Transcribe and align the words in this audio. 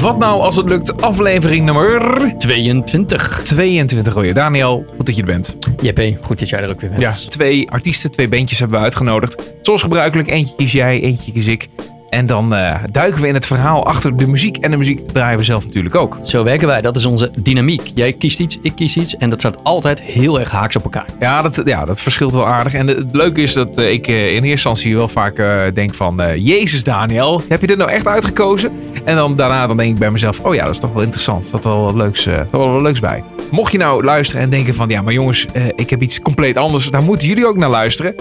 Wat 0.00 0.18
nou 0.18 0.40
als 0.40 0.56
het 0.56 0.68
lukt, 0.68 1.02
aflevering 1.02 1.64
nummer 1.64 2.34
22. 2.38 3.40
22 3.44 4.14
alweer. 4.14 4.34
Daniel, 4.34 4.84
goed 4.96 5.06
dat 5.06 5.16
je 5.16 5.20
er 5.22 5.26
bent. 5.26 5.56
JP, 5.82 6.16
goed 6.22 6.38
dat 6.38 6.48
jij 6.48 6.62
er 6.62 6.70
ook 6.70 6.80
weer 6.80 6.90
bent. 6.90 7.02
Ja, 7.02 7.28
twee 7.28 7.70
artiesten, 7.70 8.10
twee 8.10 8.28
bandjes 8.28 8.58
hebben 8.58 8.78
we 8.78 8.84
uitgenodigd. 8.84 9.42
Zoals 9.62 9.82
gebruikelijk, 9.82 10.28
eentje 10.28 10.54
kies 10.54 10.72
jij, 10.72 11.00
eentje 11.00 11.32
kies 11.32 11.46
ik. 11.46 11.68
En 12.10 12.26
dan 12.26 12.54
eh, 12.54 12.74
duiken 12.90 13.20
we 13.20 13.28
in 13.28 13.34
het 13.34 13.46
verhaal 13.46 13.86
achter 13.86 14.16
de 14.16 14.26
muziek. 14.26 14.56
En 14.56 14.70
de 14.70 14.76
muziek 14.76 15.08
draaien 15.12 15.38
we 15.38 15.44
zelf 15.44 15.64
natuurlijk 15.64 15.94
ook. 15.94 16.18
Zo 16.22 16.44
werken 16.44 16.66
wij, 16.66 16.80
dat 16.80 16.96
is 16.96 17.04
onze 17.04 17.30
dynamiek. 17.38 17.90
Jij 17.94 18.12
kiest 18.12 18.40
iets, 18.40 18.58
ik 18.62 18.72
kies 18.74 18.96
iets 18.96 19.16
en 19.16 19.30
dat 19.30 19.38
staat 19.38 19.64
altijd 19.64 20.02
heel 20.02 20.40
erg 20.40 20.50
haaks 20.50 20.76
op 20.76 20.84
elkaar. 20.84 21.06
Ja, 21.20 21.42
dat, 21.42 21.62
ja, 21.64 21.84
dat 21.84 22.00
verschilt 22.00 22.34
wel 22.34 22.46
aardig. 22.46 22.74
En 22.74 22.86
het 22.86 23.06
leuke 23.12 23.42
is 23.42 23.52
dat 23.52 23.78
eh, 23.78 23.92
ik 23.92 24.08
eh, 24.08 24.26
in 24.26 24.32
eerste 24.32 24.48
instantie 24.48 24.96
wel 24.96 25.08
vaak 25.08 25.42
denk 25.74 25.94
van... 25.94 26.20
Jezus 26.36 26.84
Daniel, 26.84 27.42
heb 27.48 27.60
je 27.60 27.66
dit 27.66 27.76
nou 27.76 27.90
echt 27.90 28.06
uitgekozen? 28.06 28.72
En 29.04 29.16
dan 29.16 29.36
daarna 29.36 29.66
dan 29.66 29.76
denk 29.76 29.92
ik 29.92 29.98
bij 29.98 30.10
mezelf... 30.10 30.40
Oh 30.40 30.54
ja, 30.54 30.64
dat 30.64 30.74
is 30.74 30.80
toch 30.80 30.92
wel 30.92 31.02
interessant. 31.02 31.44
Er 31.44 31.50
zat 31.50 31.64
wel 31.64 31.84
wat 31.84 31.94
leuks, 31.94 32.24
wel 32.50 32.72
wat 32.72 32.82
leuks 32.82 33.00
bij. 33.00 33.22
Mocht 33.50 33.72
je 33.72 33.78
nou 33.78 34.04
luisteren 34.04 34.42
en 34.42 34.50
denken 34.50 34.74
van... 34.74 34.88
Ja, 34.88 35.02
maar 35.02 35.12
jongens, 35.12 35.46
ik 35.76 35.90
heb 35.90 36.02
iets 36.02 36.20
compleet 36.20 36.56
anders. 36.56 36.90
Daar 36.90 37.02
moeten 37.02 37.28
jullie 37.28 37.46
ook 37.46 37.56
naar 37.56 37.70
luisteren. 37.70 38.14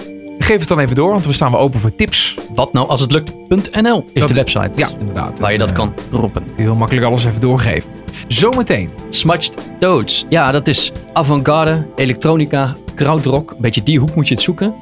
Geef 0.50 0.60
het 0.60 0.68
dan 0.68 0.80
even 0.80 0.96
door, 0.96 1.12
want 1.12 1.26
we 1.26 1.34
staan 1.34 1.52
wel 1.52 1.60
open 1.60 1.80
voor 1.80 1.96
tips. 1.96 2.36
Wat 2.56 2.74
nou 2.74 2.88
als 2.88 3.02
het 3.02 3.12
lukt.nl 3.12 4.06
is 4.14 4.20
Dat- 4.20 4.28
de 4.28 4.34
website. 4.34 4.70
Ja, 4.76 4.90
inderdaad. 5.00 5.40
Waar 5.40 5.52
je 5.52 5.58
dat 5.58 5.70
Eh, 5.70 5.76
kan 5.76 5.94
roepen. 6.12 6.44
Heel 6.56 6.76
makkelijk 6.76 7.06
alles 7.06 7.26
even 7.26 7.40
doorgeven. 7.40 7.90
Zometeen. 8.28 8.90
Smudged 9.10 9.58
Toads. 9.80 10.26
Ja, 10.30 10.52
dat 10.52 10.68
is 10.68 10.92
avant-garde, 11.14 11.86
elektronica, 11.96 12.76
krautrock. 12.96 13.52
Een 13.52 13.58
beetje 13.60 13.84
die 13.84 14.00
hoek 14.00 14.16
moet 14.16 14.28
je 14.28 14.34
het 14.34 14.44
zoeken. 14.44 14.74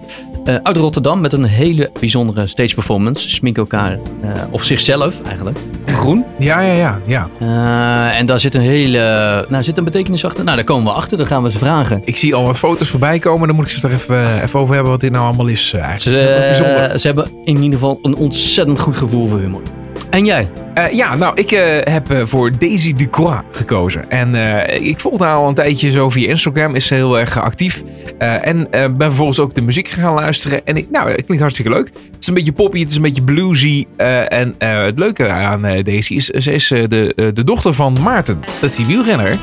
Eh, 0.47 0.55
uit 0.63 0.77
Rotterdam 0.77 1.21
met 1.21 1.33
een 1.33 1.43
hele 1.43 1.91
bijzondere 1.99 2.47
stage 2.47 2.73
performance. 2.73 3.29
Sminken 3.29 3.61
elkaar, 3.61 3.91
eh, 3.91 4.29
of 4.49 4.63
zichzelf 4.63 5.21
eigenlijk, 5.25 5.57
groen. 5.85 6.25
Ja, 6.39 6.61
ja, 6.61 6.73
ja. 6.73 6.99
ja. 7.05 7.29
Eh, 7.39 8.19
en 8.19 8.25
daar 8.25 8.39
zit 8.39 8.55
een 8.55 8.61
hele, 8.61 9.45
nou 9.49 9.63
zit 9.63 9.77
een 9.77 9.83
betekenis 9.83 10.25
achter. 10.25 10.43
Nou, 10.43 10.55
daar 10.55 10.65
komen 10.65 10.83
we 10.83 10.97
achter, 10.97 11.17
dan 11.17 11.27
gaan 11.27 11.43
we 11.43 11.51
ze 11.51 11.57
vragen. 11.57 12.01
Ik 12.05 12.17
zie 12.17 12.35
al 12.35 12.45
wat 12.45 12.59
foto's 12.59 12.89
voorbij 12.89 13.19
komen. 13.19 13.47
Dan 13.47 13.55
moet 13.55 13.65
ik 13.65 13.71
ze 13.71 13.79
toch 13.79 13.91
even, 13.91 14.41
even 14.43 14.59
over 14.59 14.73
hebben 14.73 14.91
wat 14.91 15.01
dit 15.01 15.11
nou 15.11 15.25
allemaal 15.25 15.47
is. 15.47 15.67
Ze, 15.67 15.77
eigenlijk. 15.77 16.27
Eh, 16.27 16.97
ze 16.97 17.07
hebben 17.07 17.31
in 17.43 17.55
ieder 17.55 17.79
geval 17.79 17.99
een 18.01 18.15
ontzettend 18.15 18.79
goed 18.79 18.97
gevoel 18.97 19.27
voor 19.27 19.39
humor. 19.39 19.61
En 20.09 20.25
jij? 20.25 20.47
Eh, 20.73 20.91
ja, 20.91 21.15
nou, 21.15 21.35
ik 21.35 21.51
eh, 21.51 21.93
heb 21.93 22.11
eh, 22.11 22.21
voor 22.25 22.51
Daisy 22.57 22.93
Ducroix 22.93 23.41
gekozen. 23.51 24.09
En 24.09 24.35
ik 24.83 24.99
volg 24.99 25.19
haar 25.19 25.35
al 25.35 25.47
een 25.47 25.53
tijdje 25.53 25.91
zo 25.91 26.09
via 26.09 26.27
Instagram. 26.27 26.75
Is 26.75 26.87
ze 26.87 26.93
heel 26.93 27.19
erg 27.19 27.39
actief. 27.39 27.83
En 28.17 28.67
ben 28.71 28.97
vervolgens 28.97 29.39
ook 29.39 29.53
de 29.53 29.61
muziek 29.61 29.87
gaan 29.87 30.13
luisteren. 30.13 30.65
En 30.65 30.77
ik, 30.77 30.87
nou, 30.91 31.09
het 31.09 31.23
klinkt 31.23 31.39
hartstikke 31.39 31.71
leuk. 31.71 31.85
Het 31.85 32.15
is 32.19 32.27
een 32.27 32.33
beetje 32.33 32.51
poppy, 32.51 32.79
het 32.79 32.89
is 32.89 32.95
een 32.95 33.01
beetje 33.01 33.21
bluesy. 33.21 33.85
en 34.27 34.55
het 34.57 34.99
leuke 34.99 35.29
aan 35.29 35.61
Daisy 35.61 36.13
is, 36.13 36.25
ze 36.25 36.51
is 36.51 36.67
de, 36.67 37.31
de 37.33 37.43
dochter 37.43 37.73
van 37.73 37.97
Maarten. 38.03 38.39
Dat 38.61 38.69
is 38.69 38.75
die 38.75 38.85
wielrenner. 38.85 39.39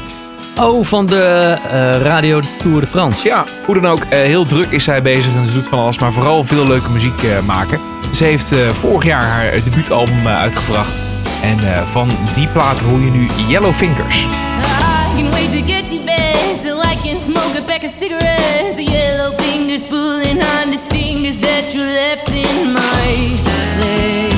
Oh, 0.60 0.84
van 0.84 1.06
de 1.06 1.56
eh, 1.70 2.00
Radio 2.02 2.40
Tour 2.62 2.80
de 2.80 2.86
France. 2.86 3.28
Ja, 3.28 3.44
hoe 3.66 3.74
dan 3.80 3.86
ook, 3.86 4.02
eh, 4.02 4.18
heel 4.18 4.46
druk 4.46 4.70
is 4.70 4.84
zij 4.84 5.02
bezig 5.02 5.34
en 5.34 5.46
ze 5.46 5.54
doet 5.54 5.66
van 5.66 5.78
alles, 5.78 5.98
maar 5.98 6.12
vooral 6.12 6.44
veel 6.44 6.66
leuke 6.66 6.90
muziek 6.90 7.22
eh, 7.22 7.40
maken. 7.46 7.80
Ze 8.14 8.24
heeft 8.24 8.52
eh, 8.52 8.58
vorig 8.72 9.04
jaar 9.04 9.22
haar 9.22 9.50
debuutalbum 9.64 10.26
eh, 10.26 10.38
uitgebracht. 10.38 11.00
En 11.42 11.74
eh, 11.74 11.86
van 11.86 12.10
die 12.34 12.48
plaat 12.48 12.80
hoor 12.80 13.00
je 13.00 13.10
nu 13.10 13.28
Yellow 13.48 13.74
Fingers. 13.74 14.26
I 14.26 15.22
can 15.22 15.30
wait 15.30 15.50
to 15.50 15.72
get 15.72 15.88
to 15.90 16.04
bed 16.04 16.60
till 16.62 16.78
I 16.82 16.96
can 17.02 17.18
smoke 17.24 17.58
a 17.58 17.62
pack 17.66 17.82
of 17.82 17.90
cigarettes. 17.98 18.78
Yellow 18.78 19.32
fingers 19.40 19.82
pulling 19.82 20.42
on 20.42 20.70
the 20.70 20.78
stingers 20.88 21.38
that 21.38 21.72
you 21.72 21.84
left 21.84 22.28
in 22.28 22.72
my 22.72 23.36
flesh. 23.76 24.33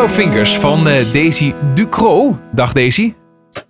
Yellow 0.00 0.14
Fingers 0.14 0.56
van 0.58 0.88
eh, 0.88 1.12
Daisy 1.12 1.54
Ducro. 1.74 2.38
Dag 2.52 2.72
Daisy. 2.72 3.14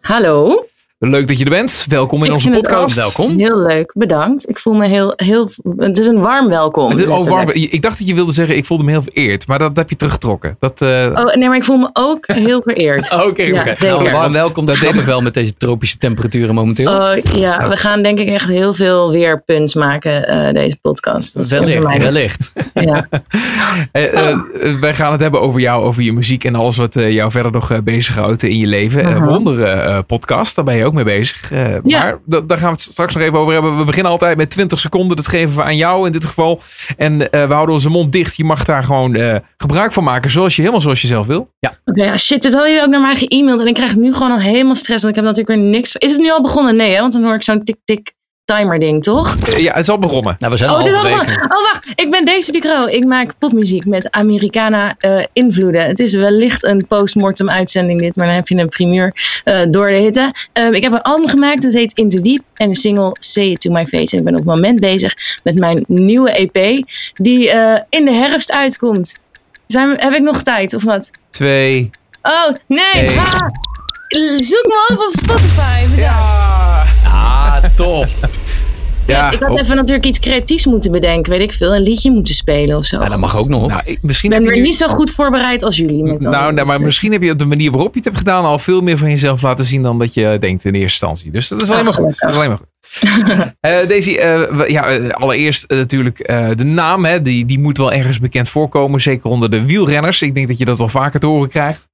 Hallo. 0.01 0.70
Leuk 1.09 1.29
dat 1.29 1.39
je 1.39 1.45
er 1.45 1.51
bent. 1.51 1.87
Welkom 1.89 2.19
in 2.19 2.27
Ik 2.27 2.33
onze 2.33 2.51
vind 2.51 2.61
het 2.61 2.69
podcast. 2.71 2.99
ook 2.99 3.17
Welkom. 3.17 3.39
Heel 3.39 3.59
leuk, 3.59 3.93
bedankt. 3.95 4.49
Ik 4.49 4.59
voel 4.59 4.75
me 4.75 4.89
heel, 4.89 5.13
heel. 5.17 5.51
Het 5.77 5.99
is 5.99 6.07
een 6.07 6.21
warm 6.21 6.49
welkom. 6.49 6.91
Het 6.91 6.99
is, 6.99 7.07
oh, 7.07 7.27
warm. 7.27 7.51
Ik 7.51 7.83
dacht 7.83 7.99
dat 7.99 8.07
je 8.07 8.15
wilde 8.15 8.33
zeggen, 8.33 8.57
ik 8.57 8.65
voelde 8.65 8.85
me 8.85 8.91
heel 8.91 9.03
vereerd. 9.03 9.47
Maar 9.47 9.59
dat 9.59 9.77
heb 9.77 9.91
je 9.91 9.97
teruggetrokken. 9.97 10.57
Dat, 10.59 10.81
eh, 10.83 11.11
Oh, 11.15 11.35
nee, 11.35 11.49
maar 11.49 11.57
ik 11.57 11.65
voel 11.65 11.77
me 11.77 11.91
ook 11.93 12.25
heel 12.47 12.63
vereerd. 12.63 13.13
Oké, 13.13 13.25
oké. 13.25 13.43
Ja, 13.43 13.65
Nou. 13.81 14.03
Nou, 14.03 14.11
warm 14.11 14.33
welkom. 14.33 14.65
Dat 14.67 14.79
deed 14.79 14.95
ik 14.95 15.01
wel 15.05 15.21
met 15.21 15.35
deze 15.35 15.55
tropische 15.57 15.99
temperaturen 15.99 16.55
momenteel. 16.55 16.91
Oh 16.93 17.17
ja, 17.35 17.69
we 17.69 17.77
gaan 17.77 18.03
denk 18.03 18.19
ik 18.19 18.29
echt 18.29 18.49
heel 18.49 18.75
veel 18.75 19.13
weerpunts 19.13 19.75
maken, 19.75 20.29
eh, 20.29 20.53
deze 20.53 20.77
podcast. 20.81 21.35
Dat 21.35 21.49
wellicht, 21.49 21.99
wellicht. 21.99 22.53
Ja. 22.75 23.07
Eh, 23.93 24.39
wij 24.81 24.95
gaan 24.95 25.13
het 25.13 25.21
hebben 25.21 25.41
over 25.41 25.61
jou, 25.61 25.85
over 25.85 26.03
je 26.03 26.13
muziek 26.13 26.45
en 26.45 26.55
alles 26.55 26.77
wat 26.77 26.97
eh, 26.97 27.13
jou 27.13 27.31
verder 27.31 27.53
nog 27.53 27.71
eh, 27.71 27.79
bezighoudt 27.79 28.43
in 28.43 28.59
je 28.59 28.67
leven. 28.67 29.03
Eh 29.05 29.17
Mhm. 29.17 29.25
Wondere 29.29 29.65
eh, 29.67 29.99
podcast, 30.07 30.57
daar 30.57 30.65
ben 30.65 30.77
je 30.77 30.85
ook 30.85 30.90
mee 30.95 31.05
bezig. 31.05 31.53
Eh, 31.53 31.75
Ja. 31.85 31.99
Maar 32.03 32.19
da- 32.27 32.41
daar 32.41 32.59
gaan 32.59 32.67
we 32.67 32.73
het 32.73 32.81
straks 32.81 33.15
nog 33.15 33.23
even 33.23 33.39
over 33.39 33.53
hebben. 33.53 33.79
We 33.79 33.85
beginnen 33.85 34.13
altijd 34.13 34.37
met 34.37 34.51
20 34.51 34.79
seconden. 34.79 35.17
Dat 35.17 35.29
geven 35.29 35.57
we 35.57 35.63
aan 35.63 35.77
jou 35.77 36.07
in 36.07 36.13
dit 36.13 36.27
geval. 36.27 36.61
En 36.97 37.31
eh, 37.31 37.47
we 37.47 37.53
houden 37.53 37.75
onze 37.75 37.89
mond 37.91 38.13
dicht. 38.13 38.37
Je 38.37 38.45
mag 38.45 38.65
daar 38.65 38.85
gewoon 38.85 39.15
eh, 39.15 39.37
gebruik 39.57 39.93
van 39.93 40.05
maken, 40.05 40.31
zoals 40.31 40.55
je 40.55 40.61
helemaal 40.61 40.81
zoals 40.83 41.01
je 41.01 41.07
zelf 41.07 41.27
wil. 41.27 41.51
Oké, 41.85 42.05
ja, 42.05 42.17
shit, 42.17 42.43
dit 42.43 42.53
hadden 42.53 42.71
jullie 42.71 42.85
ook 42.87 42.91
naar 42.93 43.01
mij 43.01 43.17
ge-mailed 43.17 43.61
en 43.61 43.67
ik 43.67 43.75
krijg 43.75 43.95
nu 43.97 44.13
gewoon 44.13 44.31
al 44.31 44.39
helemaal 44.39 44.75
stress, 44.77 45.03
want 45.05 45.17
ik 45.17 45.23
heb 45.25 45.35
natuurlijk 45.35 45.61
weer 45.61 45.71
niks. 45.71 45.97
Is 45.97 46.11
het 46.13 46.21
nu 46.21 46.31
al 46.31 46.43
begonnen? 46.43 46.77
Nee, 46.77 46.95
hè? 46.95 47.01
want 47.01 47.13
dan 47.13 47.25
hoor 47.25 47.35
ik 47.35 47.43
zo'n 47.43 47.65
tik-tik 47.65 47.97
timer 47.97 48.19
ding, 48.79 49.03
toch? 49.03 49.37
Eh, 49.47 49.57
ja, 49.57 49.73
het 49.73 49.83
is 49.83 49.89
al 49.89 49.99
begonnen. 49.99 50.37
Nou, 50.39 50.53
we 50.53 50.59
zijn 50.59 50.71
Oh, 50.71 50.77
al 50.77 50.83
het 50.83 50.93
is 50.93 50.99
al 50.99 51.01
halverwege. 51.03 51.39
begonnen. 51.39 51.59
Oh, 51.59 51.73
wacht. 51.73 51.93
Ik 51.95 52.11
ben 52.11 52.25
Daisy 52.25 52.51
Ducro. 52.53 52.87
Ik 52.87 53.05
maak 53.05 53.33
popmuziek 53.39 53.87
met 53.87 54.11
Americana 54.11 54.95
eh, 54.99 55.19
invloeden. 55.33 55.87
Het 55.87 55.99
is 55.99 56.15
wellicht 56.15 56.65
een 56.65 56.85
postmortem 56.89 57.51
uitzending 57.51 58.01
dit, 58.01 58.17
maar 58.17 58.27
dan 58.27 58.37
heb 58.37 58.49
je 58.49 58.61
een 58.61 58.69
primeur 58.69 59.13
eh, 59.45 59.61
door 59.69 59.89
de 59.91 60.03
hitte. 60.03 60.33
Ehm, 60.53 60.73
ik 60.73 60.83
heb 60.83 60.93
een 60.93 61.03
album 61.03 61.29
gemaakt, 61.29 61.63
dat 61.63 61.73
heet 61.73 61.93
Into 61.99 62.21
Deep. 62.23 62.41
En 62.55 62.69
de 62.69 62.77
single 62.77 63.11
Say 63.13 63.45
It 63.45 63.61
To 63.61 63.71
My 63.71 63.87
Face. 63.87 64.13
En 64.13 64.19
ik 64.19 64.25
ben 64.25 64.33
op 64.33 64.39
het 64.39 64.49
moment 64.49 64.81
bezig 64.81 65.15
met 65.43 65.59
mijn 65.59 65.85
nieuwe 65.87 66.31
EP, 66.31 66.85
die 67.15 67.51
eh, 67.51 67.81
in 67.89 68.05
de 68.05 68.13
herfst 68.13 68.53
uitkomt. 68.53 69.13
Zijn 69.67 69.89
we, 69.89 69.97
heb 70.03 70.13
ik 70.13 70.23
nog 70.23 70.43
tijd, 70.43 70.75
of 70.75 70.85
wat? 70.85 71.11
Twee. 71.31 71.91
Oh, 72.23 72.51
nee. 72.67 72.81
Hey. 72.93 73.17
Ah, 73.19 73.47
zoek 74.41 74.65
me 74.67 74.89
op 74.93 74.97
op 74.99 75.13
Spotify. 75.23 75.81
Bedankt. 75.85 75.99
Ja. 75.99 76.85
Ah, 77.05 77.57
top. 77.77 78.07
Ja, 79.07 79.31
ik 79.31 79.41
had 79.41 79.61
even 79.61 79.77
natuurlijk 79.77 80.05
iets 80.07 80.19
creatiefs 80.19 80.67
moeten 80.67 80.93
bedenken, 80.93 81.33
weet 81.33 81.41
ik 81.41 81.53
veel. 81.53 81.75
Een 81.75 81.83
liedje 81.83 82.11
moeten 82.11 82.35
spelen 82.35 82.77
of 82.77 82.85
zo. 82.85 82.99
Nou, 82.99 83.11
dat 83.11 83.19
mag 83.19 83.39
ook 83.39 83.49
nog. 83.49 83.69
nou, 83.69 83.81
ik- 83.85 83.99
misschien 84.03 84.33
Ik 84.33 84.37
ben 84.39 84.47
heb 84.47 84.49
je 84.49 84.49
weer 84.49 84.57
nu- 84.63 84.63
niet 84.69 84.77
zo 84.77 84.89
goed 84.89 85.11
voorbereid 85.11 85.63
als 85.63 85.77
jullie. 85.77 86.03
Met 86.03 86.21
Nou, 86.21 86.35
alle- 86.37 86.53
nou, 86.53 86.67
maar 86.67 86.81
misschien 86.81 87.13
heb 87.13 87.23
je 87.23 87.31
op 87.31 87.39
de 87.39 87.45
manier 87.45 87.71
waarop 87.71 87.91
je 87.93 87.97
het 87.97 88.05
hebt 88.05 88.19
gedaan 88.19 88.45
al 88.45 88.59
veel 88.59 88.81
meer 88.81 88.99
van 88.99 89.11
jezelf 89.11 89.43
laten 89.43 89.65
zien 89.65 89.83
dan 89.83 89.99
dat 89.99 90.15
je 90.15 90.37
denkt 90.41 90.65
in 90.65 90.73
eerste 90.75 90.83
instantie. 91.07 91.31
Dus 91.31 91.49
dat 91.49 91.63
is 91.63 91.71
alleen 91.71 91.85
maar 91.85 91.95
goed. 91.95 92.19
Dat 92.19 92.31
is 92.31 92.37
alleen 92.37 92.49
maar 92.49 92.59
goed. 92.59 92.69
Eh 93.61 93.89
Daisy, 93.89 94.15
eh, 94.15 94.43
we- 94.43 94.71
ja, 94.73 94.87
eh, 94.89 95.09
allereerst 95.11 95.69
natuurlijk 95.69 96.19
eh, 96.19 96.49
de 96.57 96.65
naam. 96.65 97.05
Hè, 97.05 97.23
die, 97.23 97.45
die 97.45 97.59
moet 97.59 97.79
wel 97.79 97.93
ergens 97.93 98.21
bekend 98.21 98.49
voorkomen. 98.49 99.01
Zeker 99.01 99.31
onder 99.31 99.51
de 99.51 99.67
wielrenners. 99.67 100.23
Ik 100.23 100.35
denk 100.35 100.49
dat 100.49 100.59
je 100.59 100.65
dat 100.65 100.79
wel 100.79 100.89
vaker 100.89 101.21
te 101.21 101.27
horen 101.27 101.49
krijgt. 101.49 101.89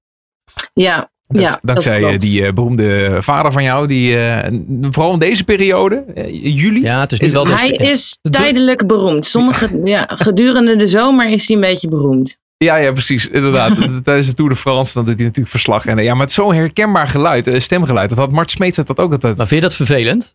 Ja, 0.75 1.11
Dat- 1.26 1.43
ja, 1.43 1.58
dankzij 1.62 2.00
dat 2.00 2.11
eh, 2.11 2.19
die 2.20 2.44
eh, 2.47 2.53
beroemde 2.53 3.17
vader 3.23 3.53
van 3.53 3.62
jou. 3.62 3.87
Die, 3.87 4.19
eh, 4.19 4.53
vooral 4.91 5.12
in 5.12 5.19
deze 5.19 5.44
periode, 5.44 6.05
eh, 6.14 6.56
juli. 6.56 6.82
Ja, 6.82 7.00
het 7.00 7.12
is 7.12 7.20
nu 7.20 7.26
Is 7.26 7.32
wel... 7.32 7.47
het- 7.47 7.58
dus- 7.58 7.79
Hij 7.79 7.91
is 7.91 8.19
tijdelijk 8.31 8.87
beroemd. 8.87 9.26
Sommige, 9.26 9.81
ja, 9.85 10.08
gedurende 10.14 10.76
de 10.76 10.87
zomer 10.87 11.29
is 11.31 11.47
hij 11.47 11.56
een 11.56 11.62
beetje 11.62 11.88
beroemd. 11.88 12.38
Ja, 12.58 12.76
ja, 12.76 12.93
precies. 12.93 13.29
Inderdaad. 13.29 13.75
Tijdens 14.05 14.26
de 14.26 14.35
Tour 14.35 14.50
de 14.50 14.56
France 14.56 14.94
dan 14.94 15.05
doet 15.05 15.14
hij 15.14 15.25
natuurlijk 15.25 15.50
verslag. 15.50 15.87
En 15.87 15.99
eh, 15.99 16.05
ja, 16.05 16.14
met 16.14 16.32
zo'n 16.32 16.55
herkenbaar 16.55 17.06
geluid, 17.08 17.47
eh, 17.47 17.61
stemgeluid. 17.61 18.08
Dat 18.08 18.19
had 18.19 18.32
Mart 18.32 18.50
Smeets 18.50 18.76
had 18.76 18.87
dat 18.87 18.99
ook 18.99 19.12
altijd. 19.12 19.37
Maar 19.37 19.47
vind 19.47 19.61
je 19.62 19.67
dat 19.69 19.76
vervelend? 19.76 20.35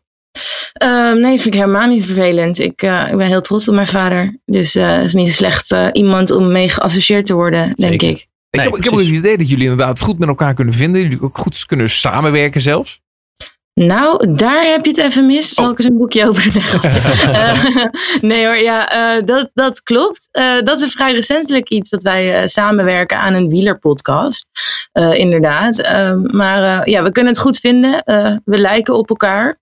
Ehm, 0.74 1.14
nee, 1.20 1.32
dat 1.32 1.42
vind 1.42 1.46
ik 1.56 1.60
helemaal 1.62 1.88
niet 1.88 2.06
vervelend. 2.06 2.60
Ik, 2.60 2.82
eh, 2.82 3.08
ik 3.12 3.18
ben 3.18 3.28
heel 3.28 3.42
trots 3.42 3.68
op 3.70 3.76
mijn 3.76 3.88
vader. 3.88 4.38
Dus 4.46 4.76
eh 4.76 4.96
het 4.96 5.06
is 5.06 5.14
niet 5.14 5.34
slecht 5.34 5.72
eh, 5.72 5.88
iemand 5.92 6.32
om 6.32 6.52
mee 6.52 6.70
geassocieerd 6.70 7.26
te 7.26 7.34
worden, 7.34 7.74
denk 7.76 7.92
Zeker. 8.02 8.10
ik. 8.10 8.28
Ik, 8.52 8.58
Nee, 8.60 8.66
heb, 8.66 8.78
ik 8.78 8.84
heb 8.84 8.94
ook 8.94 9.00
het 9.00 9.08
idee 9.08 9.38
dat 9.38 9.50
jullie 9.50 9.70
inderdaad 9.70 10.02
goed 10.02 10.20
met 10.20 10.28
elkaar 10.28 10.54
kunnen 10.54 10.74
vinden. 10.74 11.02
Jullie 11.02 11.22
ook 11.22 11.38
goed 11.38 11.66
kunnen 11.66 11.90
samenwerken 11.90 12.62
zelfs. 12.62 13.00
Nou, 13.74 14.36
daar 14.36 14.66
heb 14.66 14.86
je 14.86 14.92
het 14.92 15.00
even 15.00 15.26
mis. 15.26 15.50
Zal 15.50 15.66
Oh. 15.66 15.72
ik 15.72 15.78
eens 15.78 15.88
een 15.88 15.98
boekje 15.98 16.28
openen? 16.28 16.62
Eh, 17.42 17.66
nee 18.22 18.46
hoor, 18.46 18.58
ja, 18.58 18.90
eh, 18.90 19.26
dat, 19.26 19.50
dat 19.54 19.82
klopt. 19.84 20.28
Eh, 20.32 20.60
dat 20.64 20.78
is 20.78 20.84
een 20.84 20.90
vrij 20.92 21.14
recentelijk 21.14 21.70
iets 21.70 21.90
dat 21.90 22.04
wij 22.04 22.34
eh, 22.36 22.48
samenwerken 22.48 23.18
aan 23.18 23.34
een 23.34 23.50
wielerpodcast. 23.50 24.46
Eh, 24.92 25.14
inderdaad. 25.14 25.78
Maar 26.34 26.80
eh, 26.82 26.94
ja, 26.94 27.04
we 27.04 27.12
kunnen 27.12 27.32
het 27.34 27.42
goed 27.42 27.60
vinden. 27.60 28.04
Eh, 28.04 28.36
we 28.46 28.58
lijken 28.58 28.96
op 28.96 29.10
elkaar. 29.10 29.60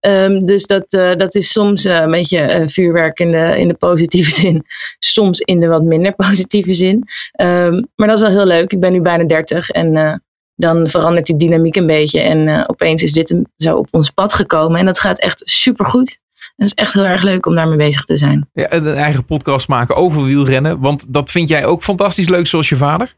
Ehm, 0.00 0.44
dus 0.44 0.66
dat, 0.66 0.92
eh, 0.92 1.14
dat 1.16 1.34
is 1.34 1.52
soms 1.52 1.84
eh, 1.84 2.00
een 2.00 2.10
beetje 2.10 2.38
eh, 2.38 2.68
vuurwerk 2.68 3.20
in 3.20 3.30
de, 3.30 3.54
in 3.58 3.68
de 3.68 3.74
positieve 3.74 4.30
zin. 4.40 4.64
Soms 4.98 5.40
in 5.40 5.60
de 5.60 5.66
wat 5.66 5.82
minder 5.82 6.14
positieve 6.14 6.74
zin. 6.74 7.04
Ehm, 7.32 7.82
maar 7.96 8.08
dat 8.08 8.16
is 8.16 8.22
wel 8.22 8.32
heel 8.36 8.46
leuk. 8.46 8.72
Ik 8.72 8.80
ben 8.80 8.92
nu 8.92 9.00
bijna 9.00 9.24
30 9.24 9.70
en 9.70 10.22
dan 10.54 10.88
verandert 10.88 11.26
die 11.26 11.36
dynamiek 11.36 11.76
een 11.76 11.86
beetje. 11.86 12.20
En 12.20 12.68
opeens 12.68 13.02
is 13.02 13.12
dit 13.12 13.42
zo 13.56 13.76
op 13.76 13.88
ons 13.90 14.10
pad 14.10 14.34
gekomen. 14.34 14.80
En 14.80 14.86
dat 14.86 15.00
gaat 15.00 15.18
echt 15.18 15.42
supergoed. 15.44 16.18
En 16.56 16.64
het 16.64 16.66
is 16.66 16.84
echt 16.84 16.92
heel 16.92 17.06
erg 17.06 17.22
leuk 17.22 17.46
om 17.46 17.54
daarmee 17.54 17.76
bezig 17.76 18.04
te 18.04 18.16
zijn. 18.16 18.48
Ja, 18.52 18.72
een 18.72 18.86
eigen 18.86 19.24
podcast 19.24 19.68
maken 19.68 19.96
over 19.96 20.24
wielrennen. 20.24 20.80
Want 20.80 21.04
dat 21.08 21.30
vind 21.30 21.48
jij 21.48 21.64
ook 21.64 21.82
fantastisch 21.82 22.28
leuk 22.28 22.46
zoals 22.46 22.68
je 22.68 22.76
vader. 22.76 23.16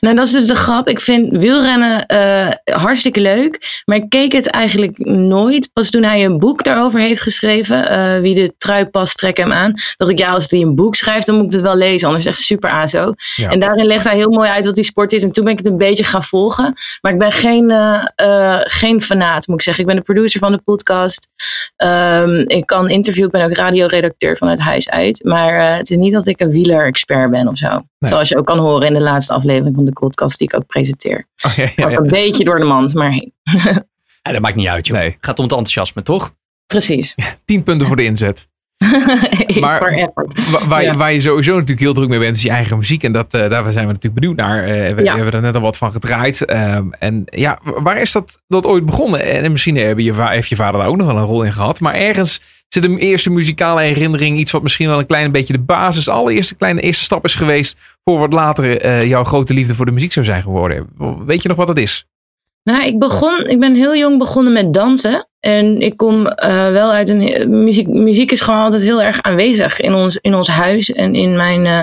Nou, 0.00 0.16
dat 0.16 0.26
is 0.26 0.32
dus 0.32 0.46
de 0.46 0.54
grap. 0.54 0.88
Ik 0.88 1.00
vind 1.00 1.36
wielrennen 1.36 2.06
eh, 2.06 2.48
hartstikke 2.74 3.20
leuk. 3.20 3.82
Maar 3.84 3.96
ik 3.96 4.08
keek 4.08 4.32
het 4.32 4.46
eigenlijk 4.46 4.98
nooit. 5.08 5.70
Pas 5.72 5.90
toen 5.90 6.02
hij 6.02 6.24
een 6.24 6.38
boek 6.38 6.64
daarover 6.64 7.00
heeft 7.00 7.20
geschreven. 7.20 7.88
eh, 7.88 8.20
wie 8.20 8.34
de 8.34 8.54
trui 8.58 8.84
past, 8.86 9.18
trek 9.18 9.36
hem 9.36 9.52
aan. 9.52 9.74
Dat 9.96 10.08
ik, 10.08 10.18
ja, 10.18 10.30
als 10.30 10.50
hij 10.50 10.60
een 10.60 10.74
boek 10.74 10.94
schrijft, 10.94 11.26
dan 11.26 11.34
moet 11.34 11.44
ik 11.44 11.52
het 11.52 11.60
wel 11.60 11.76
lezen. 11.76 12.06
Anders 12.08 12.26
echt 12.26 12.38
super 12.38 12.70
azo. 12.70 13.12
Ja. 13.34 13.48
En 13.50 13.60
daarin 13.60 13.86
legt 13.86 14.04
hij 14.04 14.16
heel 14.16 14.30
mooi 14.30 14.48
uit 14.48 14.64
wat 14.64 14.74
die 14.74 14.84
sport 14.84 15.12
is. 15.12 15.22
En 15.22 15.32
toen 15.32 15.44
ben 15.44 15.52
ik 15.52 15.58
het 15.58 15.66
een 15.68 15.78
beetje 15.78 16.04
gaan 16.04 16.24
volgen. 16.24 16.72
Maar 17.00 17.12
ik 17.12 17.18
ben 17.18 17.32
geen, 17.32 17.70
eh, 17.70 18.58
geen 18.60 19.02
fanaat, 19.02 19.46
moet 19.46 19.56
ik 19.56 19.62
zeggen. 19.62 19.82
Ik 19.82 19.88
ben 19.88 19.98
de 19.98 20.04
producer 20.12 20.40
van 20.40 20.52
de 20.52 20.58
podcast. 20.64 21.28
Ehm, 21.76 22.34
ik 22.46 22.66
kan 22.66 22.88
interviewen. 22.90 23.30
Ik 23.32 23.38
ben 23.38 23.48
ook 23.50 23.56
radioredacteur 23.56 24.36
van 24.36 24.48
het 24.48 24.58
huis 24.58 24.90
uit. 24.90 25.24
Maar 25.24 25.76
het 25.76 25.90
is 25.90 25.96
niet 25.96 26.12
dat 26.12 26.26
ik 26.26 26.40
een 26.40 26.50
wieler-expert 26.50 27.30
ben 27.30 27.48
of 27.48 27.56
zo. 27.56 27.80
Zoals 27.98 28.28
je 28.28 28.38
ook 28.38 28.46
kan 28.46 28.58
horen 28.58 28.86
in 28.86 28.94
de 28.94 29.00
laatste 29.00 29.32
aflevering 29.32 29.59
van 29.74 29.84
de 29.84 29.92
podcast 29.92 30.38
die 30.38 30.48
ik 30.48 30.54
ook 30.54 30.66
presenteer. 30.66 31.26
Oh, 31.46 31.54
ja, 31.54 31.62
ja, 31.62 31.68
Gaat 31.68 31.90
ja. 31.90 31.98
een 31.98 32.06
beetje 32.08 32.44
door 32.44 32.58
de 32.58 32.64
mand, 32.64 32.94
maar 32.94 33.10
hey, 33.10 33.32
Ja, 34.22 34.32
dat 34.32 34.40
maakt 34.40 34.56
niet 34.56 34.66
uit, 34.68 34.86
joh. 34.86 34.96
Nee. 34.96 35.16
Gaat 35.20 35.38
om 35.38 35.44
het 35.44 35.52
enthousiasme, 35.52 36.02
toch? 36.02 36.34
precies. 36.66 37.14
Tien 37.44 37.62
punten 37.62 37.86
voor 37.86 37.96
de 37.96 38.04
inzet. 38.04 38.48
Maar- 39.60 40.10
Waar, 40.68 40.82
Ja. 40.82 40.96
waar 40.96 41.12
je 41.12 41.20
sowieso 41.20 41.52
natuurlijk 41.52 41.80
heel 41.80 41.92
druk 41.92 42.08
mee 42.08 42.18
bent, 42.18 42.36
is 42.36 42.42
je 42.42 42.50
eigen 42.50 42.76
muziek. 42.78 43.02
En 43.02 43.12
dat, 43.12 43.34
eh, 43.34 43.50
daar 43.50 43.72
zijn 43.72 43.86
we 43.86 43.92
natuurlijk 43.92 44.14
benieuwd 44.20 44.36
naar. 44.36 44.64
Eh, 44.64 44.94
we, 44.94 45.02
Ja. 45.02 45.14
hebben 45.16 45.32
er 45.32 45.40
net 45.40 45.54
al 45.54 45.60
wat 45.60 45.76
van 45.76 45.92
gedraaid. 45.92 46.44
Ehm, 46.44 46.84
en 46.98 47.22
ja, 47.24 47.58
waar 47.64 48.00
is 48.00 48.12
dat, 48.12 48.40
dat 48.48 48.66
ooit 48.66 48.86
begonnen? 48.86 49.24
En 49.24 49.52
misschien 49.52 49.76
hebben 49.76 50.04
je, 50.04 50.22
heeft 50.22 50.48
je 50.48 50.56
vader 50.56 50.80
daar 50.80 50.88
ook 50.88 50.96
nog 50.96 51.06
wel 51.06 51.16
een 51.16 51.24
rol 51.24 51.42
in 51.42 51.52
gehad. 51.52 51.80
Maar 51.80 51.94
ergens 51.94 52.40
zit 52.68 52.84
een 52.84 52.98
eerste 52.98 53.30
muzikale 53.30 53.80
herinnering. 53.80 54.38
Iets 54.38 54.50
wat 54.50 54.62
misschien 54.62 54.88
wel 54.88 54.98
een 54.98 55.06
klein 55.06 55.32
beetje 55.32 55.52
de 55.52 55.58
basis, 55.60 56.08
allereerste 56.08 56.54
kleine 56.54 56.80
eerste 56.80 57.04
stap 57.04 57.24
is 57.24 57.34
geweest. 57.34 57.78
Voor 58.04 58.18
wat 58.18 58.32
later 58.32 58.80
eh, 58.80 59.06
jouw 59.06 59.24
grote 59.24 59.54
liefde 59.54 59.74
voor 59.74 59.86
de 59.86 59.92
muziek 59.92 60.12
zou 60.12 60.24
zijn 60.26 60.42
geworden. 60.42 60.86
Weet 61.26 61.42
je 61.42 61.48
nog 61.48 61.56
wat 61.56 61.66
dat 61.66 61.76
is? 61.78 62.06
Nou, 62.62 62.84
ik 62.84 62.98
begon, 62.98 63.46
ik 63.46 63.60
ben 63.60 63.74
heel 63.74 63.96
jong 63.96 64.18
begonnen 64.18 64.52
met 64.52 64.74
dansen. 64.74 65.24
En 65.40 65.80
ik 65.80 65.96
kom 65.96 66.26
eh, 66.26 66.70
wel 66.70 66.92
uit 66.92 67.08
een. 67.08 67.62
Muziek, 67.62 67.88
muziek 67.88 68.32
is 68.32 68.40
gewoon 68.40 68.60
altijd 68.60 68.82
heel 68.82 69.02
erg 69.02 69.22
aanwezig 69.22 69.80
in 69.80 69.94
ons, 69.94 70.18
in 70.20 70.34
ons 70.34 70.48
huis 70.48 70.92
en 70.92 71.14
in 71.14 71.36
mijn 71.36 71.66
eh, 71.66 71.80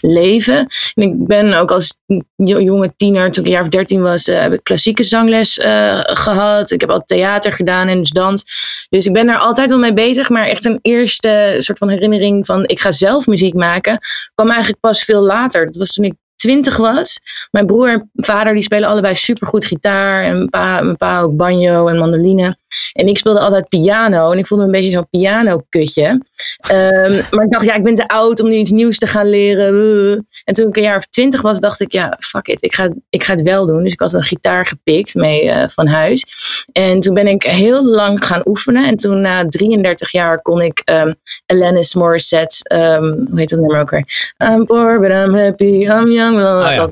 leven. 0.00 0.66
En 0.94 1.02
ik 1.02 1.26
ben 1.26 1.54
ook 1.54 1.70
als 1.70 1.98
jo- 2.36 2.60
jonge 2.60 2.92
tiener, 2.96 3.30
toen 3.30 3.42
ik 3.42 3.48
een 3.48 3.54
jaar 3.56 3.62
of 3.62 3.68
dertien 3.68 4.02
was, 4.02 4.28
eh, 4.28 4.40
heb 4.40 4.52
ik 4.52 4.62
klassieke 4.62 5.02
zangles 5.02 5.58
eh, 5.58 6.00
gehad. 6.02 6.70
Ik 6.70 6.80
heb 6.80 6.90
al 6.90 7.02
theater 7.06 7.52
gedaan 7.52 7.88
en 7.88 7.98
dus 7.98 8.10
dans. 8.10 8.44
Dus 8.88 9.06
ik 9.06 9.12
ben 9.12 9.26
daar 9.26 9.38
altijd 9.38 9.68
wel 9.70 9.78
mee 9.78 9.94
bezig. 9.94 10.28
Maar 10.28 10.46
echt 10.46 10.64
een 10.64 10.78
eerste 10.82 11.56
soort 11.58 11.78
van 11.78 11.88
herinnering 11.88 12.46
van 12.46 12.66
ik 12.66 12.80
ga 12.80 12.92
zelf 12.92 13.26
muziek 13.26 13.54
maken, 13.54 13.98
kwam 14.34 14.48
eigenlijk 14.48 14.80
pas 14.80 15.02
veel 15.02 15.22
later. 15.22 15.66
Dat 15.66 15.76
was 15.76 15.92
toen 15.92 16.04
ik 16.04 16.14
twintig 16.42 16.76
was. 16.76 17.20
Mijn 17.50 17.66
broer 17.66 17.88
en 17.88 18.10
vader 18.14 18.52
die 18.52 18.62
spelen 18.62 18.88
allebei 18.88 19.14
supergoed 19.14 19.64
gitaar. 19.64 20.22
En 20.22 20.48
pa, 20.48 20.80
mijn 20.80 20.96
pa 20.96 21.20
ook 21.20 21.36
banjo 21.36 21.86
en 21.86 21.98
mandoline. 21.98 22.56
En 22.92 23.06
ik 23.06 23.18
speelde 23.18 23.40
altijd 23.40 23.68
piano 23.68 24.30
en 24.30 24.38
ik 24.38 24.46
voelde 24.46 24.64
me 24.64 24.70
een 24.70 24.80
beetje 24.80 24.96
zo'n 24.96 25.08
piano-kutje. 25.10 26.20
Ehm, 26.60 27.22
maar 27.30 27.44
ik 27.44 27.50
dacht, 27.50 27.66
ja, 27.66 27.74
ik 27.74 27.82
ben 27.82 27.94
te 27.94 28.08
oud 28.08 28.40
om 28.40 28.48
nu 28.48 28.54
iets 28.54 28.70
nieuws 28.70 28.98
te 28.98 29.06
gaan 29.06 29.30
leren. 29.30 29.74
Uh. 29.74 30.18
En 30.44 30.54
toen 30.54 30.68
ik 30.68 30.76
een 30.76 30.82
jaar 30.82 30.96
of 30.96 31.06
twintig 31.06 31.42
was, 31.42 31.60
dacht 31.60 31.80
ik, 31.80 31.92
ja, 31.92 32.16
fuck 32.18 32.48
it, 32.48 32.62
ik 32.62 32.74
ga, 32.74 32.88
ik 33.10 33.24
ga 33.24 33.32
het 33.34 33.42
wel 33.42 33.66
doen. 33.66 33.82
Dus 33.82 33.92
ik 33.92 34.00
had 34.00 34.12
een 34.12 34.22
gitaar 34.22 34.66
gepikt 34.66 35.14
mee 35.14 35.50
eh, 35.50 35.68
van 35.68 35.86
huis. 35.86 36.26
En 36.72 37.00
toen 37.00 37.14
ben 37.14 37.26
ik 37.26 37.42
heel 37.42 37.84
lang 37.84 38.26
gaan 38.26 38.42
oefenen. 38.44 38.86
En 38.86 38.96
toen 38.96 39.20
na 39.20 39.48
33 39.48 40.10
jaar 40.10 40.42
kon 40.42 40.60
ik 40.60 40.82
um, 40.84 41.14
Alanis 41.46 41.94
Morissette, 41.94 42.74
um, 42.74 43.26
hoe 43.30 43.38
heet 43.38 43.48
dat 43.48 43.58
nummer 43.58 43.80
ook 43.80 43.90
weer? 43.90 44.34
I'm 44.38 44.66
poor, 44.66 45.00
but 45.00 45.10
I'm 45.10 45.34
happy, 45.34 45.64
I'm 45.64 46.10
young. 46.10 46.38
Ja. 46.38 46.90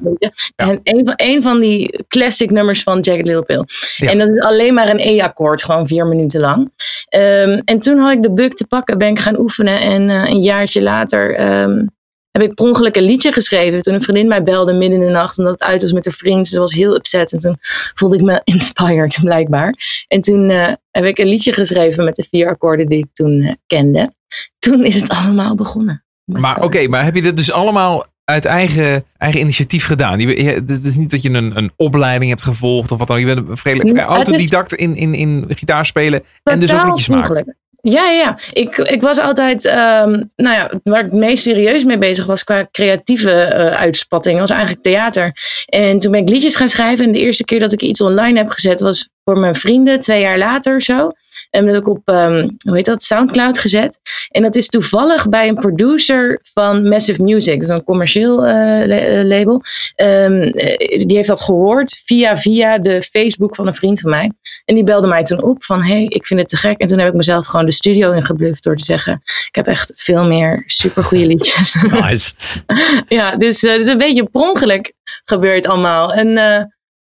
En 0.57 0.81
een 0.83 1.05
van, 1.05 1.15
een 1.17 1.43
van 1.43 1.61
die 1.61 2.05
classic 2.09 2.51
nummers 2.51 2.83
van 2.83 3.01
Jagged 3.01 3.27
Little 3.27 3.43
Pill. 3.43 3.65
Ja. 3.97 4.11
En 4.11 4.19
dat 4.19 4.29
is 4.29 4.41
alleen 4.41 4.75
maar 4.75 4.89
een 4.89 4.99
E-akkoord, 4.99 5.63
gewoon 5.71 5.87
vier 5.87 6.07
minuten 6.07 6.41
lang. 6.41 6.73
Ehm, 7.09 7.61
en 7.65 7.81
toen 7.81 7.99
had 7.99 8.13
ik 8.13 8.23
de 8.23 8.33
bug 8.33 8.55
te 8.55 8.67
pakken, 8.67 8.99
ben 8.99 9.09
ik 9.09 9.19
gaan 9.19 9.39
oefenen. 9.39 9.81
En 9.81 10.11
eh, 10.11 10.31
een 10.31 10.43
jaartje 10.43 10.83
later 10.83 11.35
ehm, 11.35 11.87
heb 12.31 12.43
ik 12.43 12.55
per 12.55 12.65
ongeluk 12.65 12.97
een 12.97 13.03
liedje 13.03 13.33
geschreven. 13.33 13.83
Toen 13.83 13.95
een 13.95 14.03
vriendin 14.03 14.29
mij 14.29 14.43
belde 14.43 14.73
midden 14.73 15.01
in 15.01 15.07
de 15.07 15.13
nacht, 15.13 15.39
omdat 15.39 15.53
het 15.53 15.63
uit 15.63 15.83
was 15.83 15.93
met 15.93 16.07
een 16.07 16.13
vriend. 16.13 16.49
Ze 16.49 16.59
was 16.59 16.73
heel 16.73 16.95
upset 16.95 17.33
en 17.33 17.39
toen 17.39 17.57
voelde 17.95 18.17
ik 18.17 18.23
me 18.23 18.41
inspired, 18.55 19.19
blijkbaar. 19.23 19.75
En 20.09 20.21
toen 20.21 20.51
eh, 20.51 20.73
heb 20.91 21.05
ik 21.05 21.19
een 21.19 21.29
liedje 21.29 21.53
geschreven 21.53 22.05
met 22.05 22.17
de 22.17 22.27
vier 22.31 22.49
akkoorden 22.49 22.87
die 22.87 22.99
ik 22.99 23.09
toen 23.13 23.41
eh, 23.43 23.55
kende. 23.67 24.13
Toen 24.59 24.85
is 24.85 25.01
het 25.01 25.11
allemaal 25.11 25.55
begonnen. 25.55 26.05
Maar 26.25 26.63
oké, 26.63 26.89
maar 26.89 27.05
heb 27.05 27.15
je 27.15 27.23
dit 27.23 27.37
dus 27.37 27.53
allemaal 27.53 28.07
uit 28.31 28.45
eigen, 28.45 29.05
eigen 29.19 29.41
initiatief 29.41 29.87
gedaan? 29.87 30.21
Het 30.21 30.85
is 30.85 30.97
niet 30.97 31.11
dat 31.11 31.23
je 31.23 31.31
een, 31.31 31.57
een 31.57 31.71
opleiding 31.77 32.31
hebt 32.31 32.43
gevolgd 32.43 32.93
of 32.93 32.99
wat 32.99 33.07
dan 33.07 33.17
ook. 33.17 33.23
Je 33.23 33.35
bent 33.35 33.49
een 33.49 33.57
vrij 33.57 33.75
is- 33.75 33.93
autodidact 33.93 34.75
in, 34.75 34.97
in, 34.97 35.15
in 35.15 35.45
gitaar 35.49 35.87
spelen 35.87 36.23
en 36.43 36.59
dus 36.61 36.75
ook 36.75 36.85
liedjes 36.85 37.09
maken. 37.09 37.57
Ja, 37.83 38.05
ja, 38.05 38.11
ja. 38.11 38.39
Ik, 38.53 38.77
ik 38.77 39.01
was 39.01 39.19
altijd, 39.19 39.65
ehm, 39.65 40.23
nou 40.37 40.57
ja, 40.57 40.71
waar 40.85 41.05
ik 41.05 41.11
het 41.11 41.21
meest 41.21 41.43
serieus 41.43 41.85
mee 41.85 41.99
bezig 41.99 42.27
was 42.27 42.45
qua 42.45 42.69
creatieve 42.73 43.31
eh, 43.33 43.71
uitspatting, 43.71 44.39
was 44.39 44.51
eigenlijk 44.51 44.83
theater. 44.83 45.33
En 45.67 45.99
toen 45.99 46.11
ben 46.11 46.21
ik 46.21 46.29
liedjes 46.29 46.57
gaan 46.57 46.69
schrijven. 46.69 47.05
En 47.05 47.13
de 47.13 47.19
eerste 47.19 47.45
keer 47.45 47.61
dat 47.61 47.73
ik 47.73 47.83
iets 47.83 48.01
online 48.01 48.39
heb 48.39 48.49
gezet 48.49 48.81
was 48.81 49.09
voor 49.25 49.39
mijn 49.39 49.55
vrienden, 49.55 50.01
twee 50.01 50.21
jaar 50.21 50.39
later 50.39 50.83
zo. 50.83 51.11
En 51.51 51.65
dat 51.65 51.75
heb 51.75 51.83
ik 51.83 51.89
op, 51.89 52.01
ehm, 52.05 52.49
hoe 52.65 52.77
heet 52.77 52.85
dat, 52.85 53.03
Soundcloud 53.03 53.59
gezet. 53.59 54.01
En 54.31 54.43
dat 54.43 54.57
is 54.57 54.67
toevallig 54.67 55.29
bij 55.29 55.49
een 55.49 55.55
producer 55.55 56.41
van 56.43 56.89
Massive 56.89 57.23
Music, 57.23 57.61
dat 57.61 57.69
is 57.69 57.75
een 57.75 57.85
commercieel 57.85 58.47
eh, 58.47 59.19
eh, 59.19 59.27
label. 59.27 59.63
Ehm, 59.95 60.41
eh, 60.41 61.07
die 61.07 61.17
heeft 61.17 61.29
dat 61.29 61.41
gehoord 61.41 62.01
via, 62.05 62.37
via 62.37 62.79
de 62.79 63.03
Facebook 63.03 63.55
van 63.55 63.67
een 63.67 63.75
vriend 63.75 64.01
van 64.01 64.11
mij. 64.11 64.33
En 64.65 64.75
die 64.75 64.85
belde 64.85 65.07
mij 65.07 65.25
toen 65.25 65.43
op 65.43 65.65
van, 65.65 65.83
hey, 65.83 66.05
ik 66.05 66.27
vind 66.27 66.41
het 66.41 66.49
te 66.49 66.57
gek. 66.57 66.81
En 66.81 66.87
toen 66.87 66.99
heb 66.99 67.09
ik 67.09 67.15
mezelf 67.15 67.47
gewoon 67.47 67.67
de 67.67 67.73
studio 67.73 68.13
ingebluft 68.13 68.63
door 68.63 68.77
te 68.77 68.85
zeggen, 68.85 69.21
ik 69.23 69.55
heb 69.55 69.67
echt 69.67 69.93
veel 69.97 70.25
meer 70.25 70.63
supergoeie 70.67 71.27
liedjes. 71.27 71.75
Nice. 72.01 72.33
ja, 73.09 73.37
dus 73.37 73.61
het 73.61 73.81
is 73.81 73.87
een 73.87 73.99
beetje 73.99 74.25
per 74.25 74.41
ongeluk 74.41 74.93
gebeurd 75.25 75.67
allemaal. 75.67 76.13
En 76.13 76.29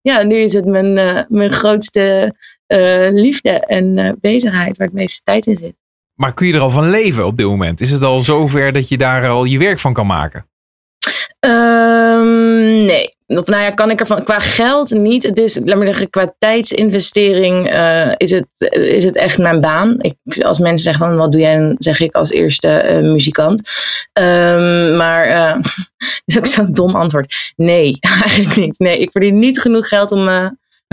ja, 0.01 0.23
nu 0.23 0.35
is 0.35 0.53
het 0.53 0.65
mijn, 0.65 0.93
mijn 1.29 1.51
grootste 1.51 2.33
liefde 3.11 3.49
en 3.49 3.97
eh, 3.97 4.11
bezigheid 4.21 4.77
waar 4.77 4.87
het 4.87 4.95
meeste 4.95 5.21
tijd 5.23 5.45
in 5.45 5.57
zit. 5.57 5.73
Maar 6.13 6.33
kun 6.33 6.47
je 6.47 6.53
er 6.53 6.59
al 6.59 6.69
van 6.69 6.89
leven 6.89 7.25
op 7.25 7.37
dit 7.37 7.45
moment? 7.45 7.81
Is 7.81 7.91
het 7.91 8.03
al 8.03 8.21
zover 8.21 8.71
dat 8.71 8.89
je 8.89 8.97
daar 8.97 9.27
al 9.27 9.43
je 9.43 9.57
werk 9.57 9.79
van 9.79 9.93
kan 9.93 10.07
maken? 10.07 10.45
Ehm, 11.39 12.85
nee. 12.85 13.17
Of 13.27 13.47
nou 13.47 13.61
ja, 13.61 13.71
kan 13.71 13.89
ik 13.89 13.99
ervan 13.99 14.23
qua 14.23 14.39
geld 14.39 14.89
niet. 14.89 15.23
Het 15.23 15.39
is, 15.39 15.59
laat 15.63 15.77
maar 15.77 15.85
zeggen, 15.85 16.09
qua 16.09 16.35
tijdsinvestering 16.37 17.69
eh, 17.69 18.11
is, 18.17 18.31
het, 18.31 18.47
is 18.71 19.03
het 19.03 19.15
echt 19.15 19.37
mijn 19.37 19.61
baan. 19.61 19.95
Ik, 19.99 20.43
als 20.43 20.59
mensen 20.59 20.83
zeggen 20.83 21.07
van 21.07 21.17
wat 21.17 21.31
doe 21.31 21.41
jij, 21.41 21.57
dan 21.57 21.75
zeg 21.77 21.99
ik 21.99 22.15
als 22.15 22.31
eerste 22.31 22.67
eh, 22.67 22.99
muzikant. 22.99 23.69
Ehm, 24.13 24.97
maar 24.97 25.25
eh 25.25 25.53
dat 25.55 26.23
is 26.25 26.37
ook 26.37 26.45
zo'n 26.45 26.73
dom 26.73 26.95
antwoord. 26.95 27.53
Nee, 27.55 27.97
eigenlijk 28.23 28.55
niet. 28.55 28.79
Nee, 28.79 28.99
ik 28.99 29.11
verdien 29.11 29.39
niet 29.39 29.59
genoeg 29.59 29.87
geld 29.87 30.11
om, 30.11 30.27
eh, 30.27 30.47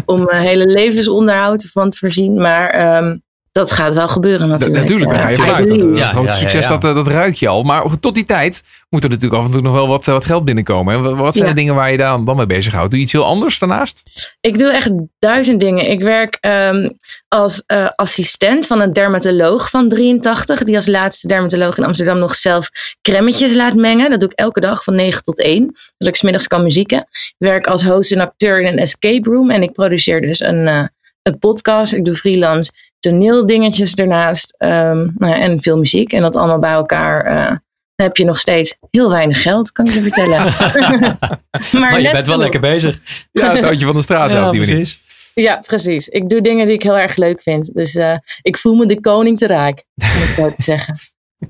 om 0.05 0.25
mijn 0.25 0.43
hele 0.43 0.67
levensonderhoud 0.67 1.65
van 1.65 1.91
te 1.91 1.99
voorzien. 1.99 2.35
Maar 2.35 2.71
ehm, 2.71 3.17
dat 3.57 3.73
gaat 3.73 3.95
wel 3.95 4.09
gebeuren 4.09 4.49
Dat- 4.49 4.59
natuurlijk. 4.59 4.81
natuurlijk, 4.81 5.11
daar 5.11 5.21
ga 5.21 5.29
je 5.29 5.37
vanuit. 5.37 5.69
Dat, 5.69 5.81
dat. 5.81 5.99
Ja, 5.99 6.07
grote 6.09 6.27
ja, 6.27 6.33
ja, 6.33 6.39
succes, 6.39 6.65
ja. 6.67 6.77
Dat, 6.77 6.85
eh, 6.85 6.95
dat 6.95 7.07
ruik 7.07 7.35
je 7.35 7.49
al. 7.49 7.63
Maar 7.63 7.99
tot 8.01 8.15
die 8.15 8.25
tijd 8.25 8.63
moet 8.89 9.05
er 9.05 9.11
natuurlijk 9.11 9.41
af 9.41 9.47
en 9.47 9.53
toe 9.53 9.61
nog 9.63 9.73
wel 9.73 9.89
wat, 9.89 10.07
eh, 10.09 10.15
wat 10.15 10.25
geld 10.25 10.45
binnenkomen. 10.45 10.95
En 10.95 11.17
wat- 11.17 11.35
zijn 11.35 11.47
Ja. 11.49 11.53
de 11.55 11.59
dingen 11.59 11.75
waar 11.75 11.91
je 11.91 11.97
dan, 11.97 12.25
dan 12.25 12.37
mee 12.37 12.47
bezighoudt? 12.47 12.89
Doe 12.91 12.99
je 12.99 13.05
iets 13.05 13.13
heel 13.13 13.25
anders 13.25 13.59
daarnaast? 13.59 14.03
Ik 14.41 14.59
doe 14.59 14.69
echt 14.71 14.91
duizend 15.19 15.61
dingen. 15.61 15.91
Ik 15.91 16.01
werk 16.01 16.39
ehm, 16.41 16.89
als 17.29 17.63
eh, 17.67 17.89
assistent 17.95 18.67
van 18.67 18.81
een 18.81 18.93
dermatoloog 18.93 19.71
van 19.71 19.89
83. 19.89 20.63
Die 20.65 20.77
als 20.77 20.87
laatste 20.87 21.29
dermatoloog 21.29 21.77
in 21.79 21.85
Amsterdam 21.85 22.19
nog 22.19 22.35
zelf 22.35 22.71
cremmetjes 23.03 23.55
laat 23.55 23.75
mengen. 23.75 24.11
Dat 24.11 24.21
doe 24.21 24.29
ik 24.31 24.39
elke 24.39 24.61
dag 24.61 24.85
van 24.85 24.95
9 24.95 25.23
tot 25.23 25.41
1. 25.43 25.63
Zodat 25.99 26.15
ik 26.15 26.17
smiddags 26.17 26.47
kan 26.47 26.63
muzieken. 26.63 26.99
Ik 27.11 27.35
werk 27.39 27.67
als 27.67 27.85
host 27.85 28.13
en 28.13 28.21
acteur 28.21 28.61
in 28.61 28.67
een 28.73 28.79
escape 28.79 29.31
room. 29.31 29.51
En 29.51 29.63
ik 29.63 29.73
produceer 29.73 30.21
dus 30.21 30.41
een, 30.41 30.69
eh, 30.69 30.83
een 31.23 31.39
podcast. 31.39 31.93
Ik 31.93 32.05
doe 32.05 32.15
freelance 32.17 32.73
toneeldingetjes 33.11 33.95
ernaast. 33.95 34.55
ehm, 34.59 35.09
nou 35.19 35.33
ja, 35.33 35.35
en 35.39 35.61
veel 35.63 35.77
muziek. 35.79 36.13
En 36.13 36.21
dat 36.21 36.37
allemaal 36.37 36.59
bij 36.59 36.73
elkaar... 36.73 37.25
eh, 37.25 37.57
heb 37.95 38.17
je 38.17 38.25
nog 38.25 38.39
steeds 38.39 38.77
heel 38.91 39.11
weinig 39.11 39.43
geld, 39.43 39.73
kan 39.73 39.87
ik 39.87 39.93
je 39.93 40.03
vertellen. 40.03 40.39
maar 41.73 41.81
Maar 41.81 42.01
je 42.01 42.11
bent 42.13 42.15
wel 42.15 42.23
genoeg. 42.25 42.39
lekker 42.41 42.61
bezig. 42.61 43.01
Ja, 43.33 43.53
het 43.55 43.63
houtje 43.63 43.87
van 43.87 43.95
de 43.95 44.03
straat 44.03 44.31
Ja, 44.31 44.47
op 44.47 44.51
die 44.53 44.61
manier. 44.61 44.75
precies. 44.77 45.05
Ja, 45.35 45.61
precies. 45.67 46.09
Ik 46.09 46.29
doe 46.29 46.41
dingen 46.41 46.67
die 46.67 46.75
ik 46.75 46.83
heel 46.83 46.99
erg 46.99 47.17
leuk 47.17 47.43
vind. 47.43 47.75
Dus 47.75 47.95
eh, 47.95 48.17
ik 48.43 48.59
voel 48.59 48.75
me 48.75 48.87
de 48.87 49.01
koning 49.01 49.39
te 49.39 49.47
raak, 49.47 49.85
om 49.95 50.07
het 50.09 50.35
zo 50.37 50.49
te 50.57 50.63
zeggen. 50.73 50.95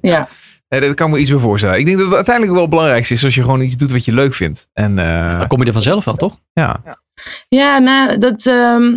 Ja, 0.00 0.28
Nee, 0.68 0.80
dat 0.80 0.94
kan 0.94 1.06
ik 1.08 1.12
me 1.14 1.18
iets 1.20 1.30
bij 1.30 1.38
voorstellen. 1.38 1.78
Ik 1.78 1.84
denk 1.86 1.96
dat 1.96 2.06
het 2.06 2.14
uiteindelijk 2.14 2.54
wel 2.54 2.62
het 2.62 2.70
belangrijkste 2.70 3.14
is 3.14 3.24
als 3.24 3.34
je 3.34 3.42
gewoon 3.42 3.60
iets 3.60 3.76
doet 3.76 3.90
wat 3.90 4.04
je 4.04 4.12
leuk 4.12 4.34
vindt. 4.34 4.68
En 4.72 4.98
eh, 4.98 5.38
Dan 5.38 5.46
kom 5.48 5.60
je 5.60 5.66
er 5.66 5.72
vanzelf 5.72 6.04
wel, 6.04 6.14
toch? 6.14 6.38
ja, 6.52 6.80
ja 7.48 7.78
nou, 7.78 8.18
dat... 8.18 8.46
ehm, 8.46 8.96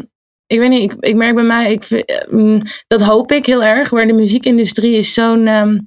ik 0.50 0.60
weet 0.60 0.70
niet, 0.70 0.91
ik, 0.91 0.98
ik 1.00 1.15
merk 1.15 1.36
bij 1.36 1.44
mij... 1.44 1.72
Ik, 1.72 2.06
mm, 2.29 2.62
dat 2.88 3.01
hoop 3.01 3.32
ik 3.32 3.46
heel 3.46 3.63
erg. 3.63 3.91
Maar 3.91 4.08
de 4.08 4.13
muziekindustrie 4.13 4.98
is 4.98 5.13
zo'n 5.13 5.48
ehm, 5.48 5.77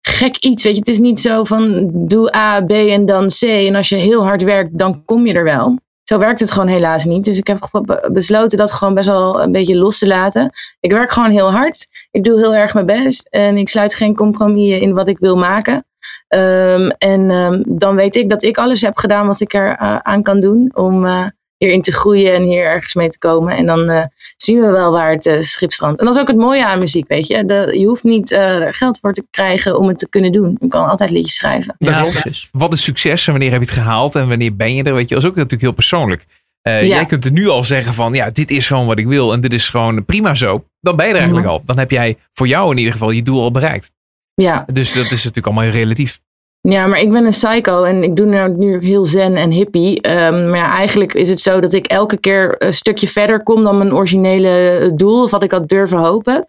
gek 0.00 0.36
iets. 0.36 0.64
Weet 0.64 0.74
je, 0.74 0.78
het 0.78 0.88
is 0.88 0.98
niet 0.98 1.20
zo 1.20 1.44
van 1.44 1.90
doe 1.92 2.36
A, 2.36 2.60
B 2.60 2.70
en 2.70 3.06
dan 3.06 3.28
C. 3.28 3.42
En 3.42 3.74
als 3.74 3.88
je 3.88 3.96
heel 3.96 4.24
hard 4.24 4.42
werkt, 4.42 4.78
dan 4.78 5.04
kom 5.04 5.26
je 5.26 5.32
er 5.32 5.44
wel. 5.44 5.78
Zo 6.02 6.18
werkt 6.18 6.40
het 6.40 6.50
gewoon 6.50 6.68
helaas 6.68 7.04
niet. 7.04 7.24
Dus 7.24 7.38
ik 7.38 7.46
heb 7.46 7.68
besloten 8.12 8.58
dat 8.58 8.72
gewoon 8.72 8.94
best 8.94 9.08
wel 9.08 9.42
een 9.42 9.52
beetje 9.52 9.76
los 9.76 9.98
te 9.98 10.06
laten. 10.06 10.50
Ik 10.80 10.92
werk 10.92 11.12
gewoon 11.12 11.30
heel 11.30 11.50
hard. 11.50 11.86
Ik 12.10 12.24
doe 12.24 12.38
heel 12.38 12.54
erg 12.54 12.74
mijn 12.74 12.86
best. 12.86 13.28
En 13.28 13.56
ik 13.56 13.68
sluit 13.68 13.94
geen 13.94 14.14
compromis 14.14 14.80
in 14.80 14.94
wat 14.94 15.08
ik 15.08 15.18
wil 15.18 15.36
maken. 15.36 15.84
Ehm, 16.28 16.90
en 16.98 17.30
ehm, 17.30 17.62
dan 17.66 17.94
weet 17.94 18.16
ik 18.16 18.28
dat 18.28 18.42
ik 18.42 18.58
alles 18.58 18.80
heb 18.80 18.96
gedaan 18.96 19.26
wat 19.26 19.40
ik 19.40 19.54
er 19.54 19.76
eh, 19.76 19.96
aan 19.96 20.22
kan 20.22 20.40
doen. 20.40 20.70
Om 20.74 21.06
eh, 21.06 21.26
hierin 21.62 21.82
te 21.82 21.92
groeien 21.92 22.34
en 22.34 22.42
hier 22.42 22.64
ergens 22.64 22.94
mee 22.94 23.08
te 23.08 23.18
komen. 23.18 23.56
En 23.56 23.66
dan 23.66 23.88
eh, 23.90 24.04
zien 24.36 24.60
we 24.60 24.70
wel 24.70 24.90
waar 24.92 25.10
het 25.10 25.26
eh, 25.26 25.40
schip 25.40 25.72
strandt. 25.72 25.98
En 26.00 26.04
dat 26.06 26.14
is 26.14 26.20
ook 26.20 26.28
het 26.28 26.36
mooie 26.36 26.66
aan 26.66 26.78
muziek, 26.78 27.08
weet 27.08 27.26
je. 27.26 27.44
De, 27.44 27.74
je 27.78 27.86
hoeft 27.86 28.02
niet 28.04 28.30
eh, 28.30 28.60
er 28.60 28.74
geld 28.74 28.98
voor 29.00 29.12
te 29.12 29.24
krijgen 29.30 29.78
om 29.78 29.88
het 29.88 29.98
te 29.98 30.08
kunnen 30.08 30.32
doen. 30.32 30.56
Je 30.60 30.68
kan 30.68 30.88
altijd 30.88 31.10
liedjes 31.10 31.36
schrijven. 31.36 31.74
Ja, 31.78 32.06
wat 32.52 32.72
is 32.72 32.82
succes 32.82 33.26
en 33.26 33.32
wanneer 33.32 33.50
heb 33.52 33.60
je 33.60 33.66
het 33.66 33.76
gehaald 33.78 34.14
en 34.14 34.28
wanneer 34.28 34.56
ben 34.56 34.74
je 34.74 34.82
er? 34.82 34.94
Weet 34.94 35.08
je, 35.08 35.14
dat 35.14 35.22
is 35.24 35.28
ook 35.30 35.34
natuurlijk 35.36 35.62
heel 35.62 35.72
persoonlijk. 35.72 36.24
Eh, 36.62 36.80
Ja. 36.86 36.94
Jij 36.94 37.06
kunt 37.06 37.24
er 37.24 37.32
nu 37.32 37.48
al 37.48 37.64
zeggen 37.64 37.94
van, 37.94 38.12
ja, 38.14 38.30
dit 38.30 38.50
is 38.50 38.66
gewoon 38.66 38.86
wat 38.86 38.98
ik 38.98 39.06
wil 39.06 39.32
en 39.32 39.40
dit 39.40 39.52
is 39.52 39.68
gewoon 39.68 40.04
prima 40.04 40.34
zo. 40.34 40.64
Dan 40.80 40.96
ben 40.96 41.04
je 41.06 41.10
er 41.12 41.18
eigenlijk 41.18 41.46
Mhm. 41.46 41.54
al. 41.56 41.62
Dan 41.64 41.78
heb 41.78 41.90
jij 41.90 42.16
voor 42.32 42.46
jou 42.46 42.70
in 42.70 42.76
ieder 42.78 42.92
geval 42.92 43.10
je 43.10 43.22
doel 43.22 43.40
al 43.42 43.50
bereikt. 43.50 43.90
Ja. 44.34 44.64
Dus 44.72 44.92
dat 44.92 45.04
is 45.04 45.10
natuurlijk 45.10 45.46
allemaal 45.46 45.64
heel 45.64 45.72
relatief. 45.72 46.20
Ja, 46.68 46.86
maar 46.86 47.00
ik 47.00 47.10
ben 47.10 47.24
een 47.24 47.30
psycho 47.30 47.82
en 47.82 48.02
ik 48.02 48.16
doe 48.16 48.26
nou 48.26 48.56
nu 48.56 48.78
heel 48.78 49.04
zen 49.04 49.36
en 49.36 49.50
hippie. 49.50 50.00
Ehm, 50.00 50.48
maar 50.50 50.58
ja, 50.58 50.76
eigenlijk 50.76 51.14
is 51.14 51.28
het 51.28 51.40
zo 51.40 51.60
dat 51.60 51.72
ik 51.72 51.86
elke 51.86 52.18
keer 52.18 52.54
een 52.58 52.74
stukje 52.74 53.08
verder 53.08 53.42
kom 53.42 53.64
dan 53.64 53.78
mijn 53.78 53.94
originele 53.94 54.92
doel, 54.94 55.22
of 55.22 55.30
wat 55.30 55.42
ik 55.42 55.50
had 55.50 55.68
durven 55.68 55.98
hopen. 55.98 56.46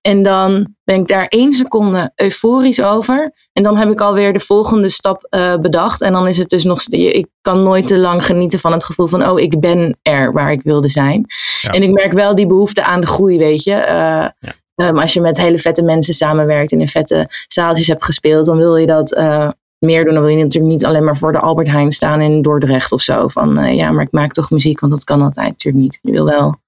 En 0.00 0.22
dan 0.22 0.74
ben 0.84 1.00
ik 1.00 1.08
daar 1.08 1.26
één 1.26 1.52
seconde 1.52 2.12
euforisch 2.16 2.82
over. 2.82 3.32
En 3.52 3.62
dan 3.62 3.76
heb 3.76 3.90
ik 3.90 4.00
alweer 4.00 4.32
de 4.32 4.40
volgende 4.40 4.88
stap 4.88 5.26
eh, 5.28 5.56
bedacht. 5.56 6.00
En 6.00 6.12
dan 6.12 6.28
is 6.28 6.38
het 6.38 6.48
dus 6.48 6.64
nog, 6.64 6.82
ik 6.88 7.26
kan 7.40 7.62
nooit 7.62 7.86
te 7.86 7.98
lang 7.98 8.24
genieten 8.24 8.58
van 8.58 8.72
het 8.72 8.84
gevoel 8.84 9.06
van, 9.06 9.28
oh, 9.28 9.40
ik 9.40 9.60
ben 9.60 9.98
er 10.02 10.32
waar 10.32 10.52
ik 10.52 10.62
wilde 10.62 10.88
zijn. 10.88 11.24
Ja. 11.60 11.70
En 11.70 11.82
ik 11.82 11.92
merk 11.92 12.12
wel 12.12 12.34
die 12.34 12.46
behoefte 12.46 12.84
aan 12.84 13.00
de 13.00 13.06
groei, 13.06 13.38
weet 13.38 13.64
je. 13.64 13.74
Eh, 13.74 14.26
ehm, 14.74 14.98
als 14.98 15.12
je 15.12 15.20
met 15.20 15.36
hele 15.36 15.58
vette 15.58 15.82
mensen 15.82 16.14
samenwerkt 16.14 16.72
en 16.72 16.80
in 16.80 16.88
vette 16.88 17.26
zaaltjes 17.48 17.86
hebt 17.86 18.04
gespeeld, 18.04 18.46
dan 18.46 18.56
wil 18.56 18.76
je 18.76 18.86
dat 18.86 19.12
eh, 19.12 19.48
meer 19.78 20.04
doen. 20.04 20.14
Dan 20.14 20.22
wil 20.22 20.36
je 20.36 20.44
natuurlijk 20.44 20.72
niet 20.72 20.84
alleen 20.84 21.04
maar 21.04 21.16
voor 21.16 21.32
de 21.32 21.38
Albert 21.38 21.70
Heijn 21.70 21.92
staan 21.92 22.20
in 22.20 22.42
Dordrecht 22.42 22.92
of 22.92 23.00
zo. 23.00 23.28
Van 23.28 23.58
eh, 23.58 23.74
ja, 23.74 23.90
maar 23.90 24.04
ik 24.04 24.12
maak 24.12 24.32
toch 24.32 24.50
muziek, 24.50 24.80
want 24.80 24.92
dat 24.92 25.04
kan 25.04 25.22
altijd 25.22 25.48
natuurlijk 25.48 25.84
niet. 25.84 25.98
Je 26.02 26.12
wil 26.12 26.24
wel 26.24 26.60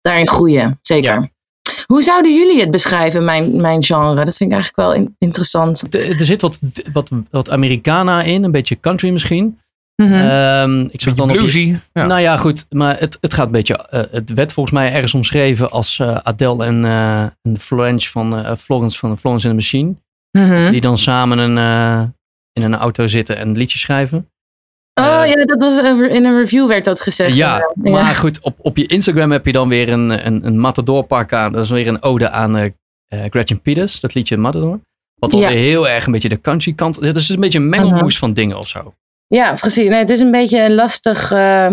daarin 0.00 0.28
groeien, 0.28 0.78
zeker. 0.82 1.12
Ja. 1.12 1.28
Hoe 1.86 2.02
zouden 2.02 2.34
jullie 2.34 2.60
het 2.60 2.70
beschrijven, 2.70 3.24
mijn, 3.24 3.60
mijn 3.60 3.84
genre? 3.84 4.24
Dat 4.24 4.36
vind 4.36 4.50
ik 4.50 4.56
eigenlijk 4.56 4.76
wel 4.76 4.94
in- 4.94 5.14
interessant. 5.18 5.94
Er, 5.94 6.10
er 6.10 6.24
zit 6.24 6.42
wat, 6.42 6.58
wat, 6.92 7.10
wat 7.30 7.50
Americana 7.50 8.22
in, 8.22 8.44
een 8.44 8.50
beetje 8.50 8.80
country 8.80 9.10
misschien. 9.10 9.58
Ehm, 9.96 10.80
ik 10.90 11.00
zag 11.00 11.14
dan 11.14 11.30
op 11.30 11.36
je. 11.36 11.78
Ja. 11.92 12.06
Nou 12.06 12.20
ja, 12.20 12.36
goed. 12.36 12.66
Maar 12.70 12.98
het, 12.98 13.18
het 13.20 13.34
gaat 13.34 13.46
een 13.46 13.52
beetje. 13.52 13.76
eh, 13.88 14.02
het 14.10 14.32
werd 14.34 14.52
volgens 14.52 14.74
mij 14.74 14.92
ergens 14.92 15.14
omschreven 15.14 15.70
als 15.70 15.98
eh, 15.98 16.16
Adele 16.16 16.64
en, 16.64 16.84
eh 16.84 17.20
en 17.20 17.58
Florence 17.58 18.10
van 18.10 18.36
eh, 18.44 18.56
Florence 18.56 18.98
van 18.98 19.18
Florence 19.18 19.48
and 19.48 19.58
the 19.58 19.62
Machine. 19.64 19.94
Mhm. 20.38 20.70
Die 20.70 20.80
dan 20.80 20.98
samen 20.98 21.38
een, 21.38 21.58
eh, 21.58 22.02
in 22.52 22.62
een 22.62 22.74
auto 22.74 23.06
zitten 23.06 23.36
en 23.36 23.56
liedjes 23.56 23.80
schrijven. 23.80 24.30
Oh 25.00 25.22
ja, 25.26 25.44
dat 25.44 25.60
was 25.60 25.76
in 26.10 26.24
een 26.24 26.36
review 26.38 26.66
werd 26.68 26.84
dat 26.84 27.00
gezegd. 27.00 27.34
Ja, 27.34 27.72
maar 27.74 28.14
goed, 28.14 28.40
op, 28.40 28.56
op 28.58 28.76
je 28.76 28.86
Instagram 28.86 29.30
heb 29.30 29.46
je 29.46 29.52
dan 29.52 29.68
weer 29.68 29.88
een, 29.88 30.26
een, 30.26 30.46
een 30.46 30.58
Matador-pak 30.60 31.32
aan. 31.32 31.52
Dat 31.52 31.64
is 31.64 31.70
weer 31.70 31.86
een 31.88 32.02
ode 32.02 32.30
aan 32.30 32.56
eh, 32.56 32.64
eh, 33.06 33.20
Gretchen 33.30 33.60
Peters, 33.60 34.00
dat 34.00 34.14
liedje 34.14 34.36
Matador. 34.36 34.80
Wat 35.14 35.30
dan 35.30 35.40
Ja. 35.40 35.48
weer 35.48 35.56
heel 35.58 35.88
erg 35.88 36.06
een 36.06 36.12
beetje 36.12 36.28
de 36.28 36.40
country 36.40 36.72
kant. 36.72 36.96
Het 36.96 37.16
is 37.16 37.28
een 37.28 37.40
beetje 37.40 37.58
een 37.58 37.68
mengelmoes 37.68 38.18
van 38.18 38.32
dingen 38.32 38.58
of 38.58 38.68
zo. 38.68 38.94
Ja, 39.28 39.54
precies. 39.54 39.88
Nee, 39.88 39.98
het 39.98 40.10
is 40.10 40.20
een 40.20 40.30
beetje 40.30 40.62
een 40.62 40.74
lastig 40.74 41.32
eh, 41.32 41.72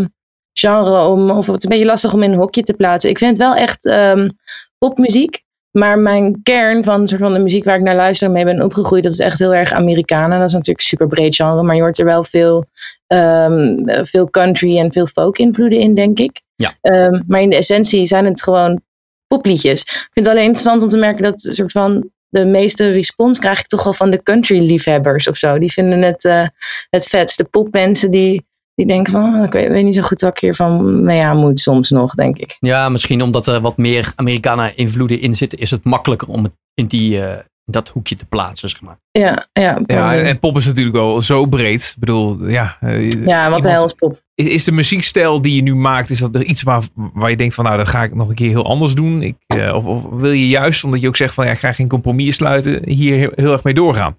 genre 0.54 1.08
om, 1.08 1.30
of 1.30 1.48
het 1.48 1.58
is 1.58 1.64
een 1.64 1.70
beetje 1.70 1.86
lastig 1.86 2.14
om 2.14 2.24
in 2.24 2.32
een 2.32 2.38
hokje 2.38 2.64
te 2.64 2.74
plaatsen. 2.74 3.10
Ik 3.10 3.18
vind 3.18 3.38
het 3.38 3.48
wel 3.48 3.56
echt 3.56 3.86
ehm, 3.86 4.30
popmuziek. 4.78 5.44
Maar 5.72 6.00
mijn 6.00 6.40
kern 6.44 6.84
van, 6.84 7.08
soort 7.08 7.22
van 7.22 7.34
de 7.34 7.40
muziek 7.40 7.64
waar 7.64 7.76
ik 7.76 7.82
naar 7.82 7.96
luister 7.96 8.32
mee 8.32 8.44
ben 8.44 8.62
opgegroeid, 8.62 9.04
dat 9.04 9.12
is 9.12 9.20
echt 9.20 9.40
heel 9.40 9.54
erg 9.54 9.72
Americana. 9.72 10.38
Dat 10.38 10.48
is 10.48 10.54
natuurlijk 10.54 10.80
een 10.80 10.86
super 10.86 11.08
breed 11.08 11.36
genre, 11.36 11.64
maar 11.64 11.76
je 11.76 11.82
hoort 11.82 12.00
er 12.00 12.06
wel 12.06 12.24
veel, 12.24 12.66
ehm, 13.08 13.78
veel 14.06 14.30
country 14.30 14.78
en 14.78 14.92
veel 14.92 15.06
folk 15.06 15.38
invloeden 15.38 15.80
in, 15.80 15.94
denk 15.94 16.20
ik. 16.20 16.42
Ja. 16.56 16.74
Ehm, 16.82 17.22
maar 17.28 17.42
in 17.42 17.50
de 17.50 17.56
essentie 17.56 18.06
zijn 18.06 18.26
het 18.26 18.44
gewoon 18.44 18.82
popliedjes. 19.28 19.82
Ik 19.82 20.10
vind 20.12 20.26
het 20.26 20.28
alleen 20.28 20.44
interessant 20.44 20.84
om 20.84 20.90
te 20.90 20.98
merken 20.98 21.24
dat 21.24 21.42
soort 21.42 21.72
van 21.72 22.10
de 22.34 22.46
meeste 22.46 22.92
respons 22.92 23.40
krijg 23.40 23.60
ik 23.60 23.68
toch 23.68 23.84
wel 23.84 23.94
van 23.94 24.12
de 24.12 24.24
country 24.24 24.60
liefhebbers 24.60 25.28
of 25.28 25.38
zo. 25.38 25.60
Die 25.60 25.72
vinden 25.72 26.02
het 26.02 26.26
eh, 26.26 26.46
het 26.90 27.06
vetst. 27.08 27.38
De 27.38 27.44
popmensen 27.44 28.12
die, 28.12 28.46
die 28.76 28.86
denken 28.86 29.12
van, 29.12 29.36
oh, 29.36 29.44
ik 29.46 29.52
weet, 29.52 29.68
weet 29.68 29.84
niet 29.84 29.96
zo 29.96 30.02
goed 30.02 30.22
wat 30.22 30.32
ik 30.32 30.40
hiervan 30.40 31.04
mee 31.04 31.22
aan 31.22 31.38
moet 31.38 31.60
soms 31.60 31.90
nog, 31.90 32.14
denk 32.14 32.38
ik. 32.38 32.58
Ja, 32.60 32.90
misschien 32.90 33.22
omdat 33.22 33.48
er 33.48 33.62
wat 33.62 33.78
meer 33.78 34.12
Americana-invloeden 34.16 35.20
in 35.20 35.36
zitten, 35.36 35.60
is 35.60 35.72
het 35.72 35.84
makkelijker 35.84 36.28
om 36.28 36.44
het 36.44 36.54
in 36.74 36.86
die, 36.86 37.22
eh, 37.26 37.40
dat 37.66 37.90
hoekje 37.90 38.16
te 38.16 38.26
plaatsen, 38.26 38.70
zeg 38.70 38.82
maar. 38.82 38.98
Ja, 39.12 39.48
ja, 39.54 39.80
Ja, 39.86 40.16
en, 40.16 40.40
pop 40.40 40.58
is 40.58 40.66
natuurlijk 40.66 40.96
wel 40.96 41.22
zo 41.22 41.46
breed. 41.46 41.82
Ik 41.94 42.00
bedoel, 42.00 42.48
ja. 42.48 42.78
eh, 42.80 43.10
ja 43.12 43.44
wat 43.50 43.62
de 43.62 43.68
iemand- 43.68 43.76
hel 43.76 43.86
is 43.86 43.94
pop. 43.94 44.22
Is, 44.36 44.64
de 44.64 44.72
muziekstijl 44.72 45.42
die 45.42 45.56
je 45.56 45.62
nu 45.62 45.76
maakt, 45.76 46.10
is 46.10 46.20
dat 46.20 46.36
er 46.36 46.44
iets 46.44 46.64
waar, 46.64 46.84
waar 46.94 47.30
je 47.30 47.38
denkt 47.38 47.54
van, 47.54 47.64
nou, 47.64 47.78
dat 47.78 47.88
ga 47.88 48.04
ik 48.04 48.16
nog 48.16 48.30
een 48.30 48.36
keer 48.36 48.50
heel 48.50 48.66
anders 48.66 48.94
doen? 48.94 49.22
Ik, 49.22 49.36
eh, 49.48 49.76
of, 49.76 50.04
wil 50.12 50.32
je 50.32 50.48
juist, 50.48 50.84
omdat 50.84 51.02
je 51.02 51.08
ook 51.08 51.16
zegt 51.16 51.34
van, 51.34 51.46
ja, 51.46 51.52
ik 51.52 51.58
ga 51.58 51.72
geen 51.72 51.88
compromis 51.88 52.36
sluiten, 52.36 52.90
hier 52.90 53.32
heel, 53.36 53.52
erg 53.52 53.64
mee 53.64 53.74
doorgaan? 53.74 54.18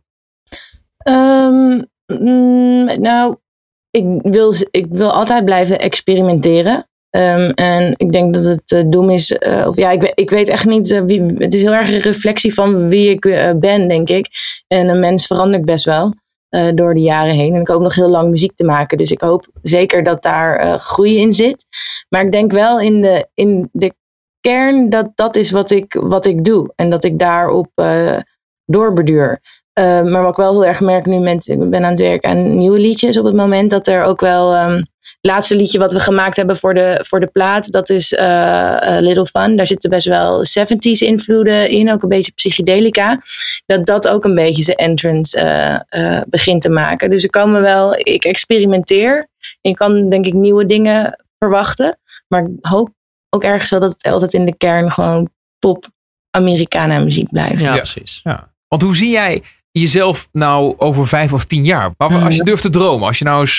Ehm, 0.96 1.82
mm, 2.06 3.00
nou, 3.00 3.36
ik 3.90 4.04
wil, 4.22 4.54
ik 4.70 4.86
wil 4.88 5.10
altijd 5.10 5.44
blijven 5.44 5.78
experimenteren. 5.78 6.88
Ehm, 7.10 7.50
en 7.50 7.94
ik 7.96 8.12
denk 8.12 8.34
dat 8.34 8.44
het 8.44 8.92
dom 8.92 9.10
is, 9.10 9.32
eh, 9.32 9.66
of 9.66 9.76
ja, 9.76 9.90
ik, 9.90 10.00
weet- 10.00 10.20
ik 10.20 10.30
weet 10.30 10.48
echt 10.48 10.64
niet 10.64 11.02
wie. 11.06 11.22
Het 11.22 11.54
is 11.54 11.62
heel 11.62 11.74
erg 11.74 11.88
een 11.88 12.00
reflectie 12.00 12.54
van 12.54 12.88
wie 12.88 13.10
ik 13.10 13.20
ben, 13.60 13.88
denk 13.88 14.08
ik. 14.08 14.28
En 14.66 14.88
een 14.88 15.00
mens 15.00 15.26
verandert 15.26 15.64
best 15.64 15.84
wel 15.84 16.14
eh, 16.54 16.68
door 16.74 16.94
de 16.94 17.00
jaren 17.00 17.34
heen. 17.34 17.54
En 17.54 17.60
ik 17.60 17.68
hoop 17.68 17.82
nog 17.82 17.94
heel 17.94 18.08
lang 18.08 18.30
muziek 18.30 18.54
te 18.54 18.64
maken. 18.64 18.98
Dus 18.98 19.10
ik 19.10 19.20
hoop 19.20 19.46
zeker 19.62 20.02
dat 20.02 20.22
daar 20.22 20.56
eh, 20.56 20.78
groei 20.78 21.18
in 21.18 21.32
zit. 21.32 21.66
Maar 22.08 22.24
ik 22.24 22.32
denk 22.32 22.52
wel 22.52 22.80
in 22.80 23.02
de, 23.02 23.28
in 23.34 23.68
de 23.72 23.94
kern 24.40 24.90
dat 24.90 25.10
dat 25.14 25.36
is 25.36 25.50
wat 25.50 25.70
ik, 25.70 25.96
wat 26.00 26.26
ik 26.26 26.44
doe. 26.44 26.72
En 26.76 26.90
dat 26.90 27.04
ik 27.04 27.18
daarop 27.18 27.70
eh 27.74 28.18
doorbeduur. 28.66 29.40
Uh, 29.78 30.02
maar 30.02 30.22
wat 30.22 30.30
ik 30.30 30.36
wel 30.36 30.52
heel 30.52 30.64
erg 30.64 30.80
merk 30.80 31.06
nu 31.06 31.18
met, 31.18 31.46
ik 31.46 31.70
ben 31.70 31.84
aan 31.84 31.90
het 31.90 32.00
werken 32.00 32.30
aan 32.30 32.58
nieuwe 32.58 32.78
liedjes 32.78 33.18
op 33.18 33.24
het 33.24 33.34
moment, 33.34 33.70
dat 33.70 33.86
er 33.86 34.02
ook 34.02 34.20
wel, 34.20 34.56
um, 34.56 34.86
het 35.04 35.32
laatste 35.32 35.56
liedje 35.56 35.78
wat 35.78 35.92
we 35.92 36.00
gemaakt 36.00 36.36
hebben 36.36 36.56
voor 36.56 36.74
de, 36.74 37.04
voor 37.06 37.20
de 37.20 37.26
plaat, 37.26 37.72
dat 37.72 37.90
is 37.90 38.12
uh, 38.12 38.20
uh, 38.20 38.96
Little 39.00 39.26
Fun. 39.26 39.56
Daar 39.56 39.66
zitten 39.66 39.90
best 39.90 40.06
wel 40.06 40.44
70s 40.44 40.98
invloeden 40.98 41.68
in, 41.70 41.92
ook 41.92 42.02
een 42.02 42.08
beetje 42.08 42.32
psychedelica. 42.32 43.20
Dat 43.66 43.86
dat 43.86 44.08
ook 44.08 44.24
een 44.24 44.34
beetje 44.34 44.62
zijn 44.62 44.76
entrance 44.76 45.38
uh, 45.90 46.20
begint 46.26 46.62
te 46.62 46.70
maken. 46.70 47.10
Dus 47.10 47.22
er 47.22 47.30
komen 47.30 47.60
wel, 47.60 47.94
ik 47.98 48.24
experimenteer. 48.24 49.28
Ik 49.60 49.76
kan 49.76 50.08
denk 50.08 50.26
ik 50.26 50.34
nieuwe 50.34 50.66
dingen 50.66 51.24
verwachten, 51.38 51.98
maar 52.28 52.42
ik 52.42 52.50
hoop 52.60 52.88
ook 53.30 53.44
ergens 53.44 53.70
wel 53.70 53.80
dat 53.80 53.92
het 53.92 54.12
altijd 54.12 54.32
in 54.32 54.44
de 54.44 54.56
kern 54.56 54.92
gewoon 54.92 55.30
pop 55.58 55.88
Americana 56.30 56.98
muziek 56.98 57.30
blijft. 57.30 57.60
Ja, 57.60 57.74
ja. 57.74 57.76
precies. 57.76 58.20
Ja. 58.22 58.52
Want 58.68 58.82
hoe 58.82 58.96
zie 58.96 59.10
jij 59.10 59.42
jezelf 59.70 60.28
nou 60.32 60.74
over 60.78 61.06
vijf 61.06 61.32
of 61.32 61.44
tien 61.44 61.64
jaar? 61.64 61.92
Als 61.96 62.36
je 62.36 62.44
durft 62.44 62.62
te 62.62 62.70
dromen, 62.70 63.06
als 63.06 63.18
je 63.18 63.24
nou 63.24 63.40
eens 63.40 63.58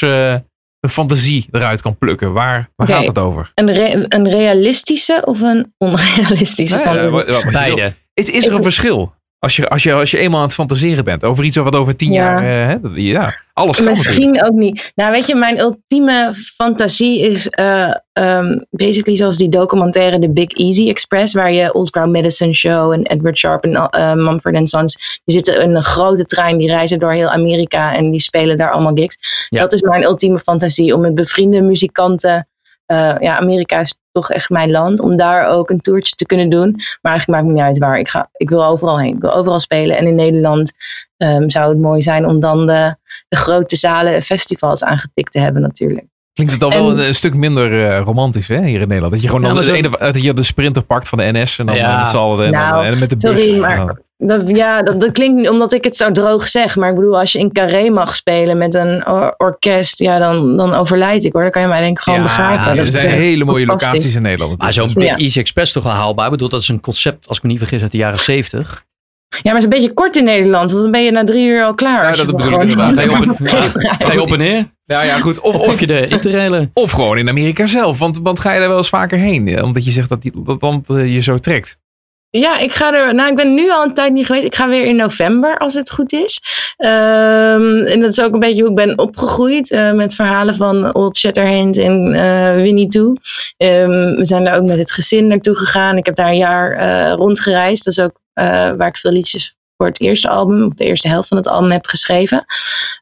een 0.86 0.92
fantasie 0.92 1.48
eruit 1.52 1.82
kan 1.82 1.98
plukken, 1.98 2.34
waar, 2.34 2.70
waar 2.76 2.88
okay. 2.88 2.98
gaat 2.98 3.08
het 3.08 3.20
over? 3.20 3.52
Een, 3.56 3.74
re 3.74 4.06
een 4.10 4.30
realistische 4.30 5.22
of 5.26 5.42
een 5.42 5.74
onrealistische 5.78 6.76
nee, 6.76 6.86
fantasie? 6.86 7.10
Wat, 7.10 7.44
wat 7.44 7.52
Beide. 7.52 7.94
Is, 8.14 8.30
is 8.30 8.48
er 8.48 8.54
een 8.54 8.64
verschil? 8.64 9.14
Als 9.46 9.56
je, 9.56 9.68
als, 9.68 9.84
je, 9.84 9.94
als 9.94 10.12
je 10.12 10.18
eenmaal 10.18 10.40
aan 10.40 10.46
het 10.46 10.56
fantaseren 10.56 11.04
bent 11.04 11.24
over 11.24 11.44
iets 11.44 11.58
wat 11.58 11.76
over 11.76 11.96
tien 11.96 12.12
Ja. 12.12 12.24
jaar. 12.24 12.68
Hè, 12.70 12.80
dat, 12.80 12.92
ja, 12.96 13.36
alles 13.54 13.78
kan 13.78 13.86
natuurlijk. 13.86 14.18
Misschien 14.18 14.46
ook 14.46 14.54
niet. 14.54 14.92
Nou, 14.96 15.12
weet 15.12 15.28
je, 15.28 15.36
mijn 15.36 15.60
ultieme 15.60 16.34
fantasie 16.56 17.20
is 17.20 17.48
uh, 17.60 17.94
um, 18.14 18.66
basically 18.70 19.18
zoals 19.18 19.38
die 19.38 19.50
documentaire 19.50 20.20
The 20.20 20.30
Big 20.30 20.52
Easy 20.52 20.90
Express, 20.90 21.34
waar 21.34 21.52
je 21.52 21.74
Old 21.74 21.90
Crown 21.90 22.12
Medicine 22.12 22.54
Show 22.54 22.92
en 22.92 23.06
Edward 23.06 23.38
Sharp 23.38 23.64
en 23.64 23.72
uh, 23.72 24.14
Mumford 24.14 24.70
Sons, 24.70 25.22
die 25.26 25.36
zitten 25.36 25.62
in 25.62 25.76
een 25.76 25.84
grote 25.84 26.26
trein, 26.26 26.58
die 26.58 26.68
reizen 26.68 27.00
door 27.00 27.12
heel 27.12 27.30
Amerika 27.30 27.96
en 27.96 28.12
die 28.12 28.20
spelen 28.20 28.58
daar 28.58 28.72
allemaal 28.72 28.94
gigs. 28.94 29.48
Ja. 29.50 29.62
Dat 29.62 29.74
is 29.74 29.82
mijn 29.82 30.04
ultieme 30.04 30.40
fantasie, 30.40 30.94
om 30.94 31.02
met 31.02 31.16
bevriende 31.16 31.62
muzikanten, 31.62 32.48
uh, 32.92 33.16
ja, 33.20 33.38
Amerika 33.38 33.80
is 33.80 33.96
toch 34.16 34.30
echt 34.30 34.50
mijn 34.50 34.72
land, 34.72 35.00
om 35.00 35.18
daar 35.18 35.48
ook 35.48 35.70
een 35.70 35.82
toertje 35.82 36.16
te 36.16 36.26
kunnen 36.26 36.50
doen. 36.50 36.72
Maar 37.02 37.12
eigenlijk 37.12 37.28
maakt 37.28 37.44
het 37.44 37.46
me 37.46 37.54
niet 37.54 37.62
uit 37.62 37.78
waar. 37.78 38.00
Ik, 38.00 38.10
ga, 38.10 38.30
ik 38.34 38.50
wil 38.50 38.66
overal 38.66 39.00
heen. 39.00 39.16
Ik 39.16 39.22
wil 39.22 39.34
overal 39.34 39.60
spelen. 39.60 39.98
En 39.98 40.08
in 40.08 40.16
Nederland 40.16 40.74
um, 41.18 41.50
zou 41.50 41.70
het 41.70 41.80
mooi 41.80 42.02
zijn 42.02 42.26
om 42.26 42.40
dan 42.40 42.68
de, 42.68 42.96
de 43.28 43.38
grote 43.38 43.76
zalen 43.76 44.22
festivals 44.22 44.84
aangetikt 44.84 45.32
te 45.32 45.40
hebben 45.40 45.62
natuurlijk. 45.62 46.06
Klinkt 46.34 46.54
het 46.54 46.62
dan 46.62 46.72
en, 46.72 46.78
wel 46.78 46.92
een, 46.92 47.08
een, 47.08 47.16
stuk 47.16 47.34
minder 47.34 47.72
uh, 47.72 48.00
romantisch 48.00 48.48
hè, 48.48 48.66
hier 48.66 48.82
in 48.82 48.88
Nederland? 48.88 49.14
Dat 49.14 49.22
je 49.22 49.28
gewoon 49.28 49.42
Ja, 49.42 49.48
dan 49.48 49.58
maar 49.58 49.66
de, 49.66 49.78
ene, 49.78 49.98
dat 49.98 50.24
je 50.24 50.34
de 50.34 50.44
sprinter 50.44 50.84
pakt 50.84 51.08
van 51.08 51.18
de 51.18 51.32
NS 51.32 51.60
en 51.60 51.66
dan 51.66 51.76
Ja. 51.76 52.00
met 52.00 52.52
Nou, 52.52 52.86
en 52.86 53.00
met 53.00 53.10
de 53.10 53.18
bus. 53.18 53.40
Sorry, 53.40 53.60
maar 53.60 53.76
dan- 53.76 54.00
dat, 54.18 54.42
ja, 54.48 54.82
dat, 54.82 55.02
dat 55.02 55.12
klinkt 55.12 55.36
niet 55.38 55.50
omdat 55.50 55.74
ik 55.74 55.84
het 55.84 55.96
zo 55.96 56.12
droog 56.12 56.48
zeg. 56.48 56.76
Maar 56.76 56.90
ik 56.90 56.96
bedoel, 56.96 57.20
als 57.20 57.32
je 57.32 57.40
in 57.40 57.52
Carré 57.52 57.90
mag 57.90 58.16
spelen 58.16 58.58
met 58.58 58.74
een 58.74 59.08
or- 59.08 59.34
orkest, 59.38 60.00
ja, 60.00 60.20
dan, 60.20 60.58
dan 60.58 60.74
overlijd 60.74 61.24
ik 61.24 61.34
hoor. 61.34 61.42
Dan 61.42 61.52
kan 61.52 61.62
je 61.62 61.68
mij 61.68 61.82
denk 61.82 61.98
ik 61.98 62.04
gewoon 62.04 62.20
ja, 62.20 62.26
begraven. 62.26 62.78
er 62.78 62.88
zijn 62.88 63.10
hele 63.10 63.46
mooie 63.46 63.66
locaties 63.66 64.16
in 64.16 64.22
Nederland. 64.22 64.62
Maar 64.62 64.74
zo'n 64.74 64.96
Easy 64.96 65.40
Express 65.40 65.72
toch 65.74 65.84
wel 65.84 65.92
haalbaar. 65.92 66.26
Ik 66.26 66.32
bedoel, 66.32 66.50
dat 66.50 66.62
is 66.62 66.68
een 66.68 66.82
concept, 66.82 67.28
als 67.28 67.38
ik 67.38 67.44
me 67.44 67.50
niet 67.50 67.60
vergis, 67.60 67.82
uit 67.82 67.92
de 67.92 67.98
jaren 67.98 68.20
70. 68.20 68.84
Ja, 69.30 69.42
maar 69.44 69.54
het 69.54 69.58
is 69.58 69.64
een 69.64 69.82
beetje 69.82 69.94
kort 69.94 70.16
in 70.16 70.24
Nederland. 70.24 70.72
Want 70.72 70.84
dan 70.84 70.92
ben 70.92 71.04
je 71.04 71.12
na 71.12 71.24
drie 71.24 71.48
uur 71.48 71.64
al 71.64 71.74
klaar. 71.74 72.10
Ja, 72.10 72.16
dat 72.16 72.26
bedoel 72.26 72.62
ik 72.62 72.70
inderdaad. 72.70 72.94
Ga 72.98 73.02
je 73.02 73.12
op 74.06 74.12
en, 74.12 74.20
op 74.20 74.32
en 74.32 74.38
neer? 74.38 74.74
Nou 74.86 75.06
ja, 75.06 75.20
goed. 75.20 75.40
Of, 75.40 75.56
Of 75.56 75.68
of, 75.68 75.80
je 75.80 75.88
de 75.88 76.08
interrailen? 76.08 76.72
of 76.74 76.92
gewoon 76.92 77.18
in 77.18 77.30
Amerika 77.30 77.66
zelf. 77.66 78.00
Want, 78.00 78.20
want 78.24 78.40
ga 78.40 78.54
je 78.54 78.60
daar 78.60 78.68
wel 78.68 78.78
eens 78.78 78.90
vaker 78.90 79.18
heen? 79.18 79.64
Omdat 79.64 79.86
je 79.86 79.92
zegt 79.92 80.10
dat 80.10 80.22
die, 80.22 80.32
dat 80.44 80.62
land 80.62 80.90
eh, 80.90 81.14
je 81.14 81.20
zo 81.22 81.38
trekt. 81.38 81.78
Ja, 82.40 82.58
ik 82.58 82.72
ga 82.74 82.94
er. 82.94 83.16
Nou, 83.16 83.30
ik 83.30 83.36
ben 83.36 83.54
nu 83.54 83.72
al 83.72 83.84
een 83.84 83.94
tijd 83.94 84.14
niet 84.14 84.26
geweest. 84.26 84.46
Ik 84.46 84.56
ga 84.56 84.70
weer 84.70 84.86
in 84.86 84.96
november, 84.96 85.58
als 85.58 85.74
het 85.74 85.92
goed 85.92 86.14
is. 86.14 86.42
Ehm, 86.78 87.78
en 87.86 88.02
dat 88.02 88.10
is 88.10 88.22
ook 88.22 88.34
een 88.34 88.40
beetje 88.40 88.62
hoe 88.62 88.70
ik 88.70 88.76
ben 88.76 88.98
opgegroeid. 88.98 89.72
eh, 89.72 89.92
met 89.92 90.16
verhalen 90.16 90.56
van 90.56 90.94
Old 90.94 91.18
Shatterhand 91.18 91.78
en 91.78 92.14
eh, 92.14 92.56
Winnie 92.56 92.88
Toe. 92.88 93.18
Ehm, 93.58 94.16
we 94.16 94.26
zijn 94.26 94.44
daar 94.44 94.58
ook 94.58 94.68
met 94.68 94.78
het 94.78 94.92
gezin 94.92 95.28
naartoe 95.28 95.56
gegaan. 95.56 95.98
Ik 95.98 96.06
heb 96.06 96.16
daar 96.16 96.28
een 96.28 96.38
jaar 96.38 96.72
eh, 96.72 97.14
rondgereisd. 97.14 97.84
Dat 97.84 97.94
is 97.94 98.04
ook 98.04 98.20
waar 98.78 98.88
ik 98.88 98.98
veel 98.98 99.12
liedjes 99.12 99.58
voor 99.78 99.86
het 99.86 100.02
eerste 100.02 100.30
album, 100.30 100.64
of 100.64 100.74
de 100.74 100.86
eerste 100.86 101.08
helft 101.08 101.28
van 101.28 101.38
het 101.38 101.48
album 101.48 101.72
heb 101.72 101.86
geschreven. 101.86 102.46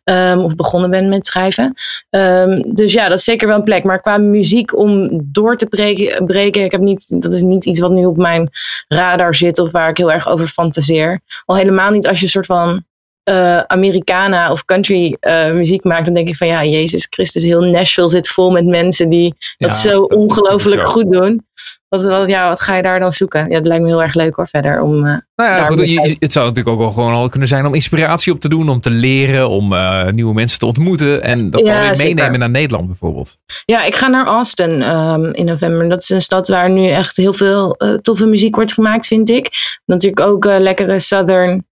Ehm, 0.03 0.39
of 0.39 0.55
begonnen 0.55 0.89
ben 0.89 1.09
met 1.09 1.25
schrijven. 1.25 1.73
Ehm, 2.09 2.61
dus 2.73 2.93
ja, 2.93 3.09
dat 3.09 3.17
is 3.17 3.23
zeker 3.23 3.47
wel 3.47 3.57
een 3.57 3.63
plek. 3.63 3.83
Maar 3.83 4.01
qua 4.01 4.17
muziek 4.17 4.77
om 4.77 5.21
door 5.23 5.57
te 5.57 5.65
breken, 5.65 6.25
breken 6.25 6.63
ik 6.63 6.71
heb 6.71 6.81
niet, 6.81 7.21
dat 7.21 7.33
is 7.33 7.41
niet 7.41 7.65
iets 7.65 7.79
wat 7.79 7.91
nu 7.91 8.05
op 8.05 8.17
mijn 8.17 8.49
radar 8.87 9.35
zit 9.35 9.59
of 9.59 9.71
waar 9.71 9.89
ik 9.89 9.97
heel 9.97 10.11
erg 10.11 10.27
over 10.27 10.47
fantaseer. 10.47 11.19
Al 11.45 11.55
helemaal 11.55 11.91
niet 11.91 12.07
als 12.07 12.17
je 12.19 12.25
een 12.25 12.31
soort 12.31 12.45
van 12.45 12.83
eh, 13.23 13.59
Americana 13.59 14.51
of 14.51 14.65
country 14.65 15.17
eh, 15.19 15.51
muziek 15.51 15.83
maakt, 15.83 16.05
dan 16.05 16.13
denk 16.13 16.27
ik 16.27 16.35
van 16.35 16.47
ja, 16.47 16.63
Jezus 16.63 17.07
Christus, 17.09 17.43
heel 17.43 17.61
Nashville 17.61 18.09
zit 18.09 18.27
vol 18.27 18.51
met 18.51 18.65
mensen 18.65 19.09
die 19.09 19.35
dat 19.57 19.69
Ja, 19.69 19.75
zo 19.77 19.99
dat 20.07 20.17
ongelooflijk 20.17 20.87
goed 20.87 21.11
doen. 21.11 21.45
Wat, 21.87 22.03
wat, 22.03 22.27
ja, 22.27 22.49
wat 22.49 22.61
ga 22.61 22.75
je 22.75 22.81
daar 22.81 22.99
dan 22.99 23.11
zoeken? 23.11 23.49
Ja, 23.49 23.55
het 23.57 23.67
lijkt 23.67 23.83
me 23.83 23.89
heel 23.89 24.01
erg 24.03 24.13
leuk 24.13 24.35
hoor, 24.35 24.47
verder. 24.47 24.81
Om, 24.81 24.95
eh, 25.05 25.17
Nou 25.35 25.49
ja, 25.49 25.65
goed, 25.65 25.89
je- 25.89 26.15
het 26.19 26.31
zou 26.33 26.45
natuurlijk 26.47 26.75
ook 26.75 26.81
wel 26.81 26.91
gewoon 26.91 27.13
al 27.13 27.29
kunnen 27.29 27.47
zijn 27.47 27.65
om 27.65 27.73
inspiratie 27.73 28.33
op 28.33 28.39
te 28.39 28.49
doen, 28.49 28.69
om 28.69 28.81
te 28.81 28.89
leren, 28.89 29.49
om 29.49 29.75
nieuwe 30.11 30.33
mensen 30.33 30.59
te 30.59 30.65
ontmoeten 30.65 31.23
en 31.23 31.49
dat 31.49 31.61
Ja, 31.67 31.73
dan 31.73 31.81
weer 31.81 31.95
zeker. 31.95 32.13
meenemen 32.15 32.39
naar 32.39 32.49
Nederland 32.49 32.87
bijvoorbeeld. 32.87 33.37
Ja, 33.65 33.83
ik 33.85 33.95
ga 33.95 34.07
naar 34.07 34.25
Austin 34.25 34.81
ehm, 34.81 35.25
in 35.25 35.45
november. 35.45 35.89
Dat 35.89 36.01
is 36.01 36.09
een 36.09 36.21
stad 36.21 36.47
waar 36.47 36.69
nu 36.69 36.87
echt 36.87 37.17
heel 37.17 37.33
veel 37.33 37.77
toffe 38.01 38.25
muziek 38.25 38.55
wordt 38.55 38.73
gemaakt, 38.73 39.07
vind 39.07 39.29
ik. 39.29 39.49
Natuurlijk 39.85 40.27
ook 40.27 40.45
lekkere 40.45 40.99
Southern 40.99 41.65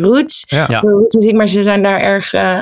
roots. 0.00 0.44
Ja. 0.48 0.66
Ja. 0.68 0.80
Roots 0.80 1.14
muziek, 1.14 1.34
maar 1.34 1.48
ze 1.48 1.62
zijn 1.62 1.82
daar 1.82 2.00
erg 2.00 2.32
eh, 2.32 2.60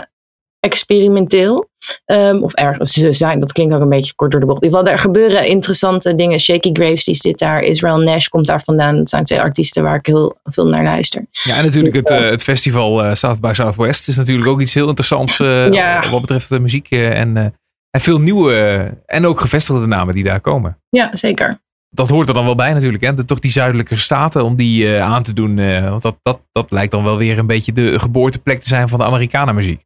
experimenteel. 0.60 1.68
Ehm, 2.04 2.36
of 2.42 2.52
ergens 2.54 2.92
ze 2.92 3.12
zijn, 3.12 3.40
dat 3.40 3.52
klinkt 3.52 3.74
ook 3.74 3.80
een 3.80 3.88
beetje 3.88 4.14
kort 4.14 4.30
door 4.30 4.40
de 4.40 4.46
bocht. 4.46 4.62
In 4.62 4.66
ieder 4.66 4.80
geval, 4.80 4.94
er 4.94 5.00
gebeuren 5.00 5.46
interessante 5.46 6.14
dingen. 6.14 6.38
Shaky 6.38 6.70
Graves 6.72 7.04
die 7.04 7.14
zit 7.14 7.38
daar, 7.38 7.62
Israel 7.62 7.98
Nash 7.98 8.26
komt 8.26 8.46
daar 8.46 8.62
vandaan. 8.62 8.96
Dat 8.96 9.10
zijn 9.10 9.24
twee 9.24 9.40
artiesten 9.40 9.82
waar 9.82 9.94
ik 9.94 10.06
heel 10.06 10.38
veel 10.44 10.66
naar 10.66 10.84
luister. 10.84 11.26
Ja, 11.30 11.56
en 11.56 11.64
natuurlijk 11.64 11.94
het, 11.94 12.10
eh, 12.10 12.30
het 12.30 12.42
festival 12.42 13.04
eh, 13.04 13.14
South 13.14 13.40
by 13.40 13.52
Southwest 13.52 14.08
is 14.08 14.16
natuurlijk 14.16 14.48
ook 14.48 14.60
iets 14.60 14.74
heel 14.74 14.88
interessants 14.88 15.40
eh, 15.40 15.72
Ja. 15.72 16.10
wat 16.10 16.20
betreft 16.20 16.48
de 16.48 16.58
muziek 16.58 16.90
eh, 16.90 17.20
en, 17.20 17.36
eh, 17.36 17.44
en 17.90 18.00
veel 18.00 18.20
nieuwe 18.20 18.54
eh, 18.54 19.16
en 19.16 19.26
ook 19.26 19.40
gevestigde 19.40 19.86
namen 19.86 20.14
die 20.14 20.24
daar 20.24 20.40
komen. 20.40 20.78
Ja, 20.88 21.10
zeker. 21.16 21.58
Dat 21.90 22.08
hoort 22.08 22.28
er 22.28 22.34
dan 22.34 22.44
wel 22.44 22.54
bij 22.54 22.72
natuurlijk, 22.72 23.02
hè? 23.02 23.24
Toch 23.24 23.38
die 23.38 23.50
zuidelijke 23.50 23.96
staten 23.96 24.44
om 24.44 24.56
die 24.56 24.94
eh, 24.96 25.02
aan 25.02 25.22
te 25.22 25.32
doen. 25.32 25.58
eh, 25.58 25.88
want 25.88 26.02
dat, 26.02 26.16
dat, 26.22 26.40
dat 26.52 26.70
lijkt 26.70 26.92
dan 26.92 27.04
wel 27.04 27.16
weer 27.16 27.38
een 27.38 27.46
beetje 27.46 27.72
de 27.72 27.98
geboorteplek 27.98 28.60
te 28.60 28.68
zijn 28.68 28.88
van 28.88 28.98
de 28.98 29.04
Amerikanenmuziek. 29.04 29.84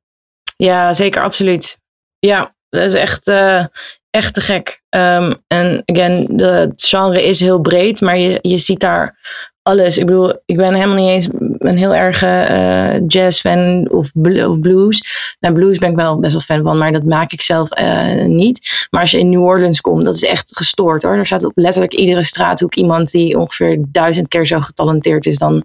Ja, 0.57 0.95
zeker, 0.95 1.23
absoluut. 1.23 1.79
Ja, 2.19 2.55
dat 2.69 2.83
is 2.83 2.95
echt, 2.95 3.29
eh, 3.29 3.65
echt 4.11 4.35
te 4.35 4.41
gek. 4.41 4.83
Ehm, 4.89 5.33
en 5.47 5.83
again, 5.85 6.41
het 6.41 6.85
genre 6.85 7.23
is 7.23 7.41
heel 7.41 7.61
breed, 7.61 8.01
maar 8.01 8.19
je, 8.19 8.39
je 8.43 8.59
ziet 8.59 8.81
daar 8.81 9.19
alles. 9.63 9.99
Ik 9.99 10.07
bedoel, 10.07 10.35
ik 10.47 10.57
ben 10.57 10.75
helemaal 10.75 10.97
niet 10.97 11.09
eens 11.09 11.29
een 11.59 11.77
heel 11.77 11.95
erg 11.95 12.23
eh 12.23 13.01
jazz-fan 13.07 13.91
of, 13.91 14.11
bl- 14.15 14.45
of 14.45 14.61
blues. 14.61 15.03
Nou, 15.41 15.55
blues 15.55 15.79
ben 15.79 15.91
ik 15.91 15.97
wel 15.97 16.19
best 16.19 16.33
wel 16.33 16.41
fan 16.41 16.63
van, 16.63 16.79
maar 16.79 16.93
dat 16.93 17.05
maak 17.05 17.33
ik 17.33 17.41
zelf 17.41 17.71
eh, 17.71 18.25
niet. 18.25 18.87
Maar 18.91 19.01
als 19.01 19.11
je 19.11 19.19
in 19.19 19.29
New 19.31 19.43
Orleans 19.43 19.81
komt, 19.81 20.05
dat 20.05 20.15
is 20.15 20.25
echt 20.25 20.57
gestoord 20.57 21.03
hoor. 21.03 21.15
Er 21.17 21.27
staat 21.27 21.45
op 21.45 21.53
letterlijk 21.55 21.93
iedere 21.95 22.23
straathoek 22.23 22.75
iemand 22.75 23.11
die 23.11 23.39
ongeveer 23.39 23.79
duizend 23.89 24.29
keer 24.29 24.47
zo 24.47 24.61
getalenteerd 24.61 25.27
is 25.27 25.39
dan 25.39 25.65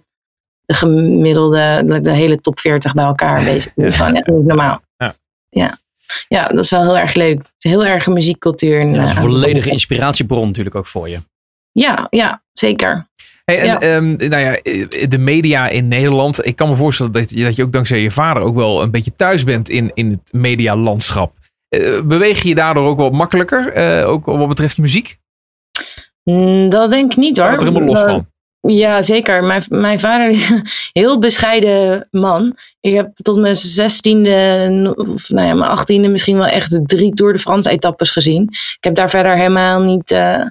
de 0.64 0.74
gemiddelde, 0.74 1.82
de, 1.86 2.00
de 2.00 2.10
hele 2.12 2.40
top 2.40 2.60
40 2.60 2.94
bij 2.94 3.04
elkaar. 3.04 3.44
Bezig. 3.44 3.72
Gewoon 3.96 4.14
echt 4.14 4.26
niet 4.26 4.46
normaal. 4.46 4.80
Ja. 4.96 5.14
ja. 5.48 5.78
Ja, 6.28 6.44
dat 6.44 6.64
is 6.64 6.70
wel 6.70 6.82
heel 6.82 6.98
erg 6.98 7.14
leuk. 7.14 7.42
Heel 7.58 7.84
erg 7.84 8.06
een 8.06 8.12
muziekcultuur. 8.12 8.80
en, 8.80 8.94
Dat 8.94 9.04
is 9.04 9.10
een 9.10 9.16
eh, 9.16 9.22
volledige 9.22 9.70
inspiratiebron 9.70 10.46
natuurlijk 10.46 10.74
ook 10.74 10.86
voor 10.86 11.08
je. 11.08 11.18
Ja, 11.72 12.06
ja, 12.10 12.42
zeker. 12.58 13.06
Hey, 13.44 13.58
en, 13.58 13.66
Ja. 13.66 13.78
ehm, 13.80 14.16
nou 14.16 14.36
ja, 14.42 14.52
de 15.08 15.18
media 15.18 15.68
in 15.68 15.88
Nederland. 15.88 16.46
Ik 16.46 16.56
kan 16.56 16.68
me 16.68 16.74
voorstellen 16.74 17.12
dat 17.12 17.30
je, 17.30 17.44
dat 17.44 17.56
je 17.56 17.62
ook 17.62 17.72
dankzij 17.72 18.00
je 18.00 18.10
vader 18.10 18.42
ook 18.42 18.54
wel 18.54 18.82
een 18.82 18.90
beetje 18.90 19.16
thuis 19.16 19.44
bent 19.44 19.68
in, 19.68 19.90
in 19.94 20.10
het 20.10 20.32
medialandschap. 20.32 21.32
Eh, 21.68 22.00
beweeg 22.04 22.42
je 22.42 22.48
je 22.48 22.54
daardoor 22.54 22.88
ook 22.88 22.98
wat 22.98 23.12
makkelijker, 23.12 23.72
eh, 23.72 24.08
ook 24.08 24.24
wat 24.24 24.48
betreft 24.48 24.78
muziek? 24.78 25.18
Mm, 26.24 26.68
Dat 26.68 26.90
denk 26.90 27.10
ik 27.12 27.18
niet 27.18 27.36
hoor. 27.36 27.46
Staat 27.46 27.62
er 27.62 27.66
helemaal 27.68 27.88
los 27.88 27.98
Eh, 28.04 28.04
van? 28.10 28.26
Ja, 28.60 29.02
zeker. 29.02 29.44
Mijn, 29.44 29.62
mijn 29.68 30.00
vader 30.00 30.28
is 30.28 30.50
een 30.50 30.62
heel 30.92 31.18
bescheiden 31.18 32.08
man. 32.10 32.56
Ik 32.80 32.94
heb 32.94 33.10
tot 33.16 33.36
mijn 33.38 33.56
zestiende, 33.56 34.94
of 34.96 35.28
nou 35.28 35.46
ja, 35.48 35.54
mijn 35.54 35.70
achttiende 35.70 36.08
misschien 36.08 36.36
wel 36.36 36.46
echt 36.46 36.78
drie 36.82 37.14
Tour 37.14 37.32
de 37.32 37.38
France 37.38 37.70
etappes 37.70 38.10
gezien. 38.10 38.42
Ik 38.50 38.76
heb 38.80 38.94
daar 38.94 39.10
verder 39.10 39.36
helemaal 39.36 39.80
niet, 39.80 40.10
eh, 40.10 40.44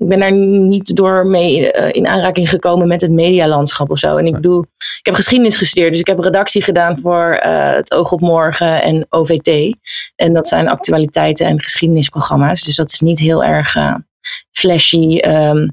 ik 0.00 0.08
ben 0.08 0.18
daar 0.18 0.32
niet 0.32 0.96
door 0.96 1.26
mee 1.26 1.72
eh, 1.72 1.88
in 1.92 2.06
aanraking 2.06 2.48
gekomen 2.48 2.88
met 2.88 3.00
het 3.00 3.10
medialandschap 3.10 3.90
of 3.90 3.98
zo. 3.98 4.16
En 4.16 4.26
ik 4.26 4.32
bedoel, 4.32 4.60
ik 4.78 5.00
heb 5.06 5.14
geschiedenis 5.14 5.56
gestudeerd, 5.56 5.90
dus 5.90 6.00
ik 6.00 6.06
heb 6.06 6.18
redactie 6.18 6.62
gedaan 6.62 6.98
voor 6.98 7.32
eh, 7.32 7.74
het 7.74 7.94
Oog 7.94 8.12
op 8.12 8.20
Morgen 8.20 8.82
en 8.82 9.06
OVT. 9.08 9.76
En 10.16 10.32
dat 10.32 10.48
zijn 10.48 10.68
actualiteiten 10.68 11.46
en 11.46 11.60
geschiedenisprogramma's. 11.60 12.62
Dus 12.62 12.76
dat 12.76 12.92
is 12.92 13.00
niet 13.00 13.18
heel 13.18 13.44
erg 13.44 13.76
eh, 13.76 13.94
flashy. 14.50 15.18
ehm, 15.18 15.68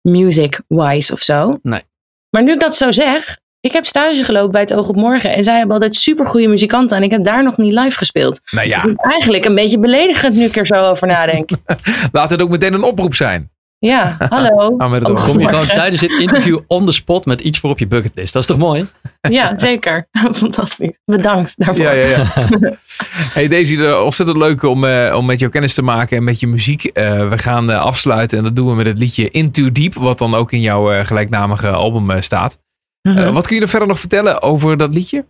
music-wise 0.00 1.12
of 1.12 1.20
zo. 1.20 1.58
Nee. 1.62 1.82
Maar 2.30 2.42
nu 2.42 2.52
ik 2.52 2.60
dat 2.60 2.76
zo 2.76 2.90
zeg, 2.90 3.38
ik 3.60 3.72
heb 3.72 3.86
stage 3.86 4.24
gelopen 4.24 4.50
bij 4.50 4.60
het 4.60 4.74
Oog 4.74 4.88
op 4.88 4.96
Morgen. 4.96 5.34
En 5.34 5.44
zij 5.44 5.56
hebben 5.56 5.74
altijd 5.74 5.94
supergoeie 5.94 6.48
muzikanten. 6.48 6.96
En 6.96 7.02
ik 7.02 7.10
heb 7.10 7.24
daar 7.24 7.42
nog 7.42 7.56
niet 7.56 7.72
live 7.72 7.96
gespeeld. 7.96 8.40
Nou 8.50 8.68
ja, 8.68 8.82
Dus 8.82 8.94
eigenlijk 8.96 9.44
een 9.44 9.54
beetje 9.54 9.78
beledigend 9.78 10.34
nu 10.34 10.44
ik 10.44 10.56
er 10.56 10.66
zo 10.66 10.74
over 10.74 11.06
nadenk. 11.06 11.50
laat 12.12 12.30
het 12.30 12.42
ook 12.42 12.50
meteen 12.50 12.72
een 12.72 12.82
oproep 12.82 13.14
zijn. 13.14 13.50
Ja, 13.80 14.16
hallo. 14.28 14.76
Het 14.92 15.08
Oh. 15.08 15.24
Kom 15.24 15.40
je 15.40 15.48
gewoon 15.48 15.66
tijdens 15.66 16.00
dit 16.00 16.12
interview 16.12 16.60
on 16.66 16.86
the 16.86 16.92
spot 16.92 17.26
met 17.26 17.40
iets 17.40 17.58
voor 17.58 17.70
op 17.70 17.78
je 17.78 17.86
bucketlist. 17.86 18.32
Dat 18.32 18.42
is 18.42 18.48
toch 18.48 18.58
mooi? 18.58 18.86
Ja, 19.20 19.58
zeker. 19.58 20.08
Fantastisch. 20.32 20.98
Bedankt 21.04 21.52
daarvoor. 21.56 21.84
Ja, 21.84 21.92
ja, 21.92 22.06
ja. 22.06 22.24
hey 23.36 23.48
Daisy, 23.48 23.84
ontzettend 23.84 24.38
leuk 24.38 24.62
om, 24.62 24.84
eh, 24.84 25.14
om 25.16 25.26
met 25.26 25.38
jou 25.38 25.50
kennis 25.50 25.74
te 25.74 25.82
maken 25.82 26.16
en 26.16 26.24
met 26.24 26.40
je 26.40 26.46
muziek. 26.46 26.84
Eh, 26.84 27.28
we 27.28 27.38
gaan 27.38 27.70
eh, 27.70 27.80
afsluiten 27.80 28.38
en 28.38 28.44
dat 28.44 28.56
doen 28.56 28.68
we 28.68 28.74
met 28.74 28.86
het 28.86 28.98
liedje 28.98 29.30
Into 29.30 29.72
Deep, 29.72 29.94
wat 29.94 30.18
dan 30.18 30.34
ook 30.34 30.52
in 30.52 30.60
jouw 30.60 30.90
eh, 30.92 31.04
gelijknamige 31.04 31.70
album 31.70 32.10
eh, 32.10 32.20
staat. 32.20 32.58
Mhm. 33.02 33.32
Wat 33.32 33.46
kun 33.46 33.56
je 33.56 33.62
er 33.62 33.68
verder 33.68 33.88
nog 33.88 34.00
vertellen 34.00 34.42
over 34.42 34.76
dat 34.76 34.94
liedje? 34.94 35.24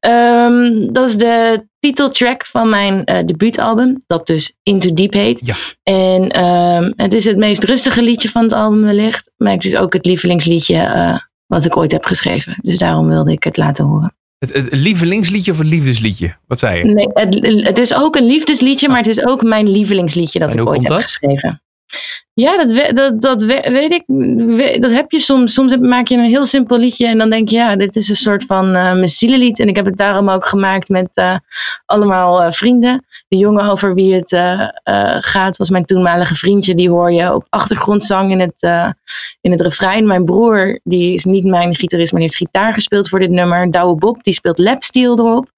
Ehm, 0.00 0.92
dat 0.92 1.08
is 1.08 1.16
de 1.16 1.66
titeltrack 1.78 2.46
van 2.46 2.68
mijn 2.68 3.04
eh, 3.04 3.26
debuutalbum, 3.26 4.04
dat 4.06 4.26
dus 4.26 4.52
Into 4.62 4.92
Deep 4.92 5.12
heet. 5.12 5.40
Ja. 5.44 5.54
En 5.82 6.28
ehm, 6.28 6.92
het 6.96 7.12
is 7.12 7.24
het 7.24 7.36
meest 7.36 7.64
rustige 7.64 8.02
liedje 8.02 8.28
van 8.28 8.42
het 8.42 8.52
album 8.52 8.82
wellicht, 8.82 9.30
maar 9.36 9.52
het 9.52 9.64
is 9.64 9.76
ook 9.76 9.92
het 9.92 10.06
lievelingsliedje 10.06 10.76
eh, 10.76 11.18
wat 11.46 11.64
ik 11.64 11.76
ooit 11.76 11.92
heb 11.92 12.04
geschreven. 12.04 12.56
Dus 12.62 12.78
daarom 12.78 13.08
wilde 13.08 13.32
ik 13.32 13.44
het 13.44 13.56
laten 13.56 13.84
horen. 13.84 14.14
Het, 14.38 14.54
het 14.54 14.68
lievelingsliedje 14.72 15.52
of 15.52 15.58
een 15.58 15.66
liefdesliedje? 15.66 16.36
Wat 16.46 16.58
zei 16.58 16.78
je? 16.78 16.84
Nee, 16.84 17.08
het, 17.12 17.64
het 17.66 17.78
is 17.78 17.94
ook 17.94 18.16
een 18.16 18.26
liefdesliedje, 18.26 18.88
maar 18.88 18.96
het 18.96 19.06
is 19.06 19.24
ook 19.24 19.42
mijn 19.42 19.70
lievelingsliedje 19.70 20.38
dat 20.38 20.54
ik 20.54 20.66
ooit 20.66 20.82
heb 20.82 20.92
dat? 20.92 21.02
geschreven. 21.02 21.62
Ja, 22.34 22.56
dat, 22.56 22.72
we- 22.72 22.90
dat, 22.94 23.20
dat 23.22 23.42
we- 23.42 23.68
weet 23.72 23.92
ik. 23.92 24.02
we- 24.06 24.76
Dat 24.80 24.90
heb 24.90 25.10
je 25.10 25.18
soms. 25.20 25.54
Soms 25.54 25.76
maak 25.76 26.06
je 26.08 26.16
een 26.16 26.24
heel 26.24 26.46
simpel 26.46 26.78
liedje 26.78 27.06
en 27.06 27.18
dan 27.18 27.30
denk 27.30 27.48
je, 27.48 27.56
ja, 27.56 27.76
dit 27.76 27.96
is 27.96 28.08
een 28.08 28.16
soort 28.16 28.44
van 28.44 28.66
eh 28.66 28.72
mijn 28.92 29.08
zielelied. 29.08 29.58
En 29.60 29.68
ik 29.68 29.76
heb 29.76 29.84
het 29.84 29.96
daarom 29.96 30.28
ook 30.30 30.46
gemaakt 30.46 30.88
met 30.88 31.08
eh, 31.14 31.36
allemaal 31.86 32.42
eh, 32.42 32.50
vrienden. 32.52 33.04
De 33.28 33.36
jongen 33.36 33.70
over 33.70 33.94
wie 33.94 34.14
het 34.14 34.32
eh, 34.32 34.60
eh, 34.82 35.16
gaat 35.20 35.56
was 35.56 35.70
mijn 35.70 35.84
toenmalige 35.84 36.34
vriendje. 36.34 36.74
Die 36.74 36.90
hoor 36.90 37.12
je 37.12 37.34
op 37.34 37.46
achtergrondzang 37.48 38.30
in 38.30 38.40
het, 38.40 38.62
eh, 38.62 38.90
in 39.40 39.50
het 39.50 39.60
refrein. 39.60 40.06
Mijn 40.06 40.24
broer, 40.24 40.80
die 40.84 41.14
is 41.14 41.24
niet 41.24 41.44
mijn 41.44 41.74
gitarist, 41.74 42.12
maar 42.12 42.20
die 42.20 42.30
heeft 42.30 42.42
gitaar 42.50 42.72
gespeeld 42.72 43.08
voor 43.08 43.20
dit 43.20 43.30
nummer. 43.30 43.70
Douwe 43.70 43.94
Bob, 43.98 44.22
die 44.22 44.34
speelt 44.34 44.58
lapsteel 44.58 45.18
erop. 45.18 45.48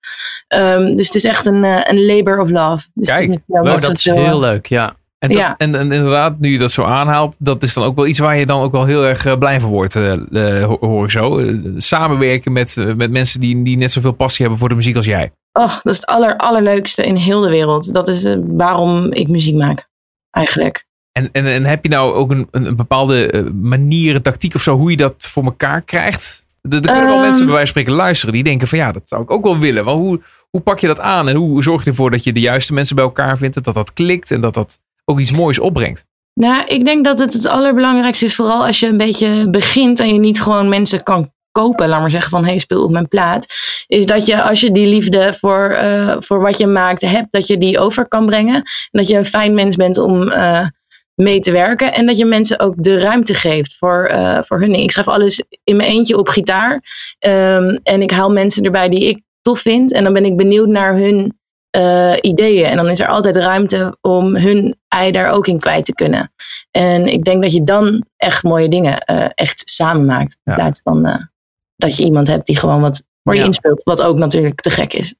Ehm, 0.48 0.96
dus 0.96 1.06
het 1.06 1.14
is 1.14 1.24
echt 1.24 1.46
een, 1.46 1.64
eh, 1.64 1.80
een 1.84 2.04
labor 2.06 2.40
of 2.40 2.50
love. 2.50 2.86
Dus 2.94 3.08
Kijk, 3.08 3.28
het 3.28 3.42
is 3.82 3.82
dat 3.82 3.96
is 3.96 4.04
heel 4.04 4.40
leuk, 4.40 4.66
ja. 4.66 4.94
En, 5.22 5.28
dat- 5.28 5.38
Ja. 5.38 5.54
en, 5.56 5.74
en 5.74 5.92
inderdaad, 5.92 6.38
nu 6.38 6.50
je 6.52 6.58
dat 6.58 6.70
zo 6.72 6.82
aanhaalt, 6.84 7.36
dat 7.38 7.62
is 7.62 7.74
dan 7.74 7.84
ook 7.84 7.96
wel 7.96 8.06
iets 8.06 8.18
waar 8.18 8.36
je 8.36 8.46
dan 8.46 8.60
ook 8.60 8.72
wel 8.72 8.84
heel 8.84 9.04
erg 9.04 9.26
eh, 9.26 9.38
blij 9.38 9.60
van 9.60 9.70
wordt, 9.70 9.94
ho- 9.94 10.76
hoor 10.80 11.04
ik 11.04 11.10
zo. 11.10 11.52
Samenwerken 11.76 12.52
met, 12.52 12.76
met 12.96 13.10
mensen 13.10 13.40
die, 13.40 13.62
die 13.62 13.76
net 13.76 13.92
zoveel 13.92 14.12
passie 14.12 14.40
hebben 14.40 14.58
voor 14.58 14.68
de 14.68 14.74
muziek 14.74 14.96
als 14.96 15.04
jij. 15.04 15.32
Oh, 15.52 15.74
dat 15.82 15.92
is 15.92 15.96
het 15.96 16.06
aller, 16.06 16.36
allerleukste 16.36 17.02
in 17.04 17.16
heel 17.16 17.40
de 17.40 17.48
wereld. 17.50 17.94
Dat 17.94 18.08
is 18.08 18.36
waarom 18.46 19.12
ik 19.12 19.28
muziek 19.28 19.54
maak. 19.56 19.88
Eigenlijk. 20.30 20.86
En, 21.12 21.28
en, 21.32 21.46
en 21.46 21.64
heb 21.64 21.82
je 21.84 21.88
nou 21.90 22.12
ook 22.14 22.30
een, 22.30 22.48
een, 22.50 22.76
bepaalde 22.76 23.50
manier, 23.62 24.14
een 24.14 24.22
tactiek 24.22 24.54
of 24.54 24.62
zo, 24.62 24.76
hoe 24.76 24.90
je 24.90 24.96
dat 24.96 25.14
voor 25.18 25.44
elkaar 25.44 25.82
krijgt? 25.82 26.46
Er, 26.62 26.74
er 26.74 26.80
kunnen 26.80 27.04
wel 27.04 27.12
Ehm. 27.14 27.20
mensen 27.22 27.44
bij 27.46 27.54
wijze 27.54 27.72
van 27.72 27.82
spreken 27.82 27.92
luisteren 27.92 28.34
die 28.34 28.42
denken 28.44 28.68
van 28.68 28.78
ja, 28.78 28.92
dat 28.92 29.02
zou 29.04 29.22
ik 29.22 29.30
ook 29.30 29.44
wel 29.44 29.58
willen. 29.58 29.84
Maar 29.84 29.94
hoe, 29.94 30.20
hoe 30.50 30.60
pak 30.60 30.78
je 30.78 30.86
dat 30.86 31.00
aan 31.00 31.28
en 31.28 31.34
hoe 31.36 31.62
zorg 31.62 31.84
je 31.84 31.90
ervoor 31.90 32.10
dat 32.10 32.24
je 32.24 32.32
de 32.32 32.40
juiste 32.40 32.72
mensen 32.72 32.96
bij 32.96 33.04
elkaar 33.04 33.38
vindt, 33.38 33.64
dat 33.64 33.74
dat 33.74 33.92
klikt 33.92 34.30
en 34.30 34.40
dat 34.40 34.54
dat 34.54 34.78
ook 35.04 35.20
iets 35.20 35.32
moois 35.32 35.58
opbrengt? 35.58 36.04
Nou, 36.34 36.64
ik 36.66 36.84
denk 36.84 37.04
dat 37.04 37.18
het 37.18 37.32
het 37.32 37.46
allerbelangrijkste 37.46 38.24
is, 38.24 38.34
vooral 38.34 38.66
als 38.66 38.80
je 38.80 38.86
een 38.86 38.96
beetje 38.96 39.50
begint 39.50 40.00
en 40.00 40.12
je 40.12 40.18
niet 40.18 40.42
gewoon 40.42 40.68
mensen 40.68 41.02
kan 41.02 41.30
kopen, 41.52 41.88
laat 41.88 42.00
maar 42.00 42.10
zeggen 42.10 42.30
van 42.30 42.44
hey, 42.44 42.58
speel 42.58 42.82
op 42.82 42.90
mijn 42.90 43.08
plaat. 43.08 43.46
Is 43.86 44.06
dat 44.06 44.26
je 44.26 44.42
als 44.42 44.60
je 44.60 44.72
die 44.72 44.86
liefde 44.86 45.34
voor, 45.40 45.70
eh, 45.70 46.16
voor 46.18 46.40
wat 46.40 46.58
je 46.58 46.66
maakt 46.66 47.00
hebt, 47.00 47.32
dat 47.32 47.46
je 47.46 47.58
die 47.58 47.78
over 47.78 48.08
kan 48.08 48.26
brengen. 48.26 48.54
En 48.54 48.64
dat 48.90 49.08
je 49.08 49.16
een 49.16 49.24
fijn 49.24 49.54
mens 49.54 49.76
bent 49.76 49.98
om 49.98 50.28
eh, 50.28 50.66
mee 51.14 51.40
te 51.40 51.50
werken. 51.50 51.94
En 51.94 52.06
dat 52.06 52.18
je 52.18 52.24
mensen 52.24 52.60
ook 52.60 52.74
de 52.76 52.98
ruimte 52.98 53.34
geeft 53.34 53.76
voor, 53.76 54.04
eh, 54.04 54.38
voor 54.42 54.60
hun. 54.60 54.74
Ik 54.74 54.90
schrijf 54.90 55.08
alles 55.08 55.44
in 55.64 55.76
mijn 55.76 55.90
eentje 55.90 56.18
op 56.18 56.28
gitaar. 56.28 56.82
Ehm, 57.18 57.78
en 57.82 58.02
ik 58.02 58.10
haal 58.10 58.30
mensen 58.30 58.64
erbij 58.64 58.88
die 58.88 59.08
ik 59.08 59.22
tof 59.42 59.60
vind. 59.60 59.92
En 59.92 60.04
dan 60.04 60.12
ben 60.12 60.24
ik 60.24 60.36
benieuwd 60.36 60.68
naar 60.68 60.94
hun 60.94 61.40
eh, 61.72 62.12
ideeën. 62.20 62.64
En 62.64 62.76
dan 62.76 62.88
is 62.88 63.00
er 63.00 63.06
altijd 63.08 63.36
ruimte 63.36 63.96
om 64.00 64.36
hun 64.36 64.76
ei 64.88 65.10
daar 65.10 65.30
ook 65.30 65.46
in 65.46 65.58
kwijt 65.58 65.84
te 65.84 65.94
kunnen. 65.94 66.32
En 66.70 67.06
ik 67.06 67.24
denk 67.24 67.42
dat 67.42 67.52
je 67.52 67.64
dan 67.64 68.04
echt 68.16 68.42
mooie 68.42 68.68
dingen 68.68 68.98
eh, 68.98 69.26
echt 69.34 69.62
samen 69.64 70.04
maakt. 70.04 70.36
Ja. 70.42 70.52
In 70.52 70.58
plaats 70.58 70.80
van 70.84 71.06
eh, 71.06 71.16
dat 71.76 71.96
je 71.96 72.04
iemand 72.04 72.26
hebt 72.26 72.46
die 72.46 72.56
gewoon 72.56 72.80
wat 72.80 73.02
voor 73.22 73.34
je 73.34 73.40
Ja. 73.40 73.46
inspeelt. 73.46 73.82
Wat 73.82 74.02
ook 74.02 74.18
natuurlijk 74.18 74.60
te 74.60 74.70
gek 74.70 74.92
is. 74.92 75.14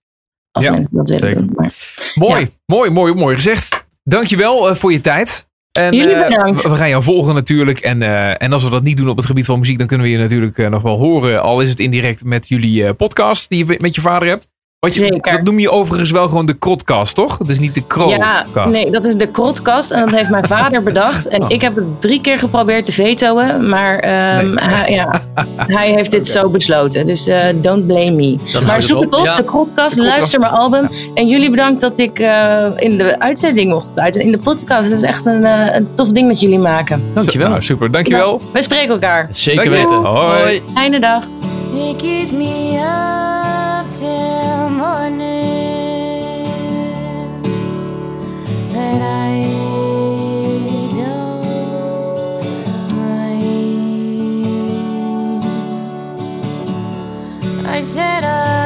Als 0.51 0.65
Ja, 0.65 0.71
mensen 0.73 0.91
dat 0.97 1.09
willen 1.09 1.35
doen. 1.35 1.51
Maar, 1.55 1.73
Mooi, 2.15 2.51
mooi, 2.67 2.91
mooi, 2.91 3.15
mooi 3.15 3.35
gezegd. 3.35 3.85
Dankjewel 4.03 4.77
voor 4.77 4.93
je 4.93 5.01
tijd. 5.01 5.47
En, 5.79 5.95
Jullie 5.97 6.17
bedankt. 6.23 6.62
we 6.62 6.69
we 6.69 6.77
gaan 6.77 6.88
jou 6.88 7.03
volgen 7.03 7.35
natuurlijk. 7.35 7.79
En, 7.79 8.03
en 8.38 8.53
als 8.53 8.65
we 8.65 8.71
dat 8.71 8.83
niet 8.83 8.97
doen 8.97 9.09
op 9.09 9.17
het 9.17 9.27
gebied 9.27 9.45
van 9.45 9.59
muziek, 9.59 9.79
dan 9.79 9.87
kunnen 9.87 10.07
we 10.07 10.12
je 10.12 10.19
natuurlijk 10.19 10.69
nog 10.71 10.83
wel 10.83 10.99
horen. 10.99 11.43
Al 11.43 11.61
is 11.61 11.69
het 11.69 11.81
indirect 11.81 12.25
met 12.25 12.49
jullie 12.49 12.95
podcast 12.95 13.49
die 13.49 13.67
je 13.67 13.77
met 13.81 13.95
je 13.95 14.01
vader 14.01 14.29
hebt. 14.29 14.49
Wat 14.83 14.95
je, 14.95 15.01
Zeker. 15.01 15.33
dat 15.33 15.42
noem 15.42 15.59
je 15.59 15.71
overigens 15.71 16.11
wel 16.11 16.29
gewoon 16.29 16.47
de 16.47 16.55
krotcast, 16.55 17.14
toch? 17.14 17.38
Het 17.38 17.51
is 17.51 17.59
niet 17.59 17.75
de 17.75 17.81
Ja, 17.81 17.87
krokast. 17.87 18.71
nee, 18.71 18.90
dat 18.90 19.05
is 19.05 19.14
de 19.14 19.27
krotkast 19.27 19.90
en 19.90 20.01
dat 20.05 20.14
heeft 20.14 20.31
mijn 20.31 20.47
vader 20.47 20.83
bedacht. 20.92 21.29
En 21.29 21.42
Oh. 21.42 21.51
ik 21.51 21.61
heb 21.61 21.75
het 21.77 22.01
drie 22.01 22.21
keer 22.21 22.38
geprobeerd 22.38 22.85
te 22.85 22.92
vetoen, 22.92 23.68
maar 23.68 23.99
ehm, 23.99 24.47
Nee. 24.47 24.64
hij, 24.64 24.90
ja, 24.92 25.23
hij 25.79 25.90
heeft 25.90 26.11
dit 26.11 26.29
zo 26.29 26.51
besloten. 26.51 27.07
Dus 27.07 27.27
eh, 27.27 27.45
don't 27.55 27.87
blame 27.87 28.11
me. 28.11 28.37
Dan 28.53 28.64
Maar 28.64 28.83
zoek 28.83 29.03
het 29.05 29.14
op, 29.14 29.25
Ja. 29.25 29.37
de 29.37 29.45
krotkast, 29.45 29.95
De 29.95 30.01
Krotkast. 30.01 30.16
luister 30.18 30.40
mijn 30.40 30.53
album. 30.53 30.88
En 31.14 31.29
jullie 31.29 31.51
bedankt 31.51 31.81
dat 31.81 31.92
ik 32.01 32.18
eh, 32.18 32.64
in 32.77 32.99
de 32.99 33.18
uitzending 33.21 33.71
mocht 33.73 33.90
uit. 33.95 34.16
In 34.16 34.33
de 34.33 34.38
podcast. 34.38 34.88
Het 34.88 34.99
is 34.99 35.03
echt 35.05 35.27
een, 35.27 35.45
eh, 35.45 35.75
een 35.75 35.88
tof 35.95 36.09
ding 36.09 36.29
dat 36.29 36.40
jullie 36.40 36.59
maken. 36.59 37.03
Dankjewel. 37.14 37.49
Nou, 37.49 37.62
super, 37.62 37.90
dankjewel. 37.90 38.40
We 38.53 38.62
spreken 38.62 38.88
elkaar. 38.88 39.29
Zeker 39.31 39.71
weten. 39.71 39.97
Hoi. 40.05 40.62
Fijne 40.75 41.01
dag. 41.01 41.25
Up 43.83 43.90
till 43.90 44.71
morning. 44.71 45.42
But 48.73 49.03
I 49.03 49.42
don't 50.95 51.42
mind. 52.95 53.42
I 57.66 57.81
said 57.81 58.23
I 58.23 58.62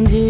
in 0.00 0.29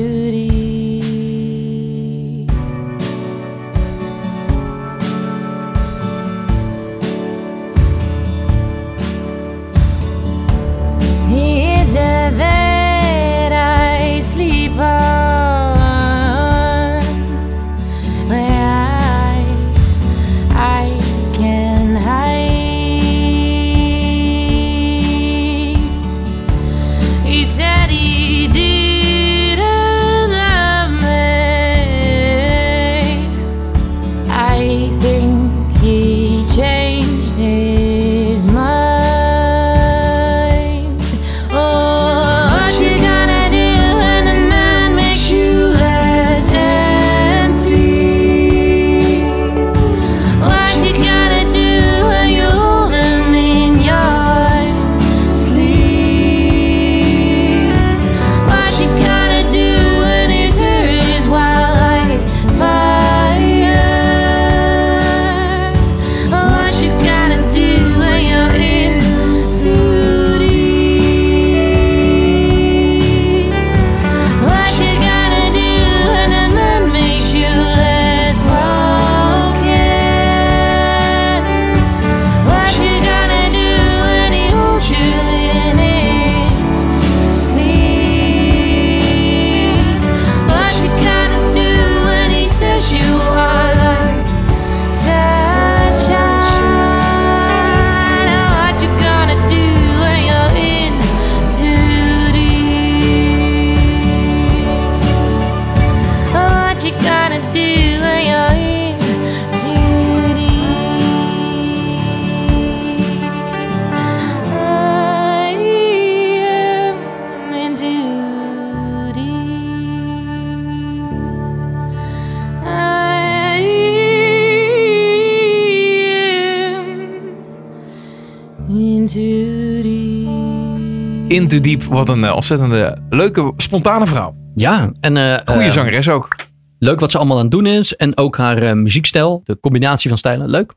Into 131.52 131.70
Deep, 131.70 131.82
wat 131.82 132.08
een 132.08 132.24
eh, 132.24 132.34
ontzettende 132.34 133.02
leuke, 133.08 133.52
spontane 133.56 134.06
vrouw. 134.06 134.34
Ja, 134.54 134.92
en 135.00 135.16
eh, 135.16 135.40
Goeie 135.44 135.66
eh, 135.66 135.72
zangeres 135.72 136.08
ook. 136.08 136.36
leuk 136.78 137.00
wat 137.00 137.10
ze 137.10 137.18
allemaal 137.18 137.36
aan 137.36 137.42
het 137.42 137.52
doen 137.52 137.66
is. 137.66 137.96
En 137.96 138.16
ook 138.16 138.36
haar 138.36 138.76
muziekstijl, 138.76 139.40
de 139.44 139.60
combinatie 139.60 140.08
van 140.08 140.18
stijlen. 140.18 140.48
Leuk. 140.48 140.74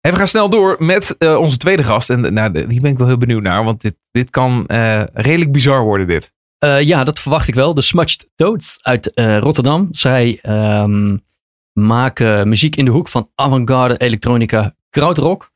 En 0.00 0.10
we 0.12 0.16
gaan 0.16 0.28
snel 0.28 0.50
door 0.50 0.76
met 0.78 1.16
onze 1.18 1.56
tweede 1.56 1.84
gast. 1.84 2.10
En 2.10 2.34
nou, 2.34 2.52
die 2.66 2.80
ben 2.80 2.90
ik 2.90 2.98
wel 2.98 3.06
heel 3.06 3.18
benieuwd 3.18 3.42
naar, 3.42 3.64
want 3.64 3.80
dit, 3.80 3.94
dit 4.10 4.30
kan 4.30 4.64
redelijk 5.12 5.52
bizar 5.52 5.82
worden 5.82 6.06
dit. 6.06 6.32
Ja, 6.80 7.04
dat 7.04 7.18
verwacht 7.18 7.48
ik 7.48 7.54
wel. 7.54 7.74
De 7.74 7.82
Smudged 7.82 8.28
Toads 8.34 8.78
uit 8.82 9.10
Rotterdam. 9.14 9.88
Zij 9.90 10.38
ehm, 10.42 11.16
maken 11.72 12.48
muziek 12.48 12.76
in 12.76 12.84
de 12.84 12.90
hoek 12.90 13.08
van 13.08 13.30
avant-garde, 13.34 13.96
elektronica, 13.96 14.74
krautrock. 14.90 15.50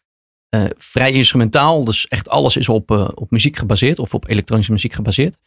Eh, 0.52 0.64
vrij 0.78 1.12
instrumentaal, 1.12 1.84
dus 1.84 2.08
echt 2.08 2.28
alles 2.28 2.56
is 2.56 2.68
op, 2.68 2.90
eh, 2.90 3.08
op 3.14 3.30
muziek 3.30 3.56
gebaseerd 3.56 3.98
of 3.98 4.14
op 4.14 4.28
elektronische 4.28 4.72
muziek 4.72 4.92
gebaseerd. 4.92 5.38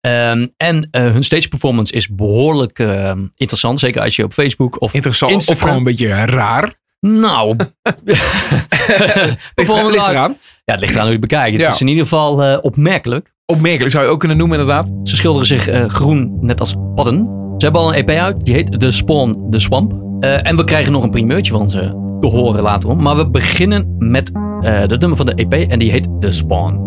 Ehm, 0.00 0.46
en 0.56 0.88
eh, 0.90 1.02
hun 1.02 1.24
stage 1.24 1.48
performance 1.48 1.92
is 1.92 2.08
behoorlijk 2.08 2.78
ehm, 2.78 3.26
interessant, 3.36 3.80
zeker 3.80 4.02
als 4.02 4.16
je 4.16 4.24
op 4.24 4.32
Facebook 4.32 4.80
of 4.80 4.94
Interessant 4.94 5.32
Instagram- 5.32 5.56
of 5.56 5.62
gewoon 5.62 5.78
een 5.78 5.96
beetje 5.96 6.24
raar. 6.34 6.74
Nou, 7.00 7.56
Bijvoorbeeld 9.54 9.92
ligt 9.92 10.08
eraan. 10.08 10.36
ja, 10.64 10.72
het 10.72 10.80
ligt 10.80 10.92
eraan 10.92 11.06
hoe 11.06 11.14
je 11.14 11.20
het 11.20 11.28
bekijkt. 11.28 11.58
Ja. 11.58 11.64
Het 11.64 11.74
is 11.74 11.80
in 11.80 11.88
ieder 11.88 12.02
geval 12.02 12.60
opmerkelijk. 12.60 13.32
Opmerkelijk 13.46 13.92
zou 13.92 14.04
je 14.04 14.10
ook 14.10 14.18
kunnen 14.18 14.36
noemen 14.36 14.58
inderdaad. 14.58 14.90
Ze 15.02 15.16
schilderen 15.16 15.46
zich 15.46 15.90
groen, 15.92 16.38
net 16.40 16.60
als 16.60 16.74
padden. 16.94 17.18
Ze 17.56 17.64
hebben 17.64 17.80
al 17.80 17.94
een 17.94 18.06
EP 18.06 18.18
uit, 18.18 18.44
die 18.44 18.54
heet 18.54 18.80
The 18.80 18.90
Spawn, 18.90 19.48
The 19.50 19.58
Swamp. 19.58 19.92
En 20.20 20.56
we 20.56 20.64
krijgen 20.64 20.92
nog 20.92 21.02
een 21.02 21.10
primeurtje 21.10 21.52
van 21.52 21.70
ze 21.70 22.10
te 22.22 22.28
horen 22.28 22.62
later 22.62 22.88
om. 22.88 23.02
Maar 23.02 23.16
we 23.16 23.30
beginnen 23.30 23.94
met 23.98 24.32
eh 24.60 24.86
de 24.86 24.96
nummer 24.98 25.16
van 25.16 25.26
de 25.26 25.34
EP 25.34 25.52
en 25.52 25.78
die 25.78 25.90
heet 25.90 26.08
The 26.20 26.30
Spawn. 26.30 26.80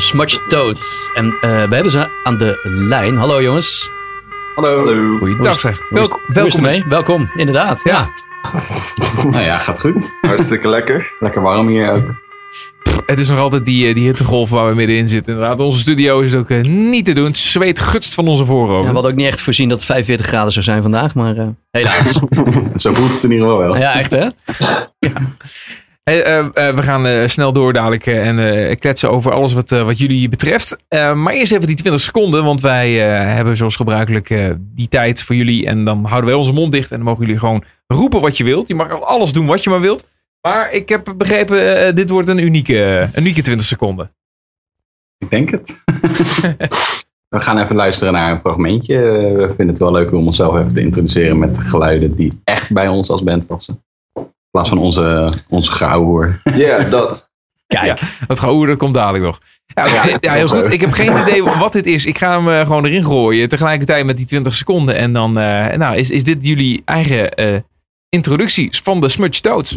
Smudged 0.00 0.48
Toads. 0.48 1.10
En 1.14 1.26
eh, 1.40 1.50
we 1.68 1.74
hebben 1.74 1.90
ze 1.92 2.08
aan 2.22 2.36
de 2.36 2.60
lijn. 2.64 3.16
Hallo 3.16 3.42
jongens. 3.42 3.90
Hallo. 4.54 5.16
Goeiedag 5.18 5.60
zeg. 5.60 5.80
Welkom, 5.90 6.20
welkom? 6.26 6.88
Welkom, 6.88 7.30
inderdaad. 7.36 7.80
Ja. 7.84 8.10
Nou 9.30 9.44
ja, 9.44 9.58
gaat 9.58 9.80
goed. 9.80 10.14
Hartstikke 10.20 10.68
lekker. 10.68 11.12
Lekker 11.20 11.42
warm 11.42 11.68
hier 11.68 11.90
ook. 11.90 12.14
Het 13.06 13.18
is 13.18 13.28
nog 13.28 13.38
altijd 13.38 13.64
die, 13.64 13.88
eh, 13.88 13.94
die 13.94 14.04
hittegolf 14.04 14.50
waar 14.50 14.68
we 14.68 14.74
middenin 14.74 15.08
zitten. 15.08 15.32
Inderdaad, 15.32 15.60
onze 15.60 15.78
studio 15.78 16.20
is 16.20 16.34
ook 16.34 16.50
eh, 16.50 16.60
niet 16.62 17.04
te 17.04 17.12
doen. 17.12 17.24
Het 17.24 17.38
zweet 17.38 17.80
gutst 17.80 18.14
van 18.14 18.28
onze 18.28 18.42
Ja, 18.42 18.48
voorhoofden. 18.48 18.86
we 18.88 18.92
hadden 18.92 19.10
ook 19.10 19.16
niet 19.16 19.26
echt 19.26 19.40
voorzien 19.40 19.68
dat 19.68 19.78
het 19.78 19.86
45 19.86 20.26
graden 20.26 20.52
zou 20.52 20.64
zijn 20.64 20.82
vandaag, 20.82 21.14
maar 21.14 21.36
eh, 21.36 21.46
helaas. 21.70 22.12
Zo 22.82 22.94
voelt 22.94 23.12
het 23.12 23.22
in 23.22 23.32
ieder 23.32 23.48
geval 23.48 23.62
wel. 23.62 23.76
ja, 23.76 23.92
echt 23.98 24.12
hè? 24.12 24.24
Eh, 26.08 26.38
eh, 26.38 26.74
we 26.74 26.82
gaan 26.82 27.06
eh, 27.06 27.28
snel 27.28 27.52
door 27.52 27.72
dadelijk 27.72 28.06
en 28.06 28.78
kletsen 28.78 29.10
over 29.10 29.32
alles 29.32 29.52
wat, 29.52 29.70
wat 29.70 29.98
jullie 29.98 30.28
betreft. 30.28 30.76
Maar 30.90 31.32
eerst 31.32 31.52
even 31.52 31.66
die 31.66 31.76
20 31.76 32.00
seconden, 32.00 32.44
want 32.44 32.60
wij 32.60 32.92
hebben 33.34 33.56
zoals 33.56 33.76
gebruikelijk 33.76 34.56
die 34.74 34.88
tijd 34.88 35.22
voor 35.22 35.36
jullie. 35.36 35.66
En 35.66 35.84
dan 35.84 36.04
houden 36.04 36.30
wij 36.30 36.38
onze 36.38 36.52
mond 36.52 36.72
dicht 36.72 36.90
en 36.90 36.96
dan 36.96 37.06
mogen 37.06 37.24
jullie 37.24 37.38
gewoon 37.38 37.64
roepen 37.86 38.20
wat 38.20 38.36
je 38.36 38.44
wilt. 38.44 38.68
Je 38.68 38.74
mag 38.74 39.02
alles 39.02 39.32
doen 39.32 39.46
wat 39.46 39.62
je 39.62 39.70
maar 39.70 39.80
wilt. 39.80 40.08
Maar 40.40 40.72
ik 40.72 40.88
heb 40.88 41.14
begrepen, 41.16 41.94
dit 41.94 42.10
wordt 42.10 42.28
een 42.28 42.38
unieke, 42.38 43.08
een 43.12 43.22
unieke 43.22 43.42
20 43.42 43.66
seconden. 43.66 44.10
Ik 45.18 45.30
denk 45.30 45.50
het. 45.50 45.76
We 47.28 47.40
gaan 47.40 47.58
even 47.58 47.76
luisteren 47.76 48.12
naar 48.12 48.32
een 48.32 48.40
fragmentje. 48.40 48.96
We 49.36 49.46
vinden 49.46 49.68
het 49.68 49.78
wel 49.78 49.92
leuk 49.92 50.12
om 50.12 50.26
onszelf 50.26 50.58
even 50.58 50.74
te 50.74 50.80
introduceren 50.80 51.38
met 51.38 51.58
geluiden 51.58 52.14
die 52.14 52.40
echt 52.44 52.72
bij 52.72 52.88
ons 52.88 53.08
als 53.08 53.22
band 53.22 53.46
passen. 53.46 53.82
In 54.48 54.60
plaats 54.60 54.68
van 54.68 54.78
onze, 54.78 55.32
onze 55.48 55.72
gehouden. 55.72 56.40
Ja, 56.54 56.82
dat. 56.82 57.28
Kijk, 57.66 58.00
Dat 58.26 58.40
gehoor, 58.40 58.66
dat 58.66 58.76
komt 58.76 58.94
dadelijk 58.94 59.24
nog. 59.24 59.38
Ja, 59.66 59.86
ja, 60.20 60.32
heel 60.32 60.48
goed. 60.48 60.72
Ik 60.72 60.80
heb 60.80 60.92
geen 60.92 61.16
idee 61.20 61.42
wat 61.42 61.72
dit 61.72 61.86
is. 61.86 62.06
Ik 62.06 62.18
ga 62.18 62.30
hem 62.30 62.48
eh, 62.48 62.66
gewoon 62.66 62.84
erin 62.84 63.04
gooien. 63.04 63.48
Tegelijkertijd 63.48 64.04
met 64.04 64.16
die 64.16 64.26
20 64.26 64.54
seconden. 64.54 64.94
En 64.94 65.12
dan 65.12 65.38
eh, 65.38 65.76
nou, 65.76 65.96
is, 65.96 66.10
is 66.10 66.24
dit 66.24 66.46
jullie 66.46 66.82
eigen 66.84 67.34
eh, 67.34 67.60
introductie 68.08 68.68
van 68.82 69.00
de 69.00 69.08
Smudge 69.08 69.40
Toads. 69.40 69.76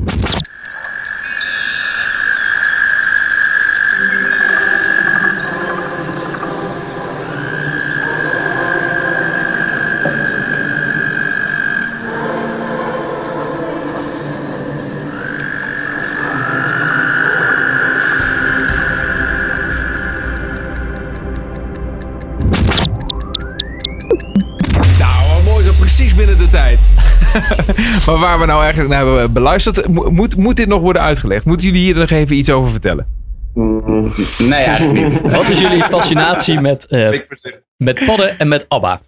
Waar 28.22 28.40
we 28.40 28.46
nou 28.46 28.62
eigenlijk 28.64 28.94
naar 28.94 29.06
hebben 29.06 29.34
beluisterd, 29.34 29.88
mo- 29.88 30.10
moet, 30.12 30.38
moet 30.38 30.56
dit 30.56 30.68
nog 30.68 30.82
worden 30.82 31.02
uitgelegd? 31.02 31.46
Moeten 31.46 31.66
jullie 31.68 31.82
hier 31.82 31.98
nog 31.98 32.10
even 32.10 32.36
iets 32.36 32.50
over 32.50 32.72
vertellen? 32.72 33.08
Mm, 33.54 34.12
Nee, 34.40 34.54
eigenlijk 34.64 35.04
niet. 35.04 35.22
Wat 35.38 35.50
is 35.50 35.60
jullie 35.60 35.84
fascinatie 35.84 36.60
met, 36.62 36.86
eh, 36.88 37.00
voorzichtig. 37.28 37.62
met 37.78 38.06
padden 38.06 38.40
en 38.40 38.48
met 38.48 38.66
ABBA? 38.70 39.02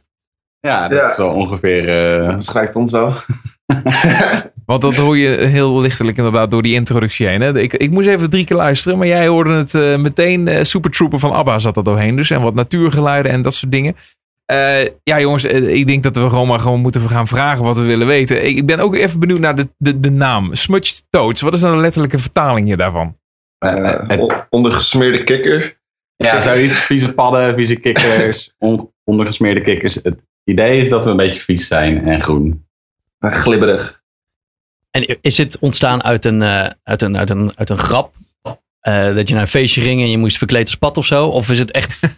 Ja, 0.59 0.87
dat 0.87 0.97
Ja. 0.99 1.09
is 1.11 1.17
wel 1.17 1.29
ongeveer... 1.29 2.07
eh, 2.21 2.35
Beschrijft 2.35 2.75
ons 2.75 2.91
wel. 2.91 3.13
Want 4.65 4.81
dat 4.81 4.95
hoor 4.95 5.17
je 5.17 5.27
heel 5.37 5.79
lichtelijk 5.81 6.17
inderdaad 6.17 6.51
door 6.51 6.61
die 6.61 6.73
introductie 6.73 7.27
heen. 7.27 7.41
Hè? 7.41 7.59
Ik, 7.59 7.73
ik 7.73 7.91
moest 7.91 8.07
even 8.07 8.29
drie 8.29 8.43
keer 8.45 8.57
luisteren, 8.57 8.97
maar 8.97 9.07
jij 9.07 9.27
hoorde 9.27 9.53
het 9.53 9.73
eh, 9.75 9.95
meteen. 9.97 10.47
eh, 10.47 10.63
Super 10.63 10.91
Trooper 10.91 11.19
van 11.19 11.31
ABBA 11.31 11.59
zat 11.59 11.77
er 11.77 11.83
doorheen 11.83 12.15
dus. 12.15 12.29
En 12.29 12.41
wat 12.41 12.53
natuurgeluiden 12.53 13.31
en 13.31 13.41
dat 13.41 13.53
soort 13.53 13.71
dingen. 13.71 13.95
Eh, 14.45 14.83
ja 15.03 15.19
jongens, 15.19 15.43
eh, 15.43 15.73
ik 15.75 15.87
denk 15.87 16.03
dat 16.03 16.15
we 16.15 16.29
gewoon 16.29 16.47
maar 16.47 16.59
gewoon 16.59 16.79
moeten 16.79 17.09
gaan 17.09 17.27
vragen 17.27 17.63
wat 17.63 17.77
we 17.77 17.83
willen 17.83 18.07
weten. 18.07 18.45
Ik 18.47 18.65
ben 18.65 18.79
ook 18.79 18.95
even 18.95 19.19
benieuwd 19.19 19.39
naar 19.39 19.55
de, 19.55 19.67
de, 19.77 19.99
de 19.99 20.11
naam. 20.11 20.53
Smudged 20.53 21.03
Toads. 21.09 21.41
Wat 21.41 21.53
is 21.53 21.61
nou 21.61 21.75
de 21.75 21.81
letterlijke 21.81 22.19
vertaling 22.19 22.75
daarvan? 22.75 23.17
eh, 23.57 24.45
ondergesmeerde 24.49 25.23
kikker. 25.23 25.81
Ja, 26.15 26.41
zoiets. 26.41 26.73
Vieze 26.77 27.13
padden, 27.13 27.55
vieze 27.55 27.75
kikkers, 27.75 28.53
on- 28.57 28.91
ondergesmeerde 29.03 29.61
kikkers. 29.61 29.95
Het 29.95 30.25
idee 30.43 30.81
is 30.81 30.89
dat 30.89 31.03
we 31.05 31.11
een 31.11 31.17
beetje 31.17 31.39
vies 31.39 31.67
zijn 31.67 32.05
en 32.05 32.21
groen. 32.21 32.67
Eh, 33.19 33.31
glibberig. 33.31 34.01
En 34.91 35.17
is 35.21 35.35
dit 35.35 35.59
ontstaan 35.59 36.03
uit 36.03 36.25
een, 36.25 36.43
uit 36.83 37.01
een, 37.01 37.17
uit 37.17 37.29
een, 37.29 37.57
uit 37.57 37.69
een 37.69 37.77
grap? 37.77 38.13
Eh, 38.83 39.15
dat 39.15 39.27
je 39.27 39.33
naar 39.33 39.43
een 39.43 39.49
feestje 39.49 39.81
ging 39.81 40.01
en 40.01 40.09
je 40.09 40.17
moest 40.17 40.37
verkleed 40.37 40.65
als 40.65 40.75
pad 40.75 40.97
of 40.97 41.05
zo? 41.05 41.27
Of 41.27 41.49
is 41.49 41.59
het 41.59 41.71
echt... 41.71 42.01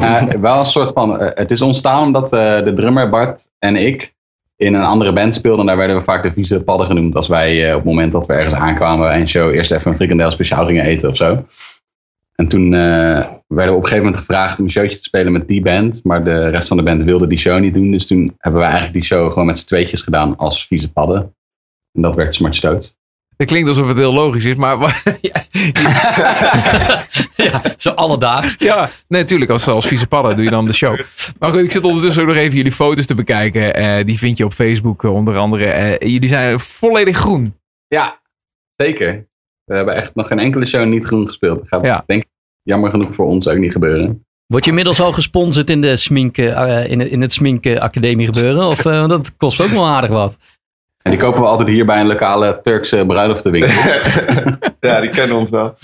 Eh, 0.00 0.22
wel 0.22 0.58
een 0.58 0.66
soort 0.66 0.92
van. 0.92 1.20
eh, 1.20 1.30
het 1.34 1.50
is 1.50 1.60
ontstaan 1.60 2.02
omdat 2.02 2.30
de 2.30 2.72
drummer 2.74 3.08
Bart 3.08 3.50
en 3.58 3.76
ik 3.76 4.14
in 4.56 4.74
een 4.74 4.84
andere 4.84 5.12
band 5.12 5.34
speelden. 5.34 5.60
En 5.60 5.66
daar 5.66 5.76
werden 5.76 5.96
we 5.96 6.02
vaak 6.02 6.22
de 6.22 6.32
vieze 6.32 6.62
padden 6.62 6.86
genoemd. 6.86 7.16
Als 7.16 7.28
wij 7.28 7.70
op 7.70 7.76
het 7.76 7.84
moment 7.84 8.12
dat 8.12 8.26
we 8.26 8.32
ergens 8.32 8.54
aankwamen 8.54 9.10
en 9.10 9.28
show 9.28 9.54
eerst 9.54 9.72
even 9.72 9.90
een 9.90 9.96
frikandel 9.96 10.30
speciaal 10.30 10.66
gingen 10.66 10.84
eten 10.84 11.08
of 11.08 11.16
zo. 11.16 11.44
En 12.34 12.48
toen 12.48 12.70
werden 12.70 13.32
we 13.46 13.62
op 13.62 13.68
een 13.68 13.74
gegeven 13.74 13.96
moment 13.96 14.16
gevraagd 14.16 14.58
om 14.58 14.64
een 14.64 14.70
showtje 14.70 14.96
te 14.96 15.02
spelen 15.02 15.32
met 15.32 15.48
die 15.48 15.62
band. 15.62 16.04
Maar 16.04 16.24
de 16.24 16.48
rest 16.48 16.68
van 16.68 16.76
de 16.76 16.82
band 16.82 17.02
wilde 17.02 17.26
die 17.26 17.38
show 17.38 17.60
niet 17.60 17.74
doen. 17.74 17.90
Dus 17.90 18.06
toen 18.06 18.34
hebben 18.38 18.60
we 18.60 18.66
eigenlijk 18.66 18.94
die 18.96 19.04
show 19.04 19.28
gewoon 19.28 19.46
met 19.46 19.58
z'n 19.58 19.66
tweetjes 19.66 20.02
gedaan 20.02 20.36
als 20.36 20.66
vieze 20.66 20.92
padden. 20.92 21.34
En 21.92 22.02
dat 22.02 22.14
werd 22.14 22.34
Smart 22.34 22.56
Stoot. 22.56 22.96
Het 23.36 23.46
klinkt 23.48 23.68
alsof 23.68 23.88
het 23.88 23.96
heel 23.96 24.12
logisch 24.12 24.44
is, 24.44 24.54
maar 24.54 25.02
ja, 25.20 25.44
ja, 27.36 27.62
zo 27.76 27.90
alledaags. 27.90 28.56
ja, 28.58 28.90
nee, 29.08 29.20
natuurlijk. 29.20 29.50
Als, 29.50 29.68
als 29.68 29.86
vieze 29.86 30.06
padden 30.06 30.34
doe 30.36 30.44
je 30.44 30.50
dan 30.50 30.64
de 30.64 30.72
show. 30.72 30.98
Maar 31.38 31.50
goed, 31.50 31.60
ik 31.60 31.70
zit 31.70 31.84
ondertussen 31.84 32.22
ook 32.22 32.28
nog 32.28 32.36
even 32.36 32.56
jullie 32.56 32.72
foto's 32.72 33.06
te 33.06 33.14
bekijken. 33.14 33.74
Eh, 33.74 34.04
die 34.06 34.18
vind 34.18 34.36
je 34.36 34.44
op 34.44 34.52
Facebook 34.52 35.04
eh, 35.04 35.12
onder 35.14 35.36
andere. 35.36 35.64
Eh, 35.64 36.10
jullie 36.12 36.28
zijn 36.28 36.60
volledig 36.60 37.16
groen. 37.16 37.54
Ja, 37.88 38.20
zeker. 38.76 39.26
We 39.64 39.74
hebben 39.74 39.94
echt 39.94 40.14
nog 40.14 40.26
geen 40.26 40.38
enkele 40.38 40.66
show 40.66 40.86
niet 40.86 41.04
groen 41.04 41.26
gespeeld. 41.26 41.58
Dat 41.58 41.68
gaat 41.68 41.84
Ja. 41.84 42.02
denk 42.06 42.22
ik 42.22 42.28
jammer 42.62 42.90
genoeg 42.90 43.14
voor 43.14 43.26
ons 43.26 43.48
ook 43.48 43.58
niet 43.58 43.72
gebeuren. 43.72 44.24
Word 44.46 44.64
je 44.64 44.70
inmiddels 44.70 45.00
al 45.00 45.12
gesponsord 45.12 45.70
in, 45.70 45.80
de 45.80 45.96
smink, 45.96 46.36
eh, 46.38 46.90
in, 46.90 47.00
het- 47.00 47.08
in 47.08 47.20
het 47.20 47.32
sminkacademie 47.32 48.26
gebeuren? 48.26 48.66
Of 48.66 48.78
eh, 48.86 48.98
want 48.98 49.08
dat 49.10 49.36
kost 49.36 49.60
ook 49.60 49.68
wel 49.68 49.86
aardig 49.86 50.10
wat. 50.10 50.36
En 51.04 51.10
die 51.10 51.20
kopen 51.20 51.40
we 51.40 51.46
altijd 51.48 51.68
hier 51.68 51.84
bij 51.86 52.00
een 52.00 52.06
lokale 52.06 52.60
Turkse 52.62 53.04
bruiloftenwinkel. 53.06 53.72
ja, 54.80 55.00
die 55.00 55.10
kennen 55.10 55.36
ons 55.36 55.50
wel. 55.50 55.74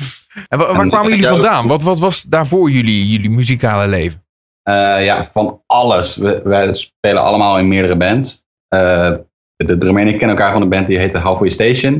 En 0.48 0.58
wa- 0.58 0.72
waar 0.72 0.82
En- 0.82 0.88
kwamen 0.88 1.10
jullie 1.10 1.26
vandaan? 1.26 1.66
Wat, 1.66 1.82
wat 1.82 1.98
was 1.98 2.22
daarvoor 2.22 2.70
jullie, 2.70 3.06
jullie 3.06 3.30
muzikale 3.30 3.88
leven? 3.88 4.24
Eh, 4.62 5.04
ja, 5.04 5.30
van 5.32 5.62
alles. 5.66 6.16
We, 6.16 6.40
wij 6.44 6.74
spelen 6.74 7.22
allemaal 7.22 7.58
in 7.58 7.68
meerdere 7.68 7.96
bands. 7.96 8.44
Eh, 8.68 9.12
de 9.56 9.78
drummer 9.78 10.02
en 10.02 10.08
ik 10.08 10.18
kennen 10.18 10.36
elkaar 10.36 10.52
van 10.52 10.62
een 10.62 10.68
band 10.68 10.86
die 10.86 10.98
heette 10.98 11.18
Halfway 11.18 11.48
Station. 11.48 11.92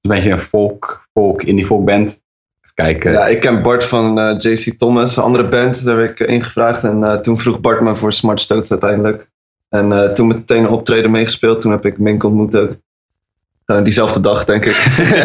Een 0.00 0.10
beetje 0.10 0.30
een 0.30 0.38
folk, 0.38 1.08
folk 1.12 1.42
indie 1.42 1.66
folk 1.66 1.84
band. 1.84 2.10
Even 2.10 2.74
kijken. 2.74 3.12
Ja, 3.12 3.26
ik 3.26 3.40
ken 3.40 3.62
Bart 3.62 3.84
van 3.84 4.18
eh, 4.20 4.34
JC 4.38 4.78
Thomas, 4.78 5.16
een 5.16 5.22
andere 5.22 5.48
band. 5.48 5.84
Daar 5.84 5.96
werd 5.96 6.20
ik 6.20 6.28
ingevraagd. 6.28 6.84
En 6.84 7.04
eh, 7.04 7.14
toen 7.14 7.38
vroeg 7.38 7.60
Bart 7.60 7.80
me 7.80 7.94
voor 7.94 8.12
Smart 8.12 8.40
Stoats 8.40 8.70
uiteindelijk. 8.70 9.30
En 9.72 9.92
eh, 9.92 10.12
toen 10.12 10.26
meteen 10.26 10.64
een 10.64 10.70
optreden 10.70 11.10
meegespeeld. 11.10 11.60
Toen 11.60 11.70
heb 11.70 11.86
ik 11.86 11.98
Mink 11.98 12.24
ontmoet 12.24 12.56
ook. 12.56 12.76
Eh, 13.64 13.82
diezelfde 13.82 14.20
dag, 14.20 14.44
denk 14.44 14.64
ik. 14.64 14.76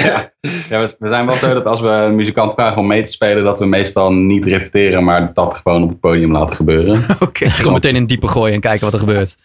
ja, 0.01 0.31
ja, 0.69 0.81
we, 0.81 0.95
we 0.99 1.09
zijn 1.09 1.25
wel 1.25 1.35
zo 1.35 1.53
dat 1.53 1.65
als 1.65 1.81
we 1.81 1.87
een 1.87 2.15
muzikant 2.15 2.53
vragen 2.53 2.81
om 2.81 2.87
mee 2.87 3.03
te 3.03 3.11
spelen, 3.11 3.43
dat 3.43 3.59
we 3.59 3.65
meestal 3.65 4.13
niet 4.13 4.45
repeteren, 4.45 5.03
maar 5.03 5.33
dat 5.33 5.55
gewoon 5.55 5.83
op 5.83 5.89
het 5.89 5.99
podium 5.99 6.31
laten 6.31 6.55
gebeuren. 6.55 7.03
Oké. 7.19 7.49
Gewoon 7.49 7.73
meteen 7.73 7.95
in 7.95 7.99
het 7.99 8.09
diepe 8.09 8.27
gooien 8.27 8.53
en 8.53 8.59
kijken 8.59 8.85
wat 8.91 8.93
er 8.93 8.99
gebeurt. 8.99 9.37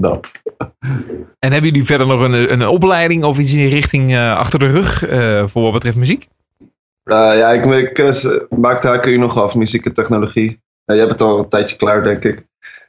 dat. 0.00 0.32
En 1.38 1.52
hebben 1.52 1.70
jullie 1.70 1.84
verder 1.84 2.06
nog 2.06 2.20
een, 2.20 2.52
een 2.52 2.66
opleiding 2.66 3.24
of 3.24 3.38
iets 3.38 3.52
in 3.52 3.58
die 3.58 3.68
richting 3.68 4.14
eh, 4.14 4.36
achter 4.36 4.58
de 4.58 4.66
rug 4.66 5.06
eh, 5.06 5.46
voor 5.46 5.62
wat 5.62 5.72
betreft 5.72 5.96
muziek? 5.96 6.28
Eh, 7.02 7.36
ja, 7.38 7.50
ik, 7.50 7.64
ik 7.64 8.46
maak 8.50 8.82
de 8.82 8.88
HKU 8.88 9.16
nog 9.16 9.38
af, 9.38 9.54
muziek 9.54 9.86
en 9.86 9.92
technologie. 9.92 10.60
Eh, 10.84 10.96
jij 10.96 11.06
bent 11.06 11.20
al 11.20 11.38
een 11.38 11.48
tijdje 11.48 11.76
klaar, 11.76 12.02
denk 12.02 12.24
ik. 12.24 12.46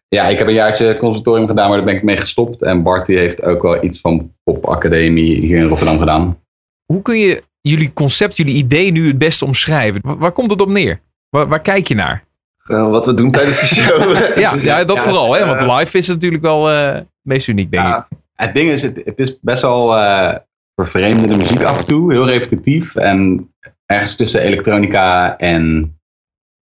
Ja, 0.08 0.28
ik 0.28 0.38
heb 0.38 0.48
een 0.48 0.54
jaartje 0.54 0.98
conservatorium 0.98 1.48
gedaan, 1.48 1.68
maar 1.68 1.78
daar 1.78 1.86
ben 1.86 1.96
ik 1.96 2.04
mee 2.04 2.18
gestopt. 2.18 2.62
En 2.62 2.84
Bart 2.84 3.06
die 3.06 3.18
heeft 3.18 3.44
ook 3.44 3.62
wel 3.62 3.84
iets 3.84 4.00
van 4.00 4.34
popacademie 4.44 5.40
hier 5.40 5.58
in 5.58 5.68
Rotterdam 5.68 5.98
gedaan. 5.98 6.40
Hoe 6.86 7.02
kun 7.02 7.18
je 7.18 7.44
jullie 7.62 7.94
concept, 7.94 8.38
jullie 8.38 8.56
idee 8.56 8.92
nu 8.92 9.08
het 9.08 9.18
beste 9.18 9.46
omschrijven? 9.46 10.02
Waar, 10.04 10.18
waar 10.18 10.32
komt 10.32 10.52
het 10.52 10.62
op 10.62 10.70
neer? 10.70 11.00
Waar, 11.30 11.48
waar 11.48 11.62
kijk 11.62 11.88
je 11.88 11.96
naar? 11.96 12.24
Eh, 12.64 12.90
wat 12.90 13.06
we 13.06 13.14
doen 13.14 13.32
tijdens 13.32 13.60
de 13.60 13.66
show. 13.66 14.16
Ja, 14.40 14.54
ja 14.54 14.84
dat 14.84 14.96
Ja, 14.98 15.02
vooral. 15.02 15.34
Hè? 15.34 15.46
Want 15.46 15.80
live 15.80 15.98
is 15.98 16.08
natuurlijk 16.08 16.44
wel 16.44 16.70
eh, 16.70 16.94
het 16.94 17.08
meest 17.22 17.48
uniek, 17.48 17.72
denk 17.72 17.84
ik. 17.84 17.90
Ja, 17.90 18.08
het 18.34 18.54
ding 18.54 18.72
is, 18.72 18.82
het, 18.82 19.02
het 19.06 19.20
is 19.20 19.40
best 19.42 19.62
wel 19.62 19.96
eh 19.96 20.36
vervreemdende 20.82 21.38
muziek 21.38 21.64
af 21.64 21.80
en 21.80 21.86
toe. 21.86 22.14
Heel 22.14 22.28
repetitief. 22.28 22.96
En 22.96 23.50
ergens 23.86 24.16
tussen 24.16 24.42
elektronica 24.42 25.38
en 25.38 25.96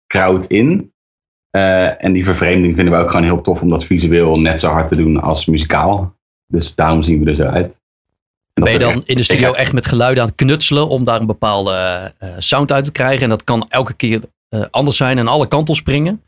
crowd 0.07 0.47
in. 0.47 0.94
Eh, 1.55 2.05
en 2.05 2.13
die 2.13 2.25
vervreemding 2.25 2.75
vinden 2.75 2.95
we 2.95 3.01
ook 3.01 3.11
gewoon 3.11 3.25
heel 3.27 3.41
tof 3.41 3.63
om 3.63 3.71
dat 3.71 3.85
visueel 3.85 4.33
net 4.35 4.61
zo 4.61 4.69
hard 4.71 4.89
te 4.89 4.97
doen 4.97 5.21
als 5.23 5.47
muzikaal. 5.47 6.15
Dus 6.47 6.75
daarom 6.75 7.03
zien 7.03 7.25
we 7.25 7.31
er 7.31 7.35
zo 7.35 7.45
uit. 7.45 7.81
Ben 8.53 8.73
je 8.73 8.79
dan 8.79 9.03
in 9.05 9.17
de 9.17 9.23
studio 9.23 9.53
echt 9.53 9.73
met 9.73 9.87
geluiden 9.87 10.23
aan 10.23 10.29
het 10.29 10.39
knutselen 10.39 10.89
om 10.89 11.05
daar 11.05 11.21
een 11.21 11.27
bepaalde 11.27 11.73
eh, 12.19 12.29
sound 12.39 12.73
uit 12.73 12.85
te 12.85 12.93
krijgen? 12.93 13.23
En 13.23 13.29
dat 13.29 13.45
kan 13.45 13.67
elke 13.69 13.95
keer 13.95 14.21
eh, 14.49 14.63
anders 14.71 14.97
zijn 14.97 15.19
en 15.19 15.29
alle 15.29 15.49
kanten 15.49 15.75
op 15.75 15.81
springen? 15.81 16.23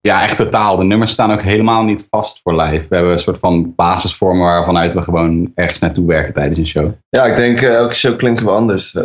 Ja, 0.00 0.22
echt 0.22 0.36
totaal. 0.36 0.76
De 0.76 0.84
nummers 0.84 1.10
staan 1.12 1.32
ook 1.32 1.42
helemaal 1.42 1.84
niet 1.84 2.06
vast 2.10 2.40
voor 2.42 2.60
live. 2.62 2.86
We 2.88 2.94
hebben 2.94 3.12
een 3.12 3.18
soort 3.18 3.38
van 3.38 3.74
basisvormen 3.74 4.44
waarvanuit 4.46 4.94
we 4.94 5.02
gewoon 5.02 5.52
ergens 5.54 5.78
naartoe 5.78 6.06
werken 6.06 6.34
tijdens 6.34 6.58
een 6.58 6.66
show. 6.66 6.88
ja, 7.08 7.24
ik 7.24 7.36
denk 7.36 7.60
eh, 7.60 7.74
elke 7.74 7.94
show 7.94 8.16
klinken 8.16 8.44
we 8.44 8.50
anders. 8.50 8.94
eh. 8.94 9.04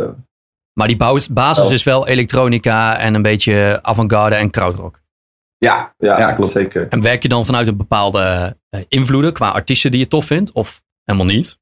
Maar 0.73 0.87
die 0.87 0.97
basis 1.31 1.65
Oh. 1.65 1.71
is 1.71 1.83
wel 1.83 2.07
elektronica 2.07 2.97
en 2.97 3.13
een 3.13 3.21
beetje 3.21 3.79
avant-garde 3.81 4.35
en 4.35 4.49
krautrock. 4.49 4.99
Ja, 5.59 5.93
ja, 5.97 6.19
Ja, 6.19 6.33
klopt. 6.33 6.51
zeker. 6.51 6.87
En 6.87 7.01
werk 7.01 7.21
je 7.21 7.29
dan 7.29 7.45
vanuit 7.45 7.67
een 7.67 7.77
bepaalde 7.77 8.55
eh, 8.69 8.81
invloeden 8.87 9.33
qua 9.33 9.49
artiesten 9.49 9.91
die 9.91 9.99
je 9.99 10.07
tof 10.07 10.25
vindt? 10.25 10.51
Of 10.51 10.81
helemaal 11.03 11.27
niet? 11.27 11.57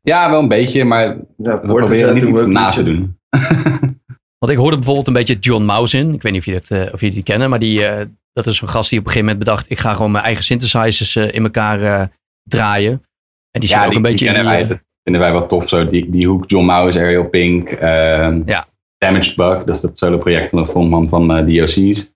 ja 0.00 0.30
wel 0.30 0.40
een 0.40 0.48
beetje, 0.48 0.84
maar 0.84 1.04
Ja, 1.36 1.60
we 1.60 1.66
proberen 1.66 2.14
niet 2.14 2.24
iets 2.24 2.46
na 2.46 2.70
te 2.70 2.82
doen. 2.82 3.18
Want 4.38 4.52
ik 4.52 4.58
hoorde 4.58 4.76
bijvoorbeeld 4.76 5.06
een 5.06 5.12
beetje 5.12 5.38
John 5.38 5.64
Mouse 5.64 5.98
in. 5.98 6.14
Ik 6.14 6.22
weet 6.22 6.32
niet 6.32 6.40
of 6.40 6.46
je, 6.46 6.52
dat, 6.52 6.70
eh, 6.70 6.92
of 6.92 7.00
je 7.00 7.10
die 7.10 7.22
kennen, 7.22 7.50
maar 7.50 7.58
die, 7.58 7.86
eh, 7.86 8.06
dat 8.32 8.46
is 8.46 8.60
een 8.60 8.68
gast 8.68 8.90
die 8.90 8.98
op 8.98 9.04
een 9.04 9.10
gegeven 9.12 9.32
moment 9.34 9.38
bedacht: 9.38 9.70
ik 9.70 9.78
ga 9.78 9.94
gewoon 9.94 10.10
mijn 10.10 10.24
eigen 10.24 10.44
synthesizers 10.44 11.16
eh, 11.16 11.34
in 11.34 11.42
elkaar 11.42 11.82
eh, 11.82 12.06
draaien. 12.42 13.02
En 13.50 13.60
die 13.60 13.68
zit 13.68 13.84
ook 13.84 13.92
een 13.92 14.02
beetje 14.02 14.26
in 14.26 14.32
kennen 14.32 14.52
die, 14.52 14.60
wij. 14.60 14.68
Dat 14.68 14.84
vinden 15.02 15.22
wij 15.22 15.32
wel 15.32 15.46
tof. 15.46 15.68
Zo. 15.68 15.88
Die, 15.88 16.10
die 16.10 16.26
hoek 16.28 16.44
John 16.50 16.64
Mouse, 16.64 16.98
Ariel 16.98 17.28
Pink, 17.28 17.70
ehm, 17.70 18.42
Ja. 18.46 18.66
Damaged 18.98 19.36
Bug, 19.36 19.64
dat 19.64 19.74
is 19.74 19.80
dat 19.80 19.98
solo 19.98 20.18
project 20.18 20.50
van 20.50 20.62
de 20.62 20.68
frontman 20.68 21.08
van 21.08 21.36
eh, 21.36 21.46
DOC's. 21.46 22.14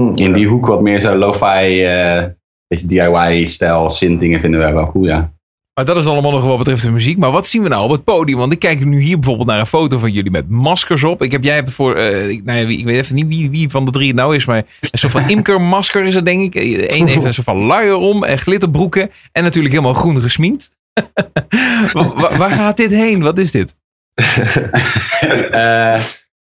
Hm, 0.00 0.12
In 0.14 0.28
ja. 0.28 0.32
die 0.34 0.46
hoek 0.46 0.66
wat 0.66 0.80
meer 0.80 1.00
zo 1.00 1.16
lo-fi, 1.16 1.82
eh 1.84 2.24
beetje 2.66 2.86
DIY-stijl, 2.86 3.90
synth 3.90 4.20
dingen 4.20 4.40
vinden 4.40 4.60
wij 4.60 4.72
wel 4.74 4.90
cool, 4.90 5.04
ja. 5.06 5.32
Maar 5.74 5.84
dat 5.86 5.96
is 5.96 6.06
allemaal 6.06 6.30
nog 6.30 6.44
wat 6.44 6.58
betreft 6.58 6.82
de 6.82 6.90
muziek. 6.90 7.18
Maar 7.18 7.30
wat 7.30 7.46
zien 7.46 7.62
we 7.62 7.68
nou 7.68 7.84
op 7.84 7.90
het 7.90 8.04
podium? 8.04 8.38
Want 8.38 8.52
ik 8.52 8.58
kijk 8.58 8.84
nu 8.84 9.00
hier 9.00 9.14
bijvoorbeeld 9.18 9.48
naar 9.48 9.58
een 9.58 9.66
foto 9.66 9.98
van 9.98 10.12
jullie 10.12 10.30
met 10.30 10.48
maskers 10.48 11.04
op. 11.04 11.22
Ik 11.22 11.30
heb, 11.32 11.44
jij 11.44 11.54
hebt 11.54 11.70
voor, 11.70 11.94
eh, 11.96 12.28
ik- 12.28 12.44
nou 12.44 12.58
ja, 12.58 12.68
ik 12.78 12.84
weet 12.84 12.96
even 12.96 13.14
niet 13.14 13.26
wie, 13.28 13.50
wie 13.50 13.68
van 13.70 13.84
de 13.84 13.90
drie 13.90 14.06
het 14.06 14.16
nou 14.16 14.34
is, 14.34 14.44
maar 14.44 14.62
een 14.80 14.98
soort 14.98 15.12
van 15.12 15.28
imkermasker 15.36 16.04
is 16.04 16.14
het 16.14 16.24
denk 16.24 16.42
ik. 16.42 16.54
Eén 16.90 17.06
heeft 17.06 17.24
een 17.24 17.34
soort 17.34 17.46
van 17.46 17.56
luier 17.58 17.94
om 17.96 18.24
en 18.24 18.38
glitterbroeken 18.38 19.10
en 19.32 19.42
natuurlijk 19.42 19.74
helemaal 19.74 19.94
groen 19.94 20.20
gesminkt. 20.22 20.70
Wa- 21.92 22.14
wa- 22.14 22.36
waar 22.36 22.50
gaat 22.50 22.76
dit 22.76 22.90
heen? 22.90 23.22
Wat 23.22 23.38
is 23.38 23.50
dit? 23.50 23.74
Eh, 25.50 26.00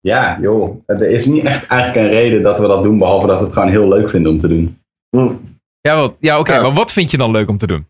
ja, 0.08 0.38
joh. 0.40 0.82
Er 0.86 1.02
is 1.10 1.26
niet 1.26 1.44
echt 1.44 1.66
eigenlijk 1.66 2.06
een 2.06 2.12
reden 2.18 2.42
dat 2.42 2.58
we 2.58 2.66
dat 2.66 2.82
doen, 2.82 2.98
behalve 2.98 3.26
dat 3.26 3.38
we 3.38 3.44
het 3.44 3.52
gewoon 3.52 3.68
heel 3.68 3.88
leuk 3.88 4.10
vinden 4.10 4.32
om 4.32 4.38
te 4.38 4.48
doen. 4.48 4.78
Hm. 5.16 5.30
Ja, 5.80 5.96
wat, 5.96 6.14
ja 6.20 6.38
oké, 6.38 6.52
Ja. 6.54 6.62
maar 6.62 6.72
wat 6.72 6.92
vind 6.92 7.10
je 7.10 7.16
dan 7.16 7.30
leuk 7.30 7.48
om 7.48 7.58
te 7.58 7.66
doen? 7.66 7.86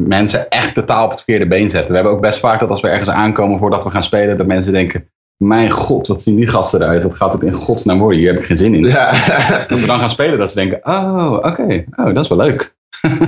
Mensen 0.00 0.48
echt 0.48 0.74
totaal 0.74 1.04
op 1.04 1.10
het 1.10 1.18
verkeerde 1.20 1.46
been 1.46 1.70
zetten. 1.70 1.88
We 1.88 1.94
hebben 1.94 2.12
ook 2.12 2.20
best 2.20 2.40
vaak 2.40 2.60
dat 2.60 2.68
als 2.70 2.80
we 2.80 2.88
ergens 2.88 3.10
aankomen 3.10 3.58
voordat 3.58 3.84
we 3.84 3.90
gaan 3.90 4.02
spelen, 4.02 4.36
dat 4.36 4.46
mensen 4.46 4.72
denken, 4.72 5.08
mijn 5.44 5.70
god, 5.70 6.06
wat 6.06 6.22
zien 6.22 6.36
die 6.36 6.46
gasten 6.46 6.82
eruit? 6.82 7.02
Wat 7.02 7.14
gaat 7.14 7.32
het 7.32 7.42
in 7.42 7.52
godsnaam 7.52 7.98
worden? 7.98 8.18
Hier 8.18 8.30
heb 8.30 8.38
ik 8.40 8.46
geen 8.46 8.56
zin 8.56 8.74
in. 8.74 8.84
Ja. 8.84 9.08
Als 9.68 9.80
we 9.80 9.86
dan 9.86 9.98
gaan 9.98 10.08
spelen, 10.10 10.38
dat 10.38 10.48
ze 10.50 10.54
denken, 10.54 10.80
oh, 10.82 11.32
oké, 11.32 11.84
oh, 11.96 12.14
dat 12.14 12.24
is 12.24 12.28
wel 12.28 12.38
leuk. 12.38 12.76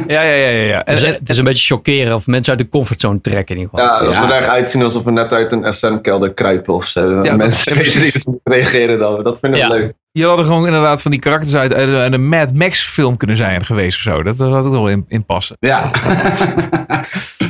Ja, 0.07 0.23
ja, 0.23 0.33
ja. 0.33 0.49
ja, 0.49 0.65
ja. 0.65 0.85
En, 0.85 0.95
Dus 0.95 1.03
en- 1.03 1.13
het 1.13 1.31
is 1.31 1.39
een 1.39 1.45
beetje 1.45 1.75
chockeren 1.75 2.15
of 2.15 2.27
mensen 2.27 2.53
uit 2.53 2.63
de 2.63 2.69
comfortzone 2.69 3.21
trekken 3.21 3.55
in 3.57 3.61
ieder 3.63 3.79
geval. 3.79 3.95
Ja, 3.95 4.05
dat 4.05 4.13
Ja. 4.13 4.27
we 4.27 4.33
er 4.33 4.41
echt 4.41 4.49
uitzien 4.49 4.83
alsof 4.83 5.03
we 5.05 5.11
net 5.11 5.33
uit 5.33 5.53
een 5.53 5.73
SM-kelder 5.73 6.33
kruipen 6.33 6.75
of 6.75 6.85
zo. 6.85 7.23
dat- 7.23 7.37
Mensen 7.37 7.81
iets 7.81 8.25
reageren 8.45 8.99
dan. 8.99 9.23
Dat 9.23 9.39
vind 9.39 9.55
ik 9.55 9.61
Ja. 9.61 9.69
leuk. 9.69 9.93
je 10.13 10.27
had 10.27 10.39
er 10.39 10.45
gewoon 10.45 10.67
inderdaad 10.67 11.03
van 11.03 11.11
die 11.11 11.21
karakters 11.21 11.55
uit, 11.55 11.75
uit, 11.75 11.95
uit 11.95 12.13
een 12.13 12.29
Mad 12.29 12.55
Max 12.55 12.81
film 12.85 13.17
kunnen 13.17 13.37
zijn 13.37 13.65
geweest 13.65 13.97
of 13.97 14.03
zo. 14.03 14.23
Dat, 14.23 14.37
dat 14.37 14.51
had 14.53 14.65
ook 14.65 14.73
wel 14.73 14.89
in, 14.89 15.05
in 15.09 15.25
passen. 15.25 15.57
Ja. 15.61 15.83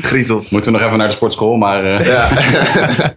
Griezels. 0.02 0.50
Moeten 0.50 0.72
we 0.72 0.78
nog 0.78 0.86
even 0.86 0.98
naar 0.98 1.08
de 1.08 1.14
sportschool, 1.14 1.56
maar... 1.56 1.84
eh, 1.84 2.06
Ja. 2.06 2.28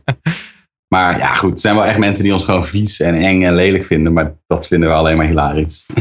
Maar 0.96 1.18
ja, 1.18 1.34
goed. 1.34 1.52
Er 1.52 1.60
zijn 1.60 1.76
wel 1.76 1.86
echt 1.86 1.98
mensen 1.98 2.24
die 2.24 2.34
ons 2.34 2.44
gewoon 2.44 2.66
vies 2.66 3.00
en 3.00 3.16
eng 3.16 3.44
en 3.44 3.56
lelijk 3.56 3.86
vinden. 3.86 4.14
Maar 4.14 4.34
dat 4.48 4.68
vinden 4.68 4.90
we 4.90 4.96
alleen 4.96 5.18
maar 5.18 5.26
hilarisch. 5.26 5.86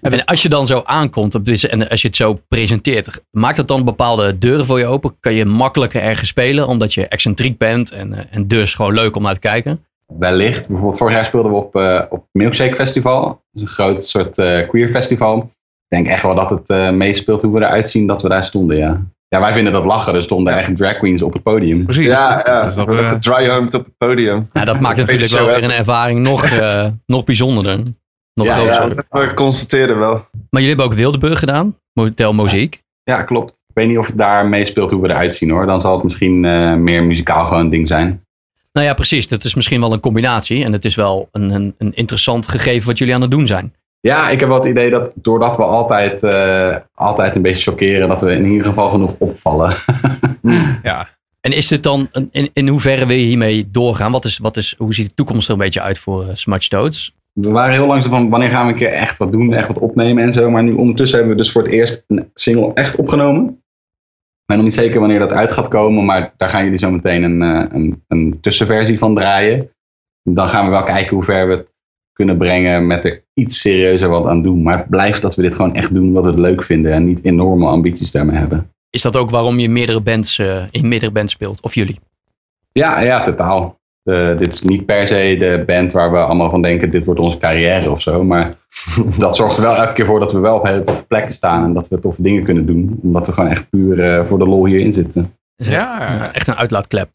En 0.00 0.24
als 0.24 0.42
je 0.42 0.48
dan 0.48 0.66
zo 0.66 0.82
aankomt 0.84 1.34
op 1.34 1.44
deze, 1.44 1.68
en 1.68 1.88
als 1.88 2.02
je 2.02 2.06
het 2.06 2.16
zo 2.16 2.40
presenteert, 2.48 3.24
maakt 3.30 3.56
dat 3.56 3.68
dan 3.68 3.84
bepaalde 3.84 4.38
deuren 4.38 4.66
voor 4.66 4.78
je 4.78 4.86
open? 4.86 5.16
Kan 5.20 5.34
je 5.34 5.44
makkelijker 5.44 6.02
ergens 6.02 6.28
spelen 6.28 6.66
omdat 6.66 6.94
je 6.94 7.08
excentriek 7.08 7.58
bent 7.58 7.90
en, 7.90 8.12
eh, 8.12 8.24
en 8.30 8.48
dus 8.48 8.74
gewoon 8.74 8.94
leuk 8.94 9.16
om 9.16 9.22
naar 9.22 9.34
te 9.34 9.40
kijken? 9.40 9.84
Wellicht. 10.06 10.68
Bijvoorbeeld 10.68 10.98
vorig 10.98 11.14
jaar 11.14 11.24
speelden 11.24 11.52
we 11.52 11.56
op, 11.56 11.76
eh 11.76 12.02
op 12.10 12.26
Milkshake 12.32 12.74
Festival. 12.74 13.24
Dat 13.24 13.38
is 13.52 13.60
een 13.60 13.68
groot 13.68 14.04
soort 14.04 14.38
eh, 14.38 14.68
queer 14.68 14.88
festival. 14.88 15.38
Ik 15.88 15.96
denk 15.96 16.06
echt 16.06 16.22
wel 16.22 16.34
dat 16.34 16.50
het 16.50 16.70
eh, 16.70 16.90
meespeelt 16.90 17.42
hoe 17.42 17.58
we 17.58 17.64
eruit 17.64 17.90
zien 17.90 18.06
dat 18.06 18.22
we 18.22 18.28
daar 18.28 18.44
stonden, 18.44 18.76
ja. 18.76 19.02
Ja, 19.28 19.40
wij 19.40 19.52
vinden 19.52 19.72
dat 19.72 19.84
lachen. 19.84 20.14
Er 20.14 20.22
stonden 20.22 20.56
echt 20.56 20.76
drag 20.76 20.98
queens 20.98 21.22
op 21.22 21.32
het 21.32 21.42
podium. 21.42 21.84
Precies. 21.84 22.04
Ja, 22.04 22.42
ja. 22.46 22.60
Dat 22.60 22.70
is 22.70 22.76
nog, 22.76 22.86
we 22.86 22.98
eh, 22.98 23.12
dry-humped 23.12 23.74
op 23.74 23.84
het 23.84 23.96
podium. 23.96 24.48
Nou, 24.52 24.66
dat 24.66 24.80
maakt 24.80 24.96
natuurlijk 25.06 25.30
wel 25.30 25.46
weer 25.46 25.64
een 25.64 25.70
ervaring 25.70 26.20
nog, 26.20 26.44
eh, 26.50 26.86
nog 27.06 27.24
bijzonderder. 27.24 27.82
Nog 28.34 28.46
Ja, 28.46 28.54
groter. 28.54 28.72
Ja, 28.72 28.88
dat 28.88 29.06
we 29.10 29.34
constateren 29.34 29.98
wel. 29.98 30.12
Maar 30.12 30.62
jullie 30.62 30.68
hebben 30.68 30.84
ook 30.84 30.94
Wildeburg 30.94 31.38
gedaan, 31.38 31.76
Motel 31.92 32.32
Mozaïek. 32.32 32.82
Ja, 33.02 33.22
klopt. 33.22 33.50
Ik 33.50 33.74
weet 33.74 33.88
niet 33.88 33.98
of 33.98 34.06
het 34.06 34.18
daar 34.18 34.46
meespeelt 34.46 34.90
hoe 34.90 35.02
we 35.02 35.08
eruit 35.08 35.36
zien 35.36 35.50
hoor. 35.50 35.66
Dan 35.66 35.80
zal 35.80 35.94
het 35.94 36.04
misschien 36.04 36.44
eh, 36.44 36.74
meer 36.74 37.02
muzikaal 37.02 37.44
gewoon 37.44 37.60
een 37.60 37.68
ding 37.68 37.88
zijn. 37.88 38.26
Nou 38.72 38.86
ja, 38.86 38.94
precies. 38.94 39.28
Dat 39.28 39.44
is 39.44 39.54
misschien 39.54 39.80
wel 39.80 39.92
een 39.92 40.00
combinatie. 40.00 40.64
En 40.64 40.72
het 40.72 40.84
is 40.84 40.94
wel 40.94 41.28
een, 41.32 41.50
een, 41.50 41.74
een 41.78 41.94
interessant 41.94 42.48
gegeven 42.48 42.86
wat 42.86 42.98
jullie 42.98 43.14
aan 43.14 43.20
het 43.20 43.30
doen 43.30 43.46
zijn. 43.46 43.74
Ja, 44.00 44.28
ik 44.28 44.40
heb 44.40 44.48
wel 44.48 44.58
het 44.58 44.68
idee 44.68 44.90
dat 44.90 45.12
doordat 45.14 45.56
we 45.56 45.62
altijd, 45.62 46.22
eh, 46.22 46.76
altijd 46.94 47.36
een 47.36 47.42
beetje 47.42 47.70
chockeren, 47.70 48.08
dat 48.08 48.20
we 48.20 48.32
in 48.32 48.46
ieder 48.46 48.66
geval 48.66 48.88
genoeg 48.88 49.14
opvallen. 49.18 49.74
ja. 50.82 51.08
En 51.40 51.52
is 51.52 51.66
dit 51.66 51.82
dan, 51.82 52.08
in, 52.30 52.50
in 52.52 52.68
hoeverre 52.68 53.06
wil 53.06 53.16
je 53.16 53.24
hiermee 53.24 53.70
doorgaan? 53.70 54.12
Wat 54.12 54.24
is, 54.24 54.38
wat 54.38 54.56
is, 54.56 54.74
hoe 54.78 54.94
ziet 54.94 55.08
de 55.08 55.14
toekomst 55.14 55.46
er 55.46 55.52
een 55.52 55.60
beetje 55.60 55.82
uit 55.82 55.98
voor 55.98 56.22
uh, 56.22 56.28
Smudge 56.32 56.68
Toads? 56.68 57.16
We 57.32 57.50
waren 57.50 57.72
heel 57.72 57.86
lang 57.86 58.02
zo 58.02 58.08
van 58.08 58.28
wanneer 58.28 58.50
gaan 58.50 58.66
we 58.66 58.72
een 58.72 58.78
keer 58.78 58.88
echt 58.88 59.18
wat 59.18 59.32
doen, 59.32 59.52
echt 59.52 59.68
wat 59.68 59.78
opnemen 59.78 60.24
en 60.24 60.32
zo. 60.32 60.50
Maar 60.50 60.62
nu 60.62 60.72
ondertussen 60.72 61.18
hebben 61.18 61.36
we 61.36 61.42
dus 61.42 61.52
voor 61.52 61.62
het 61.62 61.72
eerst 61.72 62.04
een 62.06 62.30
single 62.34 62.74
echt 62.74 62.96
opgenomen. 62.96 63.44
Ik 63.48 64.44
ben 64.46 64.56
nog 64.56 64.64
niet 64.64 64.74
zeker 64.74 65.00
wanneer 65.00 65.18
dat 65.18 65.32
uit 65.32 65.52
gaat 65.52 65.68
komen, 65.68 66.04
maar 66.04 66.32
daar 66.36 66.48
gaan 66.48 66.64
jullie 66.64 66.78
zo 66.78 66.90
meteen 66.90 67.22
een, 67.22 67.42
eh, 67.42 67.64
een, 67.72 68.04
een 68.08 68.38
tussenversie 68.40 68.98
van 68.98 69.14
draaien. 69.14 69.70
Dan 70.22 70.48
gaan 70.48 70.64
we 70.64 70.70
wel 70.70 70.84
kijken 70.84 71.16
hoe 71.16 71.24
ver 71.24 71.48
we 71.48 71.54
het 71.54 71.82
kunnen 72.12 72.38
brengen 72.38 72.86
met 72.86 73.04
er 73.04 73.24
iets 73.38 73.60
serieuzer 73.60 74.08
wat 74.08 74.26
aan 74.26 74.42
doen. 74.42 74.62
Maar 74.62 74.78
het 74.78 74.88
blijft 74.88 75.22
dat 75.22 75.34
we 75.34 75.42
dit 75.42 75.54
gewoon 75.54 75.74
echt 75.74 75.94
doen 75.94 76.12
wat 76.12 76.24
we 76.24 76.30
het 76.30 76.38
leuk 76.38 76.62
vinden 76.62 76.92
en 76.92 77.04
niet 77.04 77.24
enorme 77.24 77.66
ambities 77.66 78.10
daarmee 78.10 78.36
hebben. 78.36 78.70
Is 78.90 79.02
dat 79.02 79.16
ook 79.16 79.30
waarom 79.30 79.58
je 79.58 79.68
meerdere 79.68 80.00
bands, 80.00 80.38
eh, 80.38 80.62
in 80.70 80.88
meerdere 80.88 81.12
bands 81.12 81.32
speelt? 81.32 81.62
Of 81.62 81.74
jullie? 81.74 81.98
Ja, 82.72 83.00
ja, 83.00 83.22
totaal. 83.22 83.76
Eh, 84.02 84.38
dit 84.38 84.54
is 84.54 84.62
niet 84.62 84.86
per 84.86 85.06
se 85.06 85.36
de 85.38 85.62
band 85.66 85.92
waar 85.92 86.10
we 86.12 86.18
allemaal 86.18 86.50
van 86.50 86.62
denken, 86.62 86.90
dit 86.90 87.04
wordt 87.04 87.20
onze 87.20 87.38
carrière 87.38 87.90
of 87.90 88.00
zo. 88.00 88.24
Maar 88.24 88.54
dat 89.18 89.36
zorgt 89.36 89.56
er 89.56 89.62
wel 89.62 89.76
elke 89.76 89.92
keer 89.92 90.06
voor 90.06 90.20
dat 90.20 90.32
we 90.32 90.38
wel 90.38 90.56
op 90.56 90.66
hele 90.66 90.82
toffe 90.84 91.04
plekken 91.06 91.32
staan 91.32 91.64
en 91.64 91.72
dat 91.72 91.88
we 91.88 92.00
toffe 92.00 92.22
dingen 92.22 92.44
kunnen 92.44 92.66
doen. 92.66 92.98
Omdat 93.02 93.26
we 93.26 93.32
gewoon 93.32 93.50
echt 93.50 93.70
puur 93.70 94.04
eh, 94.04 94.26
voor 94.26 94.38
de 94.38 94.46
lol 94.46 94.66
hierin 94.66 94.92
zitten. 94.92 95.32
Ja. 95.56 96.22
echt- 96.24 96.34
Echt 96.34 96.48
een 96.48 96.54
uitlaatklep. 96.56 97.08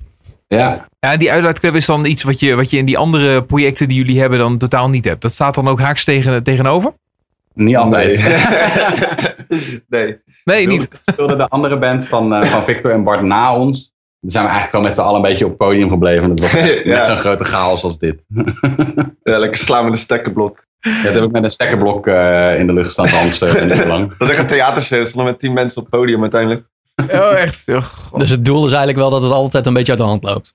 Ja, 0.54 0.88
Ja, 0.99 1.18
die 1.18 1.32
uitlaatklep 1.32 1.76
is 1.76 1.86
dan 1.86 2.06
iets 2.06 2.24
wat 2.24 2.39
je, 2.39 2.56
wat 2.56 2.70
je 2.70 2.78
in 2.78 2.86
die 2.86 2.97
andere 2.97 3.43
projecten 3.43 3.88
die 3.88 3.97
jullie 3.97 4.20
hebben 4.20 4.39
dan 4.39 4.58
totaal 4.58 4.89
niet 4.89 5.06
hebt. 5.06 5.22
Dat 5.22 5.32
staat 5.34 5.56
dan 5.56 5.68
ook 5.68 5.80
haaks 5.80 6.04
tegen, 6.04 6.43
tegenover? 6.43 6.91
niet 7.54 7.76
altijd. 7.78 8.24
nee. 9.89 10.18
Nee, 10.43 10.68
niet. 10.68 10.88
We 11.06 11.12
speelden 11.12 11.38
de 11.38 11.47
andere 11.47 11.78
band 11.80 12.08
van, 12.08 12.34
eh, 12.34 12.51
van 12.51 12.64
Victor 12.64 12.91
en 12.91 13.04
Bart 13.04 13.22
na 13.22 13.56
ons. 13.58 13.91
Dan 14.20 14.32
zijn 14.32 14.43
we 14.45 14.49
eigenlijk 14.51 14.70
gewoon 14.70 14.86
met 14.86 14.95
z'n 14.95 15.01
allen 15.01 15.16
een 15.16 15.30
beetje 15.30 15.43
op 15.45 15.49
het 15.49 15.60
podium 15.60 15.89
gebleven. 15.89 16.30
Het 16.30 16.39
was 16.39 16.51
Ja. 16.84 16.97
net 16.97 17.06
zo'n 17.06 17.16
grote 17.18 17.43
chaos 17.43 17.84
als 17.84 17.99
dit. 17.99 18.24
Ja, 19.24 19.38
lekker 19.39 19.58
slaan 19.58 19.84
met 19.84 19.93
een 19.93 19.99
stekkerblok. 19.99 20.66
Ja, 20.80 21.04
dat 21.04 21.14
heb 21.14 21.24
ik 21.24 21.32
met 21.32 21.43
een 21.43 21.49
stekkerblok 21.49 22.08
eh, 22.08 22.60
in 22.60 22.68
de 22.68 22.74
lucht 22.74 22.91
staan 22.91 23.08
dansen. 23.12 23.62
een 23.62 23.78
uur 23.78 23.86
lang. 23.88 24.10
Dat 24.18 24.22
is 24.22 24.30
echt 24.30 24.39
een 24.39 24.47
theatershow. 24.47 25.06
Stonden 25.06 25.32
met 25.32 25.39
tien 25.39 25.54
mensen 25.54 25.82
op 25.82 25.91
het 25.91 25.99
podium 25.99 26.22
uiteindelijk. 26.22 26.66
Oh, 27.12 27.39
echt. 27.39 27.68
Oh. 27.70 28.14
Dus 28.18 28.30
het 28.30 28.46
doel 28.46 28.66
is 28.66 28.72
eigenlijk 28.72 29.00
wel 29.00 29.10
dat 29.10 29.24
het 29.24 29.32
altijd 29.32 29.66
een 29.66 29.74
beetje 29.74 29.91
uit 29.91 30.02
de 30.02 30.08
hand 30.08 30.24
loopt. 30.24 30.54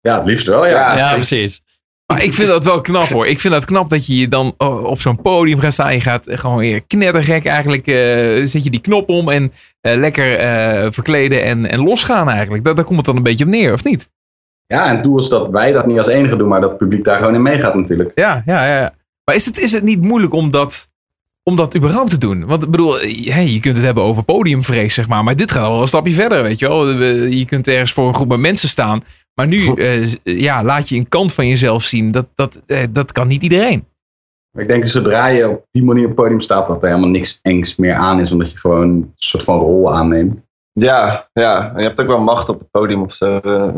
Ja, 0.00 0.16
het 0.16 0.26
liefst 0.26 0.46
wel, 0.46 0.66
ja. 0.66 0.96
Ja, 0.96 1.14
precies. 1.14 1.62
Maar 2.06 2.22
ik 2.22 2.34
vind 2.34 2.48
dat 2.48 2.64
wel 2.64 2.80
knap 2.80 3.08
hoor. 3.08 3.26
Ik 3.26 3.40
vind 3.40 3.54
dat 3.54 3.64
knap 3.64 3.88
dat 3.88 4.06
je 4.06 4.16
je 4.16 4.28
dan 4.28 4.54
oh, 4.58 4.84
op 4.84 5.00
zo'n 5.00 5.20
podium 5.20 5.58
gaat 5.58 5.72
staan. 5.72 5.92
Je 5.92 6.00
gaat 6.00 6.26
gewoon 6.30 6.56
weer 6.56 6.82
knettergek 6.82 7.46
eigenlijk. 7.46 7.86
eh, 7.86 7.94
zet 8.44 8.64
je 8.64 8.70
die 8.70 8.80
knop 8.80 9.08
om 9.08 9.28
en 9.28 9.52
eh, 9.80 9.96
lekker 9.96 10.38
eh, 10.38 10.86
verkleden 10.90 11.42
en, 11.42 11.70
en 11.70 11.82
losgaan 11.82 12.28
eigenlijk. 12.28 12.64
Daar, 12.64 12.74
daar 12.74 12.84
komt 12.84 12.96
het 12.96 13.06
dan 13.06 13.16
een 13.16 13.22
beetje 13.22 13.44
op 13.44 13.50
neer, 13.50 13.72
of 13.72 13.84
niet? 13.84 14.10
Ja, 14.66 14.88
en 14.88 14.94
het 14.94 15.02
doel 15.02 15.18
is 15.18 15.28
dat 15.28 15.48
wij 15.48 15.72
dat 15.72 15.86
niet 15.86 15.98
als 15.98 16.08
enige 16.08 16.36
doen, 16.36 16.48
maar 16.48 16.60
dat 16.60 16.70
het 16.70 16.78
publiek 16.78 17.04
daar 17.04 17.18
gewoon 17.18 17.34
in 17.34 17.42
meegaat 17.42 17.74
natuurlijk. 17.74 18.12
Ja, 18.14 18.42
ja, 18.46 18.78
ja. 18.78 18.94
Maar 19.24 19.34
is 19.34 19.46
het, 19.46 19.58
is 19.58 19.72
het 19.72 19.82
niet 19.82 20.00
moeilijk 20.00 20.32
om 20.32 20.50
dat, 20.50 20.88
om 21.50 21.56
dat 21.56 21.76
überhaupt 21.76 22.10
te 22.10 22.18
doen? 22.18 22.44
Want 22.46 22.62
ik 22.64 22.70
bedoel, 22.70 22.92
hey, 23.24 23.46
je 23.46 23.60
kunt 23.60 23.76
het 23.76 23.84
hebben 23.84 24.02
over 24.02 24.22
podiumvrees, 24.24 24.94
zeg 24.94 25.08
maar. 25.08 25.24
Maar 25.24 25.36
dit 25.36 25.50
gaat 25.52 25.64
al 25.64 25.72
wel 25.72 25.80
een 25.80 25.88
stapje 25.88 26.12
verder, 26.12 26.42
weet 26.42 26.58
je 26.58 26.68
wel. 26.68 26.86
We- 26.94 27.36
Je 27.36 27.44
kunt 27.44 27.68
ergens 27.68 27.92
voor 27.92 28.08
een 28.08 28.14
groep 28.14 28.28
met 28.28 28.38
mensen 28.38 28.68
staan. 28.68 29.00
Maar 29.34 29.46
nu 29.46 29.72
eh, 29.74 30.12
ja, 30.22 30.64
laat 30.64 30.88
je 30.88 30.96
een 30.96 31.08
kant 31.08 31.32
van 31.32 31.46
jezelf 31.48 31.82
zien. 31.82 32.10
Dat, 32.10 32.26
dat, 32.34 32.60
eh, 32.66 32.78
dat 32.90 33.12
kan 33.12 33.26
niet 33.28 33.42
iedereen. 33.42 33.84
Maar 34.52 34.62
ik 34.62 34.68
denk 34.70 34.82
dat 34.82 34.90
zodra 34.90 35.26
je 35.26 35.48
op 35.48 35.64
die 35.70 35.82
manier 35.84 36.02
op 36.02 36.08
het 36.08 36.16
podium 36.16 36.40
staat, 36.40 36.66
dat 36.66 36.82
er 36.82 36.88
helemaal 36.88 37.08
niks 37.10 37.38
engs 37.42 37.76
meer 37.76 37.94
aan 37.94 38.20
is, 38.20 38.32
omdat 38.32 38.50
je 38.50 38.58
gewoon 38.58 38.88
een 38.88 39.12
soort 39.16 39.44
van 39.44 39.58
rol 39.58 39.94
aanneemt. 39.94 40.34
Ja, 40.72 41.28
ja. 41.32 41.70
En 41.74 41.78
je 41.80 41.86
hebt 41.86 42.00
ook 42.00 42.06
wel 42.06 42.20
macht 42.22 42.48
op 42.48 42.58
het 42.58 42.70
podium 42.70 43.02
of 43.02 43.12
zo. 43.12 43.38
Eh, 43.38 43.68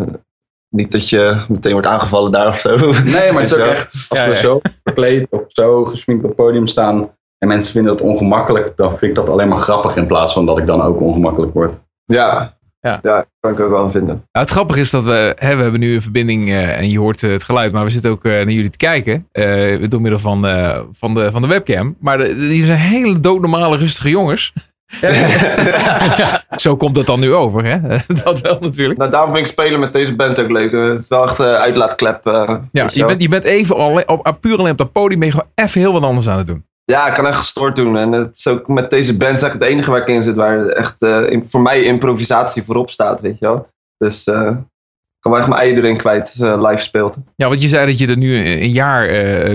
niet 0.75 0.93
dat 0.93 1.09
je 1.09 1.45
meteen 1.49 1.73
wordt 1.73 1.87
aangevallen 1.87 2.33
daar 2.33 2.47
of 2.47 2.59
zo. 2.59 2.77
Nee, 3.05 3.33
maar 3.33 3.43
het 3.43 3.51
is 3.51 3.55
ook 3.59 3.66
echt, 3.69 4.07
als 4.09 4.19
Ja, 4.19 4.25
we 4.25 4.31
ja. 4.35 4.41
zo 4.41 4.61
verkleed 4.85 5.27
of 5.31 5.43
zo 5.49 5.85
gesminkt 5.85 6.23
op 6.23 6.29
het 6.29 6.39
podium 6.39 6.66
staan 6.66 7.11
en 7.39 7.49
mensen 7.49 7.72
vinden 7.72 7.93
het 7.93 8.01
ongemakkelijk, 8.01 8.76
dan 8.76 8.89
vind 8.91 9.03
ik 9.03 9.14
dat 9.14 9.28
alleen 9.28 9.49
maar 9.49 9.59
grappig 9.59 9.97
in 9.97 10.07
plaats 10.07 10.32
van 10.32 10.47
dat 10.47 10.59
ik 10.59 10.66
dan 10.66 10.82
ook 10.82 11.01
ongemakkelijk 11.01 11.55
word. 11.55 11.74
Ja. 12.05 12.57
Ja. 12.80 12.99
ja, 13.03 13.24
kan 13.41 13.53
ik 13.53 13.61
ook 13.61 13.70
wel 13.70 13.82
aan 13.82 13.91
vinden. 13.91 14.09
Nou, 14.14 14.45
het 14.47 14.51
grappige 14.51 14.80
is 14.80 14.91
dat 14.91 15.05
we, 15.05 15.36
hè, 15.39 15.57
we 15.57 15.62
hebben 15.62 15.80
nu 15.80 15.95
een 15.95 16.03
verbinding 16.03 16.49
eh, 16.49 16.78
en 16.78 16.91
je 16.91 16.99
hoort 16.99 17.22
eh, 17.22 17.30
het 17.30 17.43
geluid, 17.45 17.72
maar 17.72 17.84
we 17.84 17.91
zitten 17.91 18.11
ook 18.11 18.24
eh, 18.24 18.32
naar 18.32 18.51
jullie 18.51 18.70
te 18.70 18.76
kijken 18.76 19.26
eh, 19.32 19.84
door 19.89 20.01
middel 20.01 20.18
van, 20.20 20.47
eh, 20.47 20.80
van, 20.93 21.14
de, 21.14 21.30
van 21.30 21.43
de 21.43 21.49
webcam. 21.49 21.97
Maar 22.01 22.18
de, 22.18 22.36
die 22.36 22.62
zijn 22.62 22.78
hele 22.78 23.20
doodnormale, 23.20 23.76
rustige 23.76 24.11
jongens. 24.11 24.53
Zo 26.57 26.76
komt 26.76 26.97
het 26.97 27.07
dan 27.07 27.20
nu 27.20 27.34
over, 27.34 27.64
hè? 27.64 27.78
dat 28.24 28.41
wel 28.41 28.57
natuurlijk. 28.61 28.99
Nou, 28.99 29.11
daarom 29.11 29.32
vind 29.34 29.47
ik 29.47 29.53
spelen 29.53 29.80
met 29.80 29.93
deze 29.93 30.16
band 30.16 30.41
ook 30.41 30.51
leuk. 30.51 30.72
Het 30.72 31.03
is 31.03 31.09
wel 31.09 31.24
echt 31.24 31.39
een 31.39 31.47
uitlaatklep. 31.47 32.26
eh, 32.26 32.55
Ja, 32.72 32.86
je 32.93 33.05
bent, 33.05 33.22
je 33.22 33.28
bent 33.28 33.45
even 33.45 33.76
alleen, 33.76 34.09
op, 34.09 34.26
op- 34.26 34.41
puur 34.41 34.59
alleen 34.59 34.72
op 34.72 34.78
dat 34.78 34.93
podium 34.93 35.18
ben 35.18 35.28
je 35.28 35.34
gewoon 35.34 35.51
even 35.55 35.80
heel 35.80 35.93
wat 35.93 36.03
anders 36.03 36.28
aan 36.28 36.39
het 36.39 36.47
doen. 36.47 36.64
Ja, 36.93 37.09
ik 37.09 37.14
kan 37.14 37.26
echt 37.26 37.36
gestoord 37.36 37.76
doen. 37.76 37.97
En 37.97 38.12
het 38.12 38.36
is 38.36 38.47
ook 38.47 38.68
met 38.68 38.91
deze 38.91 39.16
band 39.16 39.36
is 39.36 39.43
echt 39.43 39.53
het 39.53 39.62
enige 39.62 39.91
waar 39.91 40.01
ik 40.01 40.09
in 40.09 40.22
zit 40.22 40.34
waar 40.34 40.66
echt 40.66 41.03
eh, 41.03 41.30
in- 41.30 41.45
voor 41.49 41.61
mij 41.61 41.82
improvisatie 41.82 42.62
voorop 42.62 42.91
staat, 42.91 43.20
weet 43.20 43.39
je 43.39 43.47
wel. 43.47 43.68
Dus 43.99 44.24
eh, 44.24 44.47
ik 44.47 45.20
kan 45.20 45.32
wel 45.32 45.36
echt 45.41 45.49
mijn 45.49 45.61
ei 45.61 45.74
erin 45.74 45.97
kwijt 45.97 46.20
als 46.20 46.41
eh, 46.41 46.68
live 46.70 46.82
speelt. 46.82 47.16
Ja, 47.36 47.49
want 47.49 47.62
je 47.62 47.68
zei 47.68 47.86
dat 47.86 47.99
je 47.99 48.07
er 48.07 48.16
nu 48.16 48.36
een 48.47 48.70
jaar 48.72 49.09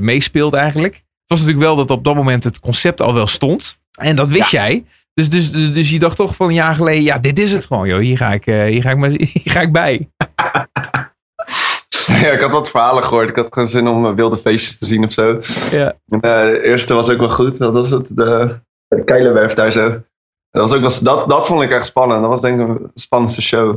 meespeelt 0.04 0.54
eigenlijk. 0.54 0.94
Het 0.96 1.04
was 1.28 1.40
natuurlijk 1.40 1.66
wel 1.66 1.76
dat 1.76 1.90
op 1.98 2.04
dat 2.04 2.16
moment 2.16 2.44
het 2.44 2.60
concept 2.60 3.02
al 3.02 3.14
wel 3.14 3.28
stond. 3.28 3.78
En 4.00 4.16
dat 4.16 4.28
wist 4.28 4.50
jij. 4.52 4.86
Dus, 5.14 5.30
dus, 5.30 5.52
dus, 5.52 5.74
dus 5.74 5.90
je 5.90 6.00
dacht 6.00 6.16
toch 6.16 6.36
van 6.36 6.48
een 6.48 6.54
jaar 6.54 6.76
geleden, 6.76 7.04
ja, 7.04 7.18
dit 7.20 7.40
is 7.40 7.52
het 7.52 7.66
gewoon, 7.66 7.88
joh. 7.88 8.00
Hier 8.00 8.18
ga 8.18 8.34
ik, 8.34 8.46
hier 8.46 8.82
ga 8.82 8.90
ik, 8.90 8.98
maar, 8.98 9.10
hier 9.34 9.42
ga 9.52 9.62
ik 9.62 9.72
bij. 9.72 10.10
ja, 12.24 12.32
ik 12.32 12.40
had 12.40 12.52
wat 12.52 12.70
verhalen 12.70 13.04
gehoord. 13.04 13.30
Ik 13.30 13.36
had 13.36 13.54
gewoon 13.54 13.68
zin 13.68 13.88
om 13.88 14.06
eh, 14.06 14.14
wilde 14.14 14.38
feestjes 14.38 14.78
te 14.78 14.86
zien 14.86 15.04
of 15.04 15.14
zo. 15.14 15.40
Ja. 15.72 15.94
En, 16.08 16.22
eh, 16.22 16.46
de 16.46 16.64
eerste 16.64 16.94
was 16.94 17.10
ook 17.10 17.18
wel 17.18 17.30
goed. 17.30 17.58
Dat 17.58 17.74
was 17.74 17.90
het, 17.90 18.08
de, 18.10 18.60
de 18.88 19.04
Keilerwerf 19.04 19.54
daar 19.54 19.72
zo. 19.72 19.90
Dat, 20.52 20.70
was 20.70 20.74
ook 20.74 21.04
dat, 21.04 21.30
dat 21.30 21.46
vond 21.46 21.62
ik 21.62 21.72
echt 21.72 21.86
spannend. 21.86 22.22
Dat 22.22 22.30
was 22.30 22.42
denk 22.42 22.60
ik 22.60 22.68
de 22.68 23.02
spannendste 23.02 23.42
show. 23.42 23.68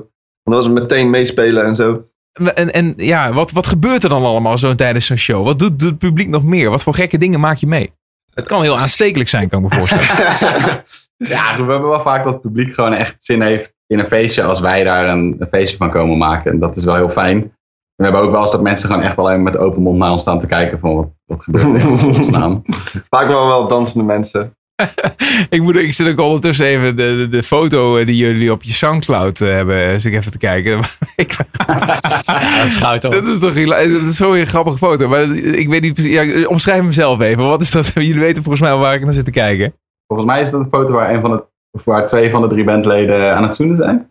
Want 0.42 0.56
dat 0.56 0.64
was 0.64 0.68
meteen 0.68 1.10
meespelen 1.10 1.64
en 1.64 1.74
zo. 1.74 2.08
En, 2.54 2.72
en 2.72 2.94
ja, 2.96 3.32
wat, 3.32 3.52
wat 3.52 3.66
gebeurt 3.66 4.02
er 4.02 4.08
dan 4.08 4.24
allemaal 4.24 4.58
zo 4.58 4.74
tijdens 4.74 5.06
zo'n 5.06 5.16
show? 5.16 5.44
Wat 5.44 5.58
doet, 5.58 5.78
doet 5.78 5.88
het 5.88 5.98
publiek 5.98 6.28
nog 6.28 6.44
meer? 6.44 6.70
Wat 6.70 6.82
voor 6.82 6.94
gekke 6.94 7.18
dingen 7.18 7.40
maak 7.40 7.56
je 7.56 7.66
mee? 7.66 7.92
Het 8.34 8.46
kan 8.46 8.62
heel 8.62 8.78
aanstekelijk 8.78 9.28
zijn, 9.28 9.48
kan 9.48 9.64
ik 9.64 9.72
me 9.72 9.78
voorstellen. 9.78 10.84
Ja, 11.18 11.56
we 11.56 11.72
hebben 11.72 11.88
wel 11.88 12.00
vaak 12.00 12.24
dat 12.24 12.32
het 12.32 12.42
publiek 12.42 12.74
gewoon 12.74 12.92
echt 12.92 13.24
zin 13.24 13.42
heeft 13.42 13.74
in 13.86 13.98
een 13.98 14.06
feestje 14.06 14.42
als 14.42 14.60
wij 14.60 14.84
daar 14.84 15.08
een, 15.08 15.36
een 15.38 15.48
feestje 15.50 15.76
van 15.76 15.90
komen 15.90 16.18
maken. 16.18 16.52
En 16.52 16.58
dat 16.58 16.76
is 16.76 16.84
wel 16.84 16.94
heel 16.94 17.10
fijn. 17.10 17.55
We 17.96 18.04
hebben 18.04 18.20
ook 18.22 18.30
wel 18.30 18.40
eens 18.40 18.50
dat 18.50 18.62
mensen 18.62 18.88
gewoon 18.88 19.02
echt 19.02 19.18
alleen 19.18 19.42
met 19.42 19.56
open 19.56 19.82
mond 19.82 19.98
naar 19.98 20.10
ons 20.10 20.20
staan 20.20 20.40
te 20.40 20.46
kijken 20.46 20.78
van 20.78 20.94
wat, 20.94 21.08
wat 21.24 21.42
gebeurt 21.42 21.64
er 21.64 22.42
in. 22.44 22.64
Vaak 23.10 23.26
wel 23.26 23.46
wel 23.46 23.68
dansende 23.68 24.04
mensen. 24.04 24.56
ik, 25.56 25.62
moet, 25.62 25.76
ik 25.76 25.94
zit 25.94 26.08
ook 26.08 26.20
ondertussen 26.20 26.66
even 26.66 26.96
de, 26.96 27.16
de, 27.16 27.28
de 27.28 27.42
foto 27.42 27.96
eh, 27.96 28.06
die 28.06 28.16
jullie 28.16 28.52
op 28.52 28.62
je 28.62 28.72
Soundcloud 28.72 29.40
eh, 29.40 29.48
hebben. 29.48 29.92
Als 29.92 30.04
ik 30.04 30.12
even 30.12 30.30
te 30.30 30.38
kijken. 30.38 30.80
Dat 31.16 32.66
is 32.66 32.76
goud 32.76 33.02
dat 33.02 33.26
is 33.26 33.38
toch 33.38 33.54
dat 33.54 33.78
is 33.78 34.16
zo'n 34.16 34.46
grappige 34.46 34.78
foto. 34.78 35.08
Maar 35.08 35.30
ik 35.34 35.68
weet 35.68 35.82
niet 35.82 35.94
precies. 35.94 36.12
Ja, 36.12 36.46
omschrijf 36.46 36.80
hem 36.80 36.92
zelf 36.92 37.20
even. 37.20 37.44
Wat 37.44 37.62
is 37.62 37.70
dat? 37.70 37.92
Jullie 37.94 38.20
weten 38.20 38.42
volgens 38.42 38.62
mij 38.62 38.76
waar 38.76 38.94
ik 38.94 39.04
naar 39.04 39.12
zit 39.12 39.24
te 39.24 39.30
kijken. 39.30 39.74
Volgens 40.06 40.28
mij 40.28 40.40
is 40.40 40.50
dat 40.50 40.60
een 40.60 40.68
foto 40.70 40.92
waar, 40.92 41.14
een 41.14 41.20
van 41.20 41.30
de, 41.30 41.44
waar 41.84 42.06
twee 42.06 42.30
van 42.30 42.42
de 42.42 42.48
drie 42.48 42.64
bandleden 42.64 43.36
aan 43.36 43.42
het 43.42 43.54
zoenen 43.54 43.76
zijn. 43.76 44.10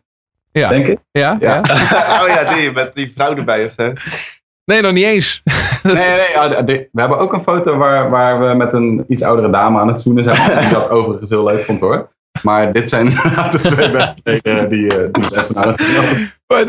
Ja. 0.59 0.69
Denk 0.69 0.87
ik. 0.87 0.97
Ja? 1.11 1.37
Ja. 1.39 1.61
ja. 1.63 2.21
oh 2.21 2.27
ja, 2.27 2.53
die 2.53 2.71
met 2.71 2.95
die 2.95 3.11
vrouw 3.15 3.35
erbij 3.35 3.65
of 3.65 3.71
zo. 3.71 3.93
Nee, 4.65 4.81
nog 4.81 4.91
niet 4.93 5.03
eens. 5.05 5.41
Nee, 5.83 5.93
nee, 5.93 6.63
de- 6.63 6.89
we 6.91 6.99
hebben 6.99 7.17
ook 7.17 7.33
een 7.33 7.43
foto 7.43 7.77
waar, 7.77 8.09
waar 8.09 8.39
we 8.39 8.53
met 8.55 8.73
een 8.73 9.05
iets 9.07 9.23
oudere 9.23 9.49
dame 9.49 9.79
aan 9.79 9.87
het 9.87 10.01
zoenen 10.01 10.23
zijn. 10.23 10.59
Die 10.61 10.69
dat 10.69 10.89
overigens 10.89 11.29
heel 11.29 11.43
leuk 11.43 11.63
vond 11.63 11.79
hoor. 11.79 12.09
Maar 12.45 12.73
dit 12.73 12.89
zijn 12.89 13.09
de 13.51 13.59
twee 13.61 13.91
bandleden 14.23 14.69
die, 14.69 14.87
eh, 14.87 15.13
die. 15.73 16.33
Maar 16.47 16.65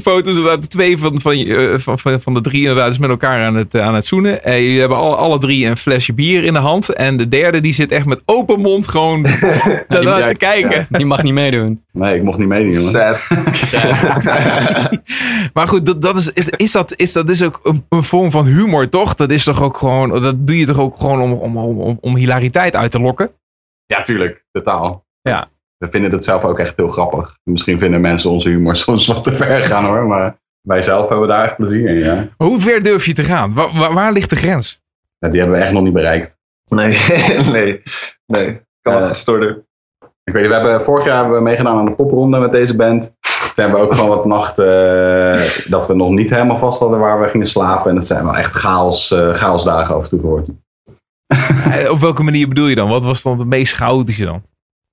foto's, 0.00 0.36
inderdaad, 0.36 0.62
de 0.62 0.68
twee 0.68 0.98
van, 0.98 1.20
van, 1.20 1.32
eh, 1.32 1.78
van, 1.78 1.98
van, 1.98 2.20
van 2.20 2.34
de 2.34 2.40
drie 2.40 2.60
inderdaad, 2.60 2.90
is 2.90 2.98
met 2.98 3.10
elkaar 3.10 3.44
aan 3.44 3.54
het, 3.54 3.74
eh, 3.74 3.82
aan 3.82 3.94
het 3.94 4.06
zoenen. 4.06 4.44
Eh, 4.44 4.60
jullie 4.60 4.80
hebben 4.80 4.98
alle, 4.98 5.16
alle 5.16 5.38
drie 5.38 5.66
een 5.66 5.76
flesje 5.76 6.12
bier 6.12 6.44
in 6.44 6.52
de 6.52 6.58
hand. 6.58 6.94
En 6.94 7.16
de 7.16 7.28
derde 7.28 7.60
die 7.60 7.72
zit 7.72 7.92
echt 7.92 8.06
met 8.06 8.22
open 8.24 8.60
mond 8.60 8.88
gewoon 8.88 9.22
daarnaar 9.88 10.28
te 10.28 10.36
kijken. 10.36 10.86
Die 10.90 11.06
mag 11.06 11.22
niet 11.22 11.32
meedoen. 11.32 11.84
Nee, 11.92 12.16
ik 12.16 12.22
mocht 12.22 12.38
niet 12.38 12.48
meedoen. 12.48 12.82
Sad. 12.82 13.28
Maar 15.54 15.68
goed, 15.68 15.86
dat, 15.86 16.02
dat 16.02 16.16
is, 16.16 16.30
is 16.56 16.72
dat 16.72 16.92
is, 16.96 17.12
dat 17.12 17.28
is 17.28 17.42
ook 17.42 17.60
een, 17.62 17.84
een 17.88 18.02
vorm 18.02 18.30
van 18.30 18.46
humor, 18.46 18.88
toch? 18.88 19.14
Dat 19.14 19.30
is 19.30 19.44
toch 19.44 19.62
ook 19.62 19.76
gewoon, 19.76 20.22
dat 20.22 20.46
doe 20.46 20.58
je 20.58 20.66
toch 20.66 20.78
ook 20.78 20.96
gewoon 20.96 21.20
om, 21.20 21.32
om, 21.32 21.56
om, 21.56 21.98
om 22.00 22.16
hilariteit 22.16 22.76
uit 22.76 22.90
te 22.90 23.00
lokken? 23.00 23.30
Ja, 23.86 24.02
tuurlijk. 24.02 24.44
Totaal. 24.52 25.03
Ja. 25.28 25.48
We 25.76 25.88
vinden 25.90 26.12
het 26.12 26.24
zelf 26.24 26.44
ook 26.44 26.58
echt 26.58 26.76
heel 26.76 26.88
grappig. 26.88 27.38
Misschien 27.42 27.78
vinden 27.78 28.00
mensen 28.00 28.30
onze 28.30 28.48
humor 28.48 28.76
soms 28.86 29.06
wat 29.06 29.22
te 29.22 29.32
ver 29.32 29.56
gaan 29.56 29.84
hoor. 29.84 30.06
Maar 30.06 30.36
wij 30.60 30.82
zelf 30.82 31.08
hebben 31.08 31.28
daar 31.28 31.44
echt 31.44 31.56
plezier 31.56 31.88
in. 31.88 31.98
Ja. 31.98 32.28
Hoe 32.36 32.60
ver 32.60 32.82
durf 32.82 33.06
je 33.06 33.12
te 33.14 33.22
gaan? 33.22 33.54
Waar, 33.54 33.68
waar, 33.74 33.92
waar 33.94 34.12
ligt 34.12 34.30
de 34.30 34.36
grens? 34.36 34.82
Ja, 35.18 35.28
die 35.28 35.38
hebben 35.40 35.56
we 35.58 35.62
echt 35.64 35.72
nog 35.72 35.82
niet 35.82 35.92
bereikt. 35.92 36.36
Nee, 36.64 36.98
nee, 37.52 37.82
nee. 38.26 38.60
Kan 38.82 38.94
wel 38.94 39.08
gestorder. 39.08 39.64
Ik 40.24 40.32
weet, 40.32 40.46
we 40.46 40.52
hebben, 40.52 40.84
vorig 40.84 41.04
jaar 41.04 41.16
hebben 41.16 41.36
we 41.36 41.42
meegedaan 41.42 41.78
aan 41.78 41.84
de 41.84 41.92
popronde 41.94 42.38
met 42.38 42.52
deze 42.52 42.76
band. 42.76 43.02
Toen 43.54 43.64
hebben 43.64 43.80
we 43.80 43.86
ook 43.86 43.94
gewoon 43.94 44.16
wat 44.16 44.24
nachten 44.24 44.66
eh, 45.34 45.40
dat 45.70 45.86
we 45.86 45.94
nog 45.94 46.10
niet 46.10 46.30
helemaal 46.30 46.58
vast 46.58 46.80
hadden 46.80 46.98
waar 46.98 47.20
we 47.20 47.28
gingen 47.28 47.46
slapen. 47.46 47.88
En 47.88 47.94
dat 47.94 48.06
zijn 48.06 48.24
wel 48.24 48.36
echt 48.36 48.54
chaos, 48.54 49.12
eh, 49.12 49.28
chaosdagen 49.28 49.94
af 49.94 50.02
en 50.02 50.08
toe 50.08 50.20
geworden. 50.20 50.62
Eh, 51.72 51.90
Op 51.90 51.98
welke 52.00 52.22
manier 52.22 52.48
bedoel 52.48 52.66
je 52.66 52.74
dan? 52.74 52.88
Wat 52.88 53.04
was 53.04 53.22
dan 53.22 53.38
het 53.38 53.48
meest 53.48 53.74
chaotische 53.74 54.24
dan? 54.24 54.42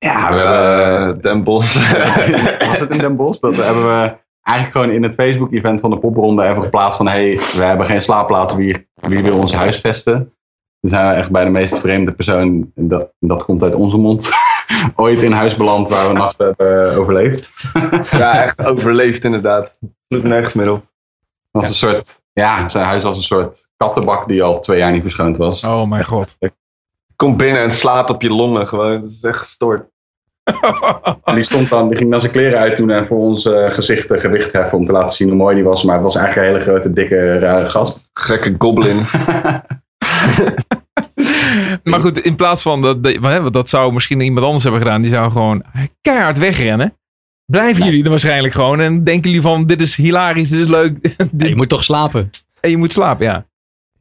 Ja, 0.06 0.34
we 0.34 0.39
hebben, 0.39 1.16
Eh, 1.16 1.22
Den 1.22 1.43
Bosch. 1.43 1.91
was 2.70 2.80
het 2.80 2.89
in 2.89 2.97
Den 2.97 3.16
Bosch? 3.16 3.39
Dat 3.39 3.56
hebben 3.56 3.84
we 3.84 4.18
eigenlijk 4.41 4.78
gewoon 4.78 4.95
in 4.95 5.04
het 5.04 5.14
Facebook-event 5.14 5.80
van 5.80 5.89
de 5.89 5.97
popronde 5.97 6.43
even 6.43 6.64
geplaatst 6.64 6.97
van 6.97 7.08
hey, 7.08 7.32
we 7.32 7.64
hebben 7.64 7.86
geen 7.86 8.02
slaapplaats, 8.02 8.54
wie, 8.56 8.88
wie 8.95 9.24
wil 9.24 9.38
ons 9.38 9.54
huisvesten? 9.56 10.34
Toen 10.80 10.89
zijn 10.89 11.08
we 11.08 11.14
echt 11.14 11.32
bij 11.32 11.43
de 11.43 11.49
meest 11.49 11.80
vreemde 11.80 12.12
persoon, 12.12 12.72
en 12.76 12.88
dat, 12.88 13.14
dat 13.20 13.45
komt 13.45 13.64
uit 13.64 13.76
onze 13.76 13.97
mond, 13.97 14.30
ooit 14.95 15.22
in 15.22 15.32
huis 15.32 15.56
beland 15.56 15.89
waar 15.89 16.08
we 16.08 16.14
nacht 16.14 16.38
hebben 16.38 16.95
overleefd. 16.97 17.52
ja, 18.12 18.43
echt 18.43 18.66
overleefd 18.66 19.24
inderdaad. 19.24 19.78
Doet 20.08 20.24
nergens 20.24 20.54
meer 20.54 20.72
op. 20.72 20.89
Het 21.52 21.62
was 21.62 21.68
een 21.68 21.89
soort, 21.89 22.22
ja, 22.34 22.68
zijn 22.70 22.86
huis 22.86 23.04
was 23.04 23.18
een 23.18 23.24
soort 23.24 23.70
kattenbak 23.78 24.28
die 24.28 24.43
al 24.43 24.60
twee 24.60 24.78
jaar 24.78 24.91
niet 24.91 25.02
verschoond 25.02 25.38
was. 25.38 25.64
Oh 25.64 25.88
mijn 25.89 26.06
god. 26.06 26.38
Kom 27.22 27.38
binnen 27.38 27.61
en 27.61 27.72
slaat 27.72 28.09
op 28.09 28.22
je 28.22 28.30
longen 28.34 28.67
gewoon. 28.67 29.01
Dat 29.01 29.09
is 29.09 29.24
echt 29.24 29.38
gestoord. 29.38 29.89
En 31.24 31.36
die 31.36 31.43
stond 31.43 31.69
dan, 31.69 31.88
die 31.89 31.97
ging 31.97 32.11
dan 32.11 32.19
zijn 32.19 32.32
kleren 32.32 32.59
uitdoen 32.59 32.89
en 32.89 33.07
voor 33.07 33.17
ons 33.17 33.49
gezicht 33.67 34.11
eh, 34.11 34.19
gewicht 34.19 34.51
heffen 34.51 34.78
om 34.78 34.84
te 34.84 34.91
laten 34.91 35.15
zien 35.15 35.28
hoe 35.28 35.38
mooi 35.38 35.55
die 35.55 35.63
was. 35.63 35.84
Maar 35.84 35.93
het 35.95 36.03
was 36.03 36.15
eigenlijk 36.15 36.47
een 36.47 36.53
hele 36.53 36.65
grote, 36.65 36.93
dikke, 36.93 37.39
rare 37.39 37.65
gast. 37.69 38.09
Gekke 38.13 38.55
goblin. 38.57 38.99
Maar 41.84 41.99
goed, 41.99 42.19
in 42.19 42.36
plaats 42.36 42.61
van 42.61 42.82
dat, 42.82 43.03
dat- 43.03 43.53
dat 43.53 43.69
zou 43.69 43.93
misschien 43.93 44.19
iemand 44.22 44.45
anders 44.45 44.63
hebben 44.63 44.82
gedaan, 44.82 45.01
die 45.01 45.11
zou 45.11 45.32
gewoon 45.32 45.63
keihard 46.01 46.38
wegrennen. 46.38 46.97
Blijven 47.45 47.86
jullie 47.86 48.03
er 48.03 48.09
waarschijnlijk 48.09 48.53
gewoon 48.53 48.80
en 48.80 49.03
denken 49.03 49.30
jullie 49.30 49.45
van 49.45 49.65
dit 49.65 49.82
is 49.82 49.95
hilarisch, 49.95 50.49
dit 50.49 50.59
is 50.59 50.67
leuk. 50.67 50.97
Ja, 51.38 51.47
je 51.47 51.55
moet 51.55 51.69
toch 51.69 51.84
slapen. 51.84 52.30
en 52.59 52.69
je 52.69 52.78
moet 52.78 52.91
slapen, 52.91 53.26
ja. 53.26 53.45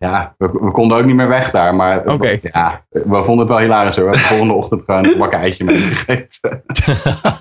Ja, 0.04 0.34
we, 0.38 0.50
we 0.52 0.70
konden 0.70 0.98
ook 0.98 1.04
niet 1.04 1.14
meer 1.14 1.28
weg 1.28 1.50
daar. 1.50 1.74
Maar 1.74 2.06
Oké. 2.06 2.38
ja, 2.52 2.84
we 2.88 3.02
vonden 3.24 3.38
het 3.38 3.48
wel 3.48 3.58
hilarisch 3.58 3.96
hoor. 3.96 4.04
We 4.04 4.10
hebben 4.10 4.28
de 4.28 4.34
volgende 4.34 4.54
ochtend 4.54 4.82
gewoon 4.84 5.04
een 5.04 5.18
bakken 5.18 5.38
eitje 5.38 5.64
mee 5.64 5.76
gegeten. 5.76 6.62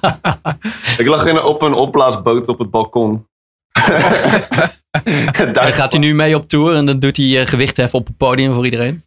Ik 0.97 1.05
lag 1.07 1.25
in, 1.25 1.41
op 1.43 1.61
een 1.61 1.73
opblaasboot 1.73 2.47
op 2.47 2.59
het 2.59 2.69
balkon. 2.69 3.27
Dan 5.53 5.73
gaat 5.73 5.91
hij 5.91 6.01
nu 6.01 6.13
mee 6.15 6.35
op 6.35 6.47
tour 6.47 6.75
en 6.75 6.85
dan 6.85 6.99
doet 6.99 7.17
hij 7.17 7.39
eh, 7.41 7.47
gewicht 7.47 7.77
heffen 7.77 7.99
op 7.99 8.07
het 8.07 8.17
podium 8.17 8.53
voor 8.53 8.63
iedereen. 8.65 9.03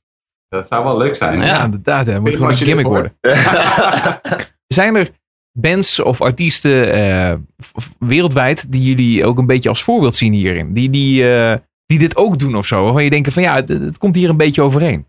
Dat 0.49 0.69
zou 0.69 0.85
wel 0.85 0.97
leuk 0.97 1.17
zijn. 1.17 1.39
Ja, 1.39 1.45
Ja. 1.45 1.65
inderdaad. 1.65 2.07
Het 2.07 2.21
moet 2.21 2.33
gewoon 2.37 2.51
een 2.51 2.57
gimmick 2.57 2.87
worden. 2.87 3.17
Zijn 4.67 4.95
er 4.97 5.11
bands 5.59 6.01
of 6.01 6.21
artiesten 6.21 6.93
eh, 6.93 7.35
wereldwijd 7.99 8.73
die 8.73 8.83
jullie 8.83 9.25
ook 9.27 9.39
een 9.39 9.47
beetje 9.47 9.69
als 9.69 9.83
voorbeeld 9.83 10.15
zien 10.15 10.33
hierin? 10.33 10.73
Die, 10.73 10.91
die, 10.91 11.35
eh, 11.35 11.57
die 11.93 12.01
dit 12.09 12.17
ook 12.17 12.39
doen 12.39 12.57
of 12.57 12.67
zo? 12.67 12.83
Waarvan 12.85 13.05
je 13.05 13.11
denkt 13.11 13.33
van 13.33 13.43
ja, 13.43 13.55
het, 13.55 13.69
het 13.69 13.99
komt 13.99 14.15
hier 14.17 14.29
een 14.29 14.37
beetje 14.37 14.63
overeen. 14.63 15.07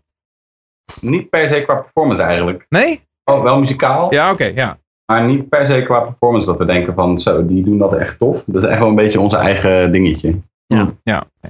Niet 1.00 1.30
per 1.30 1.48
se 1.48 1.62
qua 1.62 1.74
performance 1.74 2.22
eigenlijk. 2.22 2.66
Nee? 2.68 3.00
Wel, 3.24 3.42
wel 3.42 3.58
muzikaal, 3.58 4.14
Ja, 4.14 4.30
oké. 4.30 4.44
ja. 4.44 4.78
maar 5.12 5.24
niet 5.24 5.48
per 5.48 5.66
se 5.66 5.82
qua 5.84 6.00
performance 6.00 6.46
dat 6.46 6.58
we 6.58 6.64
denken 6.64 6.94
van 6.94 7.18
zo, 7.18 7.46
die 7.46 7.64
doen 7.64 7.78
dat 7.78 7.96
echt 7.96 8.18
tof. 8.18 8.42
Dat 8.46 8.62
is 8.62 8.68
echt 8.68 8.78
wel 8.78 8.88
een 8.88 8.94
beetje 8.94 9.20
onze 9.20 9.36
eigen 9.36 9.92
dingetje. 9.92 10.40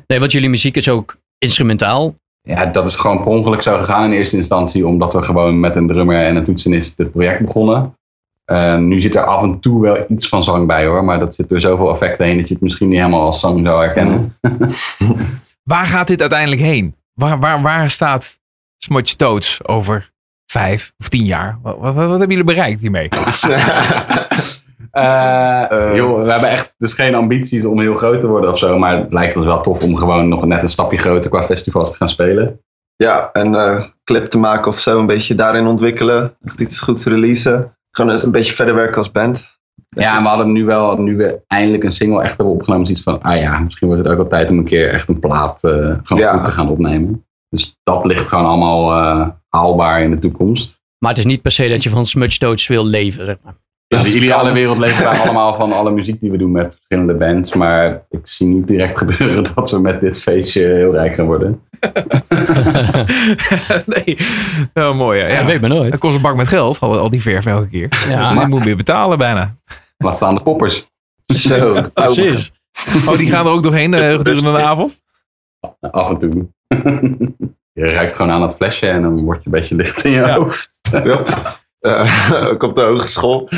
Nee, 0.07 0.19
want 0.21 0.33
jullie 0.33 0.49
muziek 0.49 0.77
is 0.77 0.89
ook 0.89 1.17
instrumentaal. 1.39 2.15
Ja, 2.43 2.67
dat 2.67 2.89
is 2.89 2.97
gewoon 2.97 3.17
per 3.17 3.27
ongeluk 3.27 3.63
zo 3.63 3.79
gegaan 3.79 4.05
in 4.05 4.17
eerste 4.17 4.37
instantie, 4.37 4.87
omdat 4.87 5.13
we 5.13 5.23
gewoon 5.23 5.61
met 5.61 5.77
een 5.77 5.87
drummer 5.87 6.17
en 6.17 6.37
een 6.37 6.45
toetsenist 6.45 6.99
het 6.99 7.13
project 7.13 7.45
begonnen. 7.45 7.95
Eh, 8.45 8.77
nu 8.77 9.01
zit 9.01 9.15
er 9.15 9.25
af 9.25 9.43
en 9.43 9.61
toe 9.61 9.81
wel 9.83 10.05
iets 10.09 10.29
van 10.29 10.43
zang 10.43 10.67
bij 10.67 10.87
hoor, 10.87 11.05
maar 11.05 11.19
dat 11.19 11.35
zit 11.35 11.49
door 11.49 11.61
zoveel 11.61 11.91
effecten 11.91 12.27
heen 12.27 12.37
dat 12.39 12.49
je 12.49 12.55
het 12.55 12.63
misschien 12.63 12.89
niet 12.89 12.99
helemaal 12.99 13.21
als 13.25 13.41
zang 13.41 13.67
zou 13.67 13.85
herkennen. 13.85 14.37
Waar 15.63 15.87
gaat 15.87 16.07
dit 16.07 16.21
uiteindelijk 16.21 16.61
heen? 16.61 16.95
Waar, 17.15 17.39
waar, 17.41 17.63
waar 17.63 17.91
staat 17.91 18.39
Smudge 18.79 19.17
Toads 19.17 19.67
over 19.67 20.11
vijf 20.47 20.93
of 20.99 21.09
tien 21.09 21.25
jaar? 21.25 21.59
Wat, 21.63 21.77
wat, 21.79 21.95
wat 21.95 22.09
hebben 22.09 22.29
jullie 22.29 22.45
bereikt 22.45 22.81
hiermee? 22.81 23.09
Eh, 24.91 25.71
Eh. 25.71 25.95
joh, 25.97 26.23
we 26.23 26.31
hebben 26.31 26.49
echt 26.51 26.75
dus 26.79 26.93
geen 26.93 27.15
ambities 27.15 27.65
om 27.65 27.81
heel 27.81 27.95
groot 27.95 28.21
te 28.21 28.27
worden 28.27 28.53
of 28.53 28.59
zo, 28.59 28.79
maar 28.79 28.97
het 28.97 29.13
lijkt 29.13 29.37
ons 29.37 29.45
wel 29.47 29.61
tof 29.61 29.83
om 29.85 29.97
gewoon 29.97 30.29
nog 30.29 30.45
net 30.45 30.63
een 30.63 30.69
stapje 30.69 30.99
groter 30.99 31.31
qua 31.31 31.43
festivals 31.43 31.91
te 31.91 31.97
gaan 31.97 32.09
spelen. 32.09 32.61
Ja, 32.97 33.31
en 33.33 33.55
eh 33.55 33.85
clip 34.05 34.27
te 34.27 34.39
maken 34.39 34.67
of 34.71 34.81
zo. 34.81 34.99
Een 34.99 35.07
beetje 35.07 35.35
daarin 35.35 35.67
ontwikkelen. 35.67 36.37
Echt 36.45 36.61
iets 36.61 36.81
goeds 36.81 37.05
releasen. 37.07 37.77
Gewoon 37.97 38.11
eens 38.11 38.23
een 38.23 38.31
beetje 38.31 38.55
verder 38.55 38.75
werken 38.75 38.97
als 38.97 39.11
band. 39.11 39.53
Ja, 39.89 40.17
en 40.17 40.23
we 40.23 40.29
hadden 40.29 40.53
nu 40.53 40.65
wel, 40.65 40.97
nu 40.97 41.17
we 41.17 41.41
eindelijk 41.47 41.85
een 41.85 41.93
single 41.93 42.23
echt 42.23 42.37
hebben 42.37 42.55
opgenomen, 42.55 42.87
zoiets 42.87 43.05
van, 43.05 43.23
ah 43.23 43.41
ja, 43.41 43.59
misschien 43.59 43.87
wordt 43.89 44.03
het 44.03 44.13
ook 44.13 44.19
wel 44.19 44.29
tijd 44.29 44.51
om 44.51 44.59
een 44.59 44.65
keer 44.65 44.89
echt 44.91 45.09
een 45.09 45.19
plaat 45.19 45.65
eh, 45.65 45.71
gewoon 46.03 46.23
Ja. 46.23 46.33
goed 46.37 46.45
te 46.45 46.51
gaan 46.51 46.69
opnemen. 46.69 47.25
Dus 47.49 47.79
dat 47.83 48.05
ligt 48.05 48.27
gewoon 48.29 48.45
allemaal 48.45 48.93
eh, 48.93 49.29
haalbaar 49.49 50.03
in 50.03 50.11
de 50.11 50.19
toekomst. 50.19 50.83
Maar 50.99 51.11
het 51.11 51.19
is 51.19 51.25
niet 51.27 51.43
per 51.43 51.51
se 51.53 51.69
dat 51.69 51.83
je 51.83 51.91
van 51.91 52.07
Smudge 52.07 52.39
Toads 52.39 52.67
wil 52.67 52.87
leven. 52.87 53.27
Zeg 53.27 53.37
maar. 53.43 53.55
Ja, 53.87 53.97
Dat 53.97 54.07
de 54.07 54.17
ideale 54.17 54.53
wereld 54.53 54.79
leven 54.79 55.05
wij 55.05 55.19
allemaal 55.23 55.55
van 55.57 55.73
alle 55.73 55.91
muziek 55.91 56.21
die 56.21 56.31
we 56.31 56.37
doen 56.37 56.53
met 56.53 56.75
verschillende 56.75 57.15
bands. 57.15 57.55
Maar 57.55 58.05
ik 58.11 58.21
zie 58.23 58.47
niet 58.47 58.67
direct 58.67 58.99
gebeuren 59.03 59.45
dat 59.55 59.71
we 59.71 59.81
met 59.81 60.01
dit 60.01 60.21
feestje 60.21 60.67
heel 60.67 60.93
rijk 60.93 61.15
gaan 61.15 61.27
worden. 61.27 61.63
nee. 63.87 64.17
Oh, 64.75 64.97
mooi. 64.97 65.19
Ja. 65.21 65.27
Ja, 65.27 65.33
Ja. 65.41 65.45
weet 65.47 65.61
maar 65.61 65.71
nooit. 65.71 65.91
Het 65.91 66.01
kost 66.01 66.17
een 66.17 66.23
bak 66.23 66.37
met 66.37 66.49
geld, 66.49 66.81
al, 66.81 66.99
al 66.99 67.11
die 67.11 67.23
verf 67.23 67.47
elke 67.47 67.69
keer. 67.69 67.89
Ja. 68.09 68.33
dus 68.33 68.43
je 68.43 68.49
moet 68.49 68.65
meer 68.65 68.77
betalen 68.77 69.19
bijna. 69.19 69.57
Laat 69.99 70.17
staan 70.17 70.35
de 70.35 70.43
poppers. 70.43 70.87
Zo, 71.35 71.83
Precies. 71.95 72.53
Oh, 73.07 73.17
die 73.19 73.31
gaan 73.31 73.47
er 73.47 73.53
ook 73.53 73.63
doorheen 73.63 73.95
eh, 73.95 74.17
gedurende 74.17 74.53
de 74.53 74.63
avond? 74.63 75.03
Af 75.81 76.09
en 76.09 76.19
toe. 76.19 76.49
Je 77.73 77.91
ruikt 77.91 78.17
gewoon 78.17 78.31
aan 78.31 78.43
het 78.43 78.55
flesje 78.55 78.87
en 78.89 79.03
dan 79.03 79.25
word 79.25 79.39
je 79.39 79.45
een 79.45 79.53
beetje 79.61 79.75
licht 79.75 80.05
in 80.05 80.11
je 80.11 80.17
Ja. 80.21 80.37
hoofd. 80.37 80.79
Ja. 81.05 81.23
Eh, 81.85 82.49
ook 82.53 82.63
op 82.63 82.77
de 82.77 82.83
hogeschool. 82.83 83.49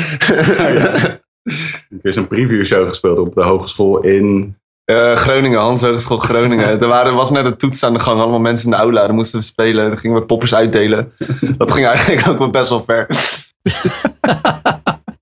Ik 1.43 1.87
heb 1.89 2.05
eens 2.05 2.15
een 2.15 2.27
preview 2.27 2.65
show 2.65 2.87
gespeeld 2.87 3.19
op 3.19 3.33
de 3.33 3.43
hogeschool 3.43 3.99
in... 3.99 4.55
Eh, 4.83 5.15
Groningen, 5.15 5.59
Hans 5.59 5.81
Hogeschool 5.81 6.17
Groningen. 6.17 6.67
Er 6.81 6.87
waren, 6.87 7.15
was 7.15 7.31
net 7.31 7.45
een 7.45 7.57
toets 7.57 7.83
aan 7.83 7.93
de 7.93 7.99
gang. 7.99 8.19
Allemaal 8.19 8.39
mensen 8.39 8.65
in 8.65 8.71
de 8.71 8.81
aula. 8.81 9.05
Daar 9.05 9.13
moesten 9.13 9.39
we 9.39 9.45
spelen. 9.45 9.87
Dan 9.87 9.97
gingen 9.97 10.19
we 10.19 10.25
poppers 10.25 10.55
uitdelen. 10.55 11.11
Dat 11.57 11.71
ging 11.71 11.85
eigenlijk 11.85 12.27
ook 12.27 12.37
wel 12.37 12.49
best 12.49 12.69
wel 12.69 12.83
ver. 12.83 13.07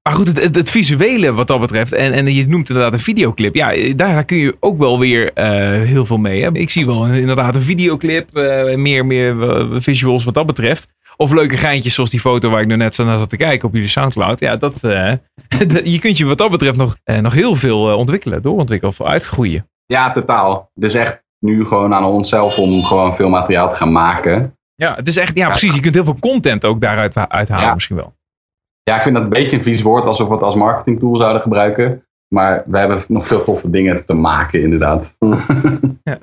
Maar 0.03 0.13
goed, 0.13 0.27
het, 0.27 0.41
het, 0.41 0.55
het 0.55 0.69
visuele 0.69 1.33
wat 1.33 1.47
dat 1.47 1.59
betreft. 1.59 1.93
En, 1.93 2.13
en 2.13 2.33
je 2.33 2.47
noemt 2.47 2.69
inderdaad 2.69 2.93
een 2.93 2.99
videoclip. 2.99 3.55
Ja, 3.55 3.71
daar, 3.71 3.95
daar 3.95 4.25
kun 4.25 4.37
je 4.37 4.55
ook 4.59 4.77
wel 4.77 4.99
weer 4.99 5.33
eh, 5.33 5.47
heel 5.81 6.05
veel 6.05 6.17
mee. 6.17 6.41
Hè? 6.43 6.49
Ik 6.53 6.69
zie 6.69 6.85
wel 6.85 7.07
inderdaad 7.07 7.55
een 7.55 7.61
videoclip. 7.61 8.37
eh, 8.37 8.75
meer, 8.75 9.05
meer 9.05 9.35
visuals 9.81 10.23
wat 10.23 10.33
dat 10.33 10.45
betreft. 10.45 10.87
Of 11.17 11.31
leuke 11.31 11.57
geintjes 11.57 11.93
zoals 11.93 12.09
die 12.09 12.19
foto 12.19 12.49
waar 12.49 12.61
ik 12.61 12.67
nu 12.67 12.75
net 12.75 12.95
zo 12.95 13.05
naar 13.05 13.19
zat 13.19 13.29
te 13.29 13.37
kijken 13.37 13.67
op 13.67 13.73
jullie 13.73 13.89
Soundcloud. 13.89 14.39
Ja, 14.39 14.55
dat, 14.55 14.83
eh, 14.83 15.13
je 15.93 15.99
kunt 15.99 16.17
je 16.17 16.25
wat 16.25 16.37
dat 16.37 16.51
betreft 16.51 16.77
nog, 16.77 16.95
eh, 17.03 17.19
nog 17.19 17.33
heel 17.33 17.55
veel 17.55 17.89
eh, 17.89 17.97
ontwikkelen, 17.97 18.41
doorontwikkelen 18.41 18.93
of 18.99 19.07
uitgroeien. 19.07 19.69
Ja, 19.85 20.11
totaal. 20.11 20.71
Is 20.75 20.95
echt 20.95 21.23
nu 21.39 21.65
gewoon 21.65 21.93
aan 21.93 22.05
onszelf 22.05 22.57
om 22.57 22.83
gewoon 22.83 23.15
veel 23.15 23.29
materiaal 23.29 23.69
te 23.69 23.75
gaan 23.75 23.91
maken. 23.91 24.57
Ja, 24.75 24.95
het 24.95 25.07
is 25.07 25.17
echt, 25.17 25.37
ja, 25.37 25.47
precies. 25.47 25.73
Je 25.73 25.79
kunt 25.79 25.95
heel 25.95 26.03
veel 26.03 26.19
content 26.19 26.65
ook 26.65 26.79
daaruit 26.81 27.17
uithalen 27.17 27.65
Ja. 27.65 27.73
misschien 27.73 27.95
wel. 27.95 28.13
Ja, 28.83 28.95
ik 28.95 29.01
vind 29.01 29.15
dat 29.15 29.23
een 29.23 29.29
beetje 29.29 29.57
een 29.57 29.63
vies 29.63 29.81
woord 29.81 30.05
alsof 30.05 30.27
we 30.27 30.33
het 30.33 30.43
als 30.43 30.55
marketingtool 30.55 31.15
zouden 31.15 31.41
gebruiken. 31.41 32.04
Maar 32.27 32.63
we 32.65 32.77
hebben 32.77 33.03
nog 33.07 33.27
veel 33.27 33.43
toffe 33.43 33.69
dingen 33.69 34.05
te 34.05 34.13
maken, 34.13 34.61
inderdaad. 34.61 35.15
Ja, 36.03 36.17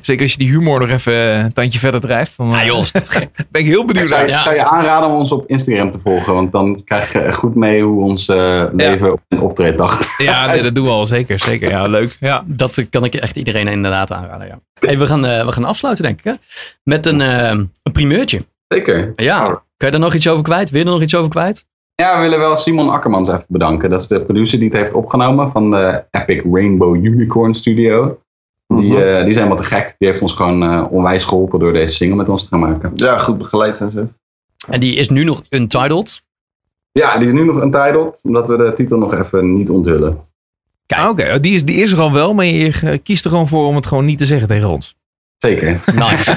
zeker 0.00 0.22
als 0.22 0.32
je 0.32 0.38
die 0.38 0.48
humor 0.48 0.80
nog 0.80 0.88
even 0.88 1.12
eh, 1.12 1.38
een 1.38 1.52
tandje 1.52 1.78
verder 1.78 2.00
drijft. 2.00 2.36
Dan, 2.36 2.48
Ja 2.48 2.60
eh, 2.60 2.66
joh, 2.66 2.82
is 2.82 2.92
dat 2.92 3.08
gek. 3.08 3.30
ben 3.50 3.60
ik 3.62 3.66
heel 3.66 3.80
Ik 3.80 3.86
benieuwd 3.86 4.08
zou, 4.08 4.20
naar. 4.20 4.30
Ja. 4.30 4.38
ik 4.38 4.44
zou 4.44 4.56
je 4.56 4.64
aanraden 4.64 5.08
om 5.08 5.14
ons 5.14 5.32
op 5.32 5.46
Instagram 5.46 5.90
te 5.90 5.98
volgen, 6.02 6.34
want 6.34 6.52
dan 6.52 6.80
krijg 6.84 7.12
je 7.12 7.32
goed 7.32 7.54
mee 7.54 7.82
hoe 7.82 8.02
ons 8.04 8.28
eh, 8.28 8.64
leven 8.72 9.12
op 9.12 9.20
een 9.28 9.40
optreeddag. 9.40 10.18
Ja, 10.18 10.46
nee, 10.46 10.62
dat 10.62 10.74
doen 10.74 10.84
we 10.84 10.90
al 10.90 11.06
zeker. 11.06 11.38
Zeker, 11.38 11.70
ja, 11.70 11.86
leuk. 11.86 12.16
Ja. 12.20 12.44
Dat 12.46 12.78
eh, 12.78 12.86
kan 12.90 13.04
ik 13.04 13.14
echt 13.14 13.36
iedereen 13.36 13.68
inderdaad 13.68 14.12
aanraden. 14.12 14.46
Ja. 14.46 14.60
Hey, 14.80 14.98
we, 14.98 15.06
gaan, 15.06 15.26
eh, 15.26 15.44
we 15.44 15.52
gaan 15.52 15.64
afsluiten, 15.64 16.04
denk 16.04 16.18
ik. 16.18 16.24
Hè? 16.24 16.32
Met 16.82 17.06
een, 17.06 17.20
eh, 17.20 17.48
een 17.82 17.92
primeurtje. 17.92 18.46
Zeker. 18.68 19.12
Ja. 19.16 19.46
Kan 19.76 19.88
je 19.88 19.90
daar 19.90 20.00
nog 20.00 20.14
iets 20.14 20.28
over 20.28 20.42
kwijt? 20.42 20.70
Wil 20.70 20.80
je 20.80 20.86
er 20.86 20.92
nog 20.92 21.02
iets 21.02 21.14
over 21.14 21.30
kwijt? 21.30 21.66
Ja, 21.94 22.14
we 22.16 22.20
willen 22.20 22.38
wel 22.38 22.56
Simon 22.56 22.88
Akkermans 22.90 23.28
even 23.28 23.44
bedanken. 23.48 23.90
Dat 23.90 24.00
is 24.00 24.06
de 24.08 24.20
producer 24.24 24.58
die 24.58 24.68
het 24.68 24.76
heeft 24.76 24.92
opgenomen 24.92 25.50
van 25.52 25.70
de 25.70 26.04
Epic 26.10 26.42
Rainbow 26.52 27.04
Unicorn 27.04 27.54
Studio. 27.54 28.18
Die, 28.66 28.92
Mhm. 28.92 29.02
eh, 29.02 29.24
die 29.24 29.32
zijn 29.34 29.48
wat 29.48 29.56
te 29.56 29.62
gek. 29.64 29.94
Die 29.98 30.08
heeft 30.08 30.22
ons 30.22 30.32
gewoon 30.32 30.62
eh, 30.62 30.84
onwijs 30.90 31.24
geholpen 31.24 31.58
door 31.58 31.72
deze 31.72 31.94
single 31.94 32.16
met 32.16 32.28
ons 32.28 32.42
te 32.42 32.48
gaan 32.48 32.60
maken. 32.60 32.90
Ja, 32.94 33.18
goed 33.18 33.38
begeleid 33.38 33.78
en 33.78 33.90
zo. 33.90 34.08
En 34.68 34.80
die 34.80 34.94
is 34.94 35.08
nu 35.08 35.24
nog 35.24 35.42
untitled. 35.50 36.22
Ja, 36.92 37.18
die 37.18 37.26
is 37.26 37.32
nu 37.32 37.44
nog 37.44 37.62
untitled, 37.62 38.20
omdat 38.22 38.48
we 38.48 38.56
de 38.56 38.72
titel 38.74 38.98
nog 38.98 39.14
even 39.14 39.52
niet 39.52 39.70
onthullen. 39.70 40.18
Ah, 40.86 41.08
Oké, 41.08 41.40
die, 41.40 41.54
is, 41.54 41.64
die 41.64 41.76
is 41.76 41.92
er 41.92 42.00
al 42.00 42.12
wel, 42.12 42.34
maar 42.34 42.44
je 42.44 42.98
kiest 43.02 43.24
er 43.24 43.30
gewoon 43.30 43.48
voor 43.48 43.66
om 43.66 43.74
het 43.74 43.86
gewoon 43.86 44.04
niet 44.04 44.18
te 44.18 44.26
zeggen 44.26 44.48
tegen 44.48 44.68
ons. 44.68 44.96
Zeker. 45.38 45.82
Nice. 45.94 46.36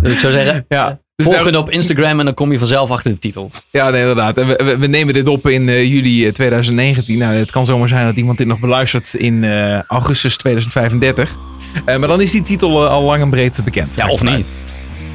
dus 0.00 0.12
ik 0.14 0.18
zou 0.18 0.32
zeggen, 0.32 0.64
Ja, 0.68 1.00
dus 1.16 1.26
volg 1.26 1.36
daar- 1.36 1.46
het 1.46 1.56
op 1.56 1.70
Instagram 1.70 2.18
en 2.18 2.24
dan 2.24 2.34
kom 2.34 2.52
je 2.52 2.58
vanzelf 2.58 2.90
achter 2.90 3.10
de 3.10 3.18
titel. 3.18 3.50
ja 3.70 3.90
nee, 3.90 4.00
inderdaad. 4.00 4.36
En 4.38 4.46
we, 4.46 4.60
we, 4.64 4.78
we 4.78 4.86
nemen 4.86 5.14
dit 5.14 5.26
op 5.26 5.46
in 5.46 5.68
eh, 5.68 5.92
juli 5.92 6.26
eh, 6.26 6.32
2019. 6.32 7.18
Nou, 7.18 7.34
het 7.34 7.50
kan 7.50 7.66
zomaar 7.66 7.88
zijn 7.88 8.06
dat 8.06 8.16
iemand 8.16 8.38
dit 8.38 8.46
nog 8.46 8.60
beluistert 8.60 9.14
in 9.14 9.44
eh, 9.44 9.82
augustus 9.82 10.36
2035. 10.36 11.36
Eh, 11.84 11.96
maar 11.98 12.08
dan 12.08 12.20
is 12.20 12.30
die 12.30 12.42
titel 12.42 12.84
eh, 12.84 12.90
al 12.90 13.02
lang 13.02 13.22
en 13.22 13.30
breed 13.30 13.60
bekend. 13.64 13.94
Ja, 13.94 14.08
of 14.08 14.22
niet. 14.22 14.52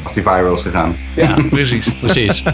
Als 0.04 0.14
die 0.14 0.24
viral 0.24 0.54
is 0.54 0.62
gegaan. 0.62 0.95
Ja, 1.16 1.36
precies. 1.49 1.86
Precies. 2.02 2.43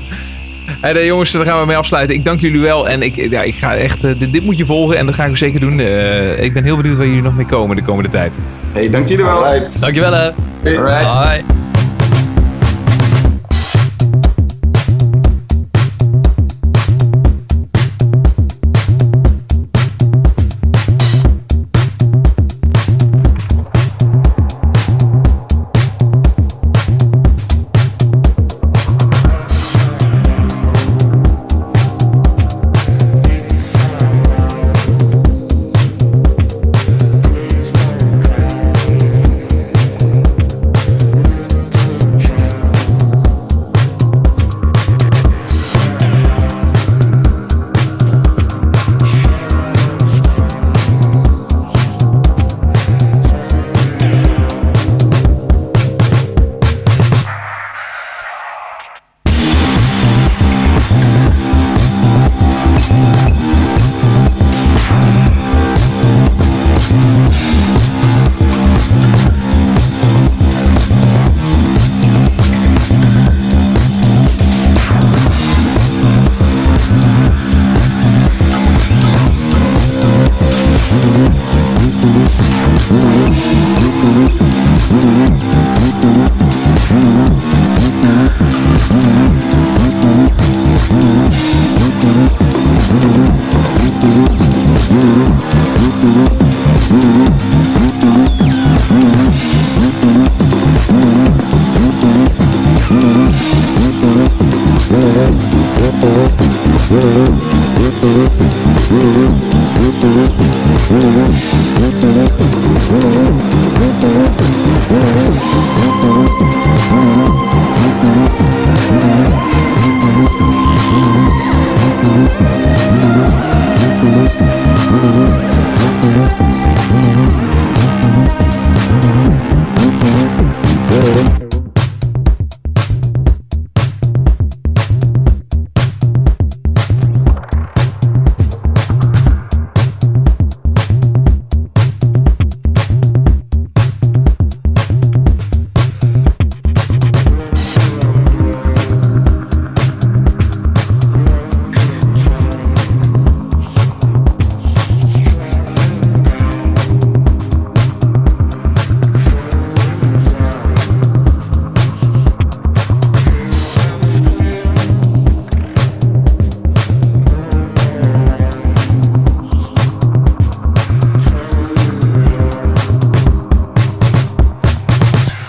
Hey, 0.81 0.93
de 0.93 1.05
jongens, 1.05 1.31
daar 1.31 1.45
gaan 1.45 1.59
we 1.59 1.65
mee 1.65 1.77
afsluiten. 1.77 2.15
Ik 2.15 2.25
dank 2.25 2.39
jullie 2.39 2.59
wel. 2.59 2.89
En 2.89 3.01
ik, 3.01 3.15
ja, 3.15 3.41
ik 3.43 3.55
ga 3.55 3.75
echt, 3.75 4.03
eh, 4.03 4.19
dit, 4.19 4.33
dit 4.33 4.43
moet 4.43 4.57
je 4.57 4.65
volgen 4.65 4.97
en 4.97 5.05
dat 5.05 5.15
ga 5.15 5.23
ik 5.23 5.29
ook 5.29 5.37
zeker 5.37 5.59
doen. 5.59 5.79
Eh, 5.79 6.43
ik 6.43 6.53
ben 6.53 6.63
heel 6.63 6.75
benieuwd 6.75 6.97
waar 6.97 7.05
jullie 7.05 7.21
nog 7.21 7.35
mee 7.35 7.45
komen 7.45 7.75
de 7.75 7.81
komende 7.81 8.09
tijd. 8.09 8.35
Hey, 8.73 8.89
dank 8.89 9.07
jullie 9.07 9.25
wel. 9.25 9.43
Dankjewel 9.79 10.13
hè. 10.13 10.31
Alright. 10.63 11.45
Bye. 11.45 11.66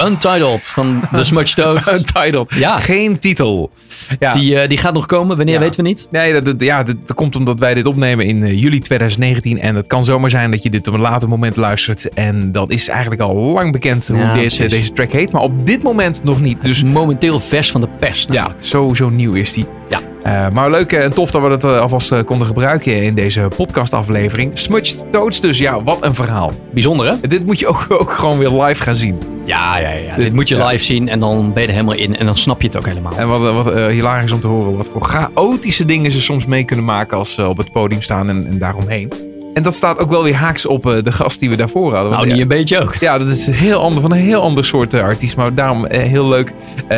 Untitled 0.08 0.66
van 0.66 1.00
The 1.12 1.24
Smudge 1.24 1.54
Toads. 1.54 1.92
Untitled. 1.96 2.54
Ja. 2.54 2.78
Geen 2.78 3.18
titel. 3.18 3.70
Ja. 4.18 4.32
Die, 4.32 4.60
eh, 4.60 4.68
die 4.68 4.78
gaat 4.78 4.92
nog 4.94 5.06
komen. 5.06 5.36
Wanneer 5.36 5.54
Ja. 5.54 5.60
weten 5.60 5.82
we 5.82 5.88
niet. 5.88 6.06
Nee, 6.10 6.32
dat, 6.32 6.44
dat- 6.44 6.54
ja, 6.60 6.82
dat, 6.82 6.96
dat 7.06 7.16
komt 7.16 7.36
omdat 7.36 7.58
wij 7.58 7.74
dit 7.74 7.86
opnemen 7.86 8.26
in 8.26 8.42
eh, 8.42 8.60
juli 8.60 8.80
2019. 8.80 9.60
En 9.60 9.74
het 9.74 9.86
kan 9.86 10.04
zomaar 10.04 10.30
zijn 10.30 10.50
dat 10.50 10.62
je 10.62 10.70
dit 10.70 10.88
op 10.88 10.94
een 10.94 11.00
later 11.00 11.28
moment 11.28 11.56
luistert. 11.56 12.08
En 12.08 12.52
dan 12.52 12.70
is 12.70 12.88
eigenlijk 12.88 13.20
al 13.20 13.34
lang 13.34 13.72
bekend 13.72 14.08
hoe 14.08 14.18
Ja, 14.18 14.34
dit, 14.34 14.60
eh, 14.60 14.68
deze 14.68 14.92
track 14.92 15.12
heet. 15.12 15.30
Maar 15.32 15.42
op 15.42 15.66
dit 15.66 15.82
moment 15.82 16.24
nog 16.24 16.40
niet. 16.40 16.58
Dus 16.62 16.82
Momenteel 16.84 17.40
vers 17.40 17.70
van 17.70 17.80
de 17.80 17.88
pers. 17.98 18.26
ja, 18.30 18.54
zo, 18.60 18.94
zo 18.94 19.08
nieuw 19.08 19.32
is 19.32 19.52
die. 19.52 19.66
Ja. 19.90 20.00
Eh, 20.22 20.48
maar 20.50 20.70
leuk 20.70 20.92
en 20.92 21.14
tof 21.14 21.30
dat 21.30 21.42
we 21.42 21.48
het 21.48 21.64
eh, 21.64 21.80
alvast 21.80 22.12
eh, 22.12 22.24
konden 22.24 22.46
gebruiken 22.46 23.02
in 23.02 23.14
deze 23.14 23.48
podcastaflevering. 23.56 24.58
Smudged 24.58 25.04
Toads, 25.12 25.40
dus 25.40 25.58
ja, 25.58 25.82
wat 25.82 25.98
een 26.00 26.14
verhaal. 26.14 26.52
Bijzonder 26.70 27.06
hè? 27.06 27.28
Dit 27.28 27.46
moet 27.46 27.58
je 27.58 27.66
ook, 27.66 27.86
ook 28.00 28.12
gewoon 28.12 28.38
weer 28.38 28.50
live 28.50 28.82
gaan 28.82 28.96
zien. 28.96 29.18
Ja, 29.44 29.78
ja, 29.78 29.90
ja. 29.90 30.14
Dit 30.16 30.32
moet 30.32 30.48
je 30.48 30.56
Ja. 30.56 30.66
live 30.66 30.84
zien 30.84 31.08
en 31.08 31.20
dan 31.20 31.52
ben 31.52 31.62
je 31.62 31.68
er 31.68 31.74
helemaal 31.74 31.96
in 31.96 32.16
en 32.16 32.26
dan 32.26 32.36
snap 32.36 32.60
je 32.60 32.66
het 32.66 32.76
ook 32.76 32.86
helemaal. 32.86 33.12
En 33.16 33.28
wat, 33.28 33.64
wat 33.64 33.74
eh, 33.74 33.86
hilarisch 33.86 34.32
om 34.32 34.40
te 34.40 34.46
horen 34.46 34.76
wat 34.76 34.88
voor 34.92 35.02
chaotische 35.02 35.84
dingen 35.84 36.10
ze 36.10 36.20
soms 36.20 36.44
mee 36.44 36.64
kunnen 36.64 36.84
maken 36.84 37.16
als 37.16 37.34
ze 37.34 37.46
op 37.48 37.56
het 37.56 37.72
podium 37.72 38.02
staan 38.02 38.28
en, 38.28 38.46
en 38.46 38.58
daaromheen. 38.58 39.12
En 39.54 39.62
dat 39.62 39.74
staat 39.74 39.98
ook 39.98 40.10
wel 40.10 40.22
weer 40.22 40.34
haaks 40.34 40.66
op 40.66 40.86
eh, 40.86 41.02
de 41.02 41.12
gast 41.12 41.40
die 41.40 41.50
we 41.50 41.56
daarvoor 41.56 41.94
hadden. 41.94 42.12
Nou, 42.12 42.26
ja, 42.26 42.32
niet 42.32 42.42
een 42.42 42.48
beetje 42.48 42.80
ook. 42.80 42.94
Ja, 42.94 43.18
dat 43.18 43.28
is 43.28 43.46
een 43.46 43.54
heel 43.54 43.80
ander, 43.80 44.00
van 44.00 44.12
een 44.12 44.18
heel 44.18 44.40
ander 44.40 44.64
soort 44.64 44.94
eh, 44.94 45.02
artiest. 45.02 45.36
Maar 45.36 45.54
daarom 45.54 45.86
eh, 45.86 46.02
heel 46.02 46.28
leuk. 46.28 46.52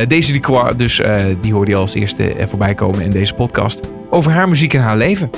Daisy 0.09 0.33
Ducroix, 0.33 0.77
dus 0.77 1.01
die 1.41 1.53
hoorde 1.53 1.71
je 1.71 1.77
als 1.77 1.95
eerste 1.95 2.35
voorbij 2.47 2.75
komen 2.75 3.01
in 3.01 3.11
deze 3.11 3.35
podcast. 3.35 3.81
Over 4.11 4.33
haar 4.33 4.49
muziek 4.49 4.75
en 4.75 4.81
haar 4.81 4.97
leven. 4.97 5.31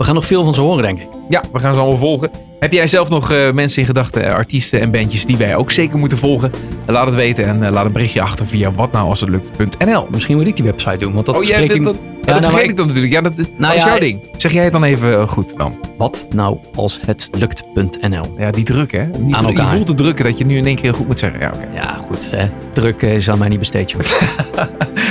We 0.00 0.06
gaan 0.06 0.14
nog 0.14 0.26
veel 0.26 0.44
van 0.44 0.54
ze 0.54 0.60
horen, 0.60 0.82
denk 0.82 0.98
ik. 1.00 1.08
Ja, 1.28 1.44
we 1.52 1.58
gaan 1.58 1.74
ze 1.74 1.80
allemaal 1.80 1.98
volgen. 1.98 2.30
Heb 2.60 2.72
jij 2.72 2.86
zelf 2.86 3.08
nog 3.08 3.32
eh, 3.32 3.50
mensen 3.52 3.80
in 3.80 3.86
gedachten, 3.86 4.24
eh, 4.24 4.34
artiesten 4.34 4.80
en 4.80 4.90
bandjes 4.90 5.26
die 5.26 5.36
wij 5.36 5.56
ook 5.56 5.70
zeker 5.70 5.98
moeten 5.98 6.18
volgen? 6.18 6.50
Laat 6.86 7.06
het 7.06 7.14
weten 7.14 7.44
en 7.44 7.64
eh, 7.64 7.72
laat 7.72 7.84
een 7.84 7.92
berichtje 7.92 8.20
achter 8.20 8.46
via 8.46 8.72
watnoualshetlukt.nl. 8.72 10.06
Misschien 10.10 10.36
moet 10.36 10.46
ik 10.46 10.56
die 10.56 10.64
website 10.64 10.96
doen, 10.96 11.12
want 11.12 11.26
dat 11.26 11.36
Oh 11.36 11.42
ja, 11.42 11.54
spreek 11.54 11.68
dat, 11.68 11.82
dat, 11.84 11.94
Ja, 12.24 12.32
dat 12.32 12.40
nou, 12.40 12.52
vergeet 12.52 12.70
ik 12.70 12.76
dan 12.76 12.86
natuurlijk. 12.86 13.12
Ja, 13.12 13.20
dat, 13.20 13.36
dat 13.36 13.46
Nou 13.58 13.74
is 13.74 13.84
jouw 13.84 13.98
ding. 13.98 14.20
Zeg 14.36 14.52
jij 14.52 14.64
het 14.64 14.72
dan 14.72 14.84
even 14.84 15.28
goed 15.28 15.56
dan? 15.56 15.74
Wat 15.96 16.26
nou 16.30 16.56
als 16.74 17.00
het 17.06 17.28
lukt.nl? 17.38 18.34
Ja, 18.38 18.50
die 18.50 18.64
druk 18.64 18.92
hè? 18.92 19.04
Niet, 19.06 19.34
Aan 19.34 19.46
Je 19.46 19.48
elkaar. 19.48 19.74
voelt 19.74 19.86
de 19.86 19.94
drukken 19.94 20.24
dat 20.24 20.38
je 20.38 20.46
nu 20.46 20.56
in 20.56 20.66
één 20.66 20.74
keer 20.74 20.84
heel 20.84 20.94
goed 20.98 21.06
moet 21.06 21.18
zeggen. 21.18 21.40
Ja. 21.40 21.52
Ja, 21.74 21.98
goed. 22.08 22.30
Hè. 22.30 22.48
Druk 22.72 23.02
is 23.02 23.30
aan 23.30 23.38
mij 23.38 23.48
niet 23.48 23.58
besteed. 23.58 23.94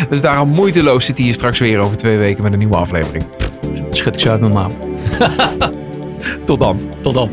Dus 0.10 0.22
daarom 0.22 0.50
moeiteloos 0.50 1.06
zit 1.06 1.16
hij 1.16 1.26
hier 1.26 1.34
straks 1.34 1.60
weer 1.60 1.80
over 1.80 1.98
twee 1.98 2.18
weken 2.18 2.44
met 2.44 2.52
een 2.54 2.60
nieuwe 2.60 2.76
aflevering. 2.76 3.24
Schud 3.92 4.16
ik 4.16 4.22
zo 4.22 4.30
uit 4.30 4.40
mijn 4.40 4.54
mouw. 4.54 4.72
Tot 6.46 6.60
dan. 6.60 6.80
Tot 7.02 7.14
dan. 7.14 7.30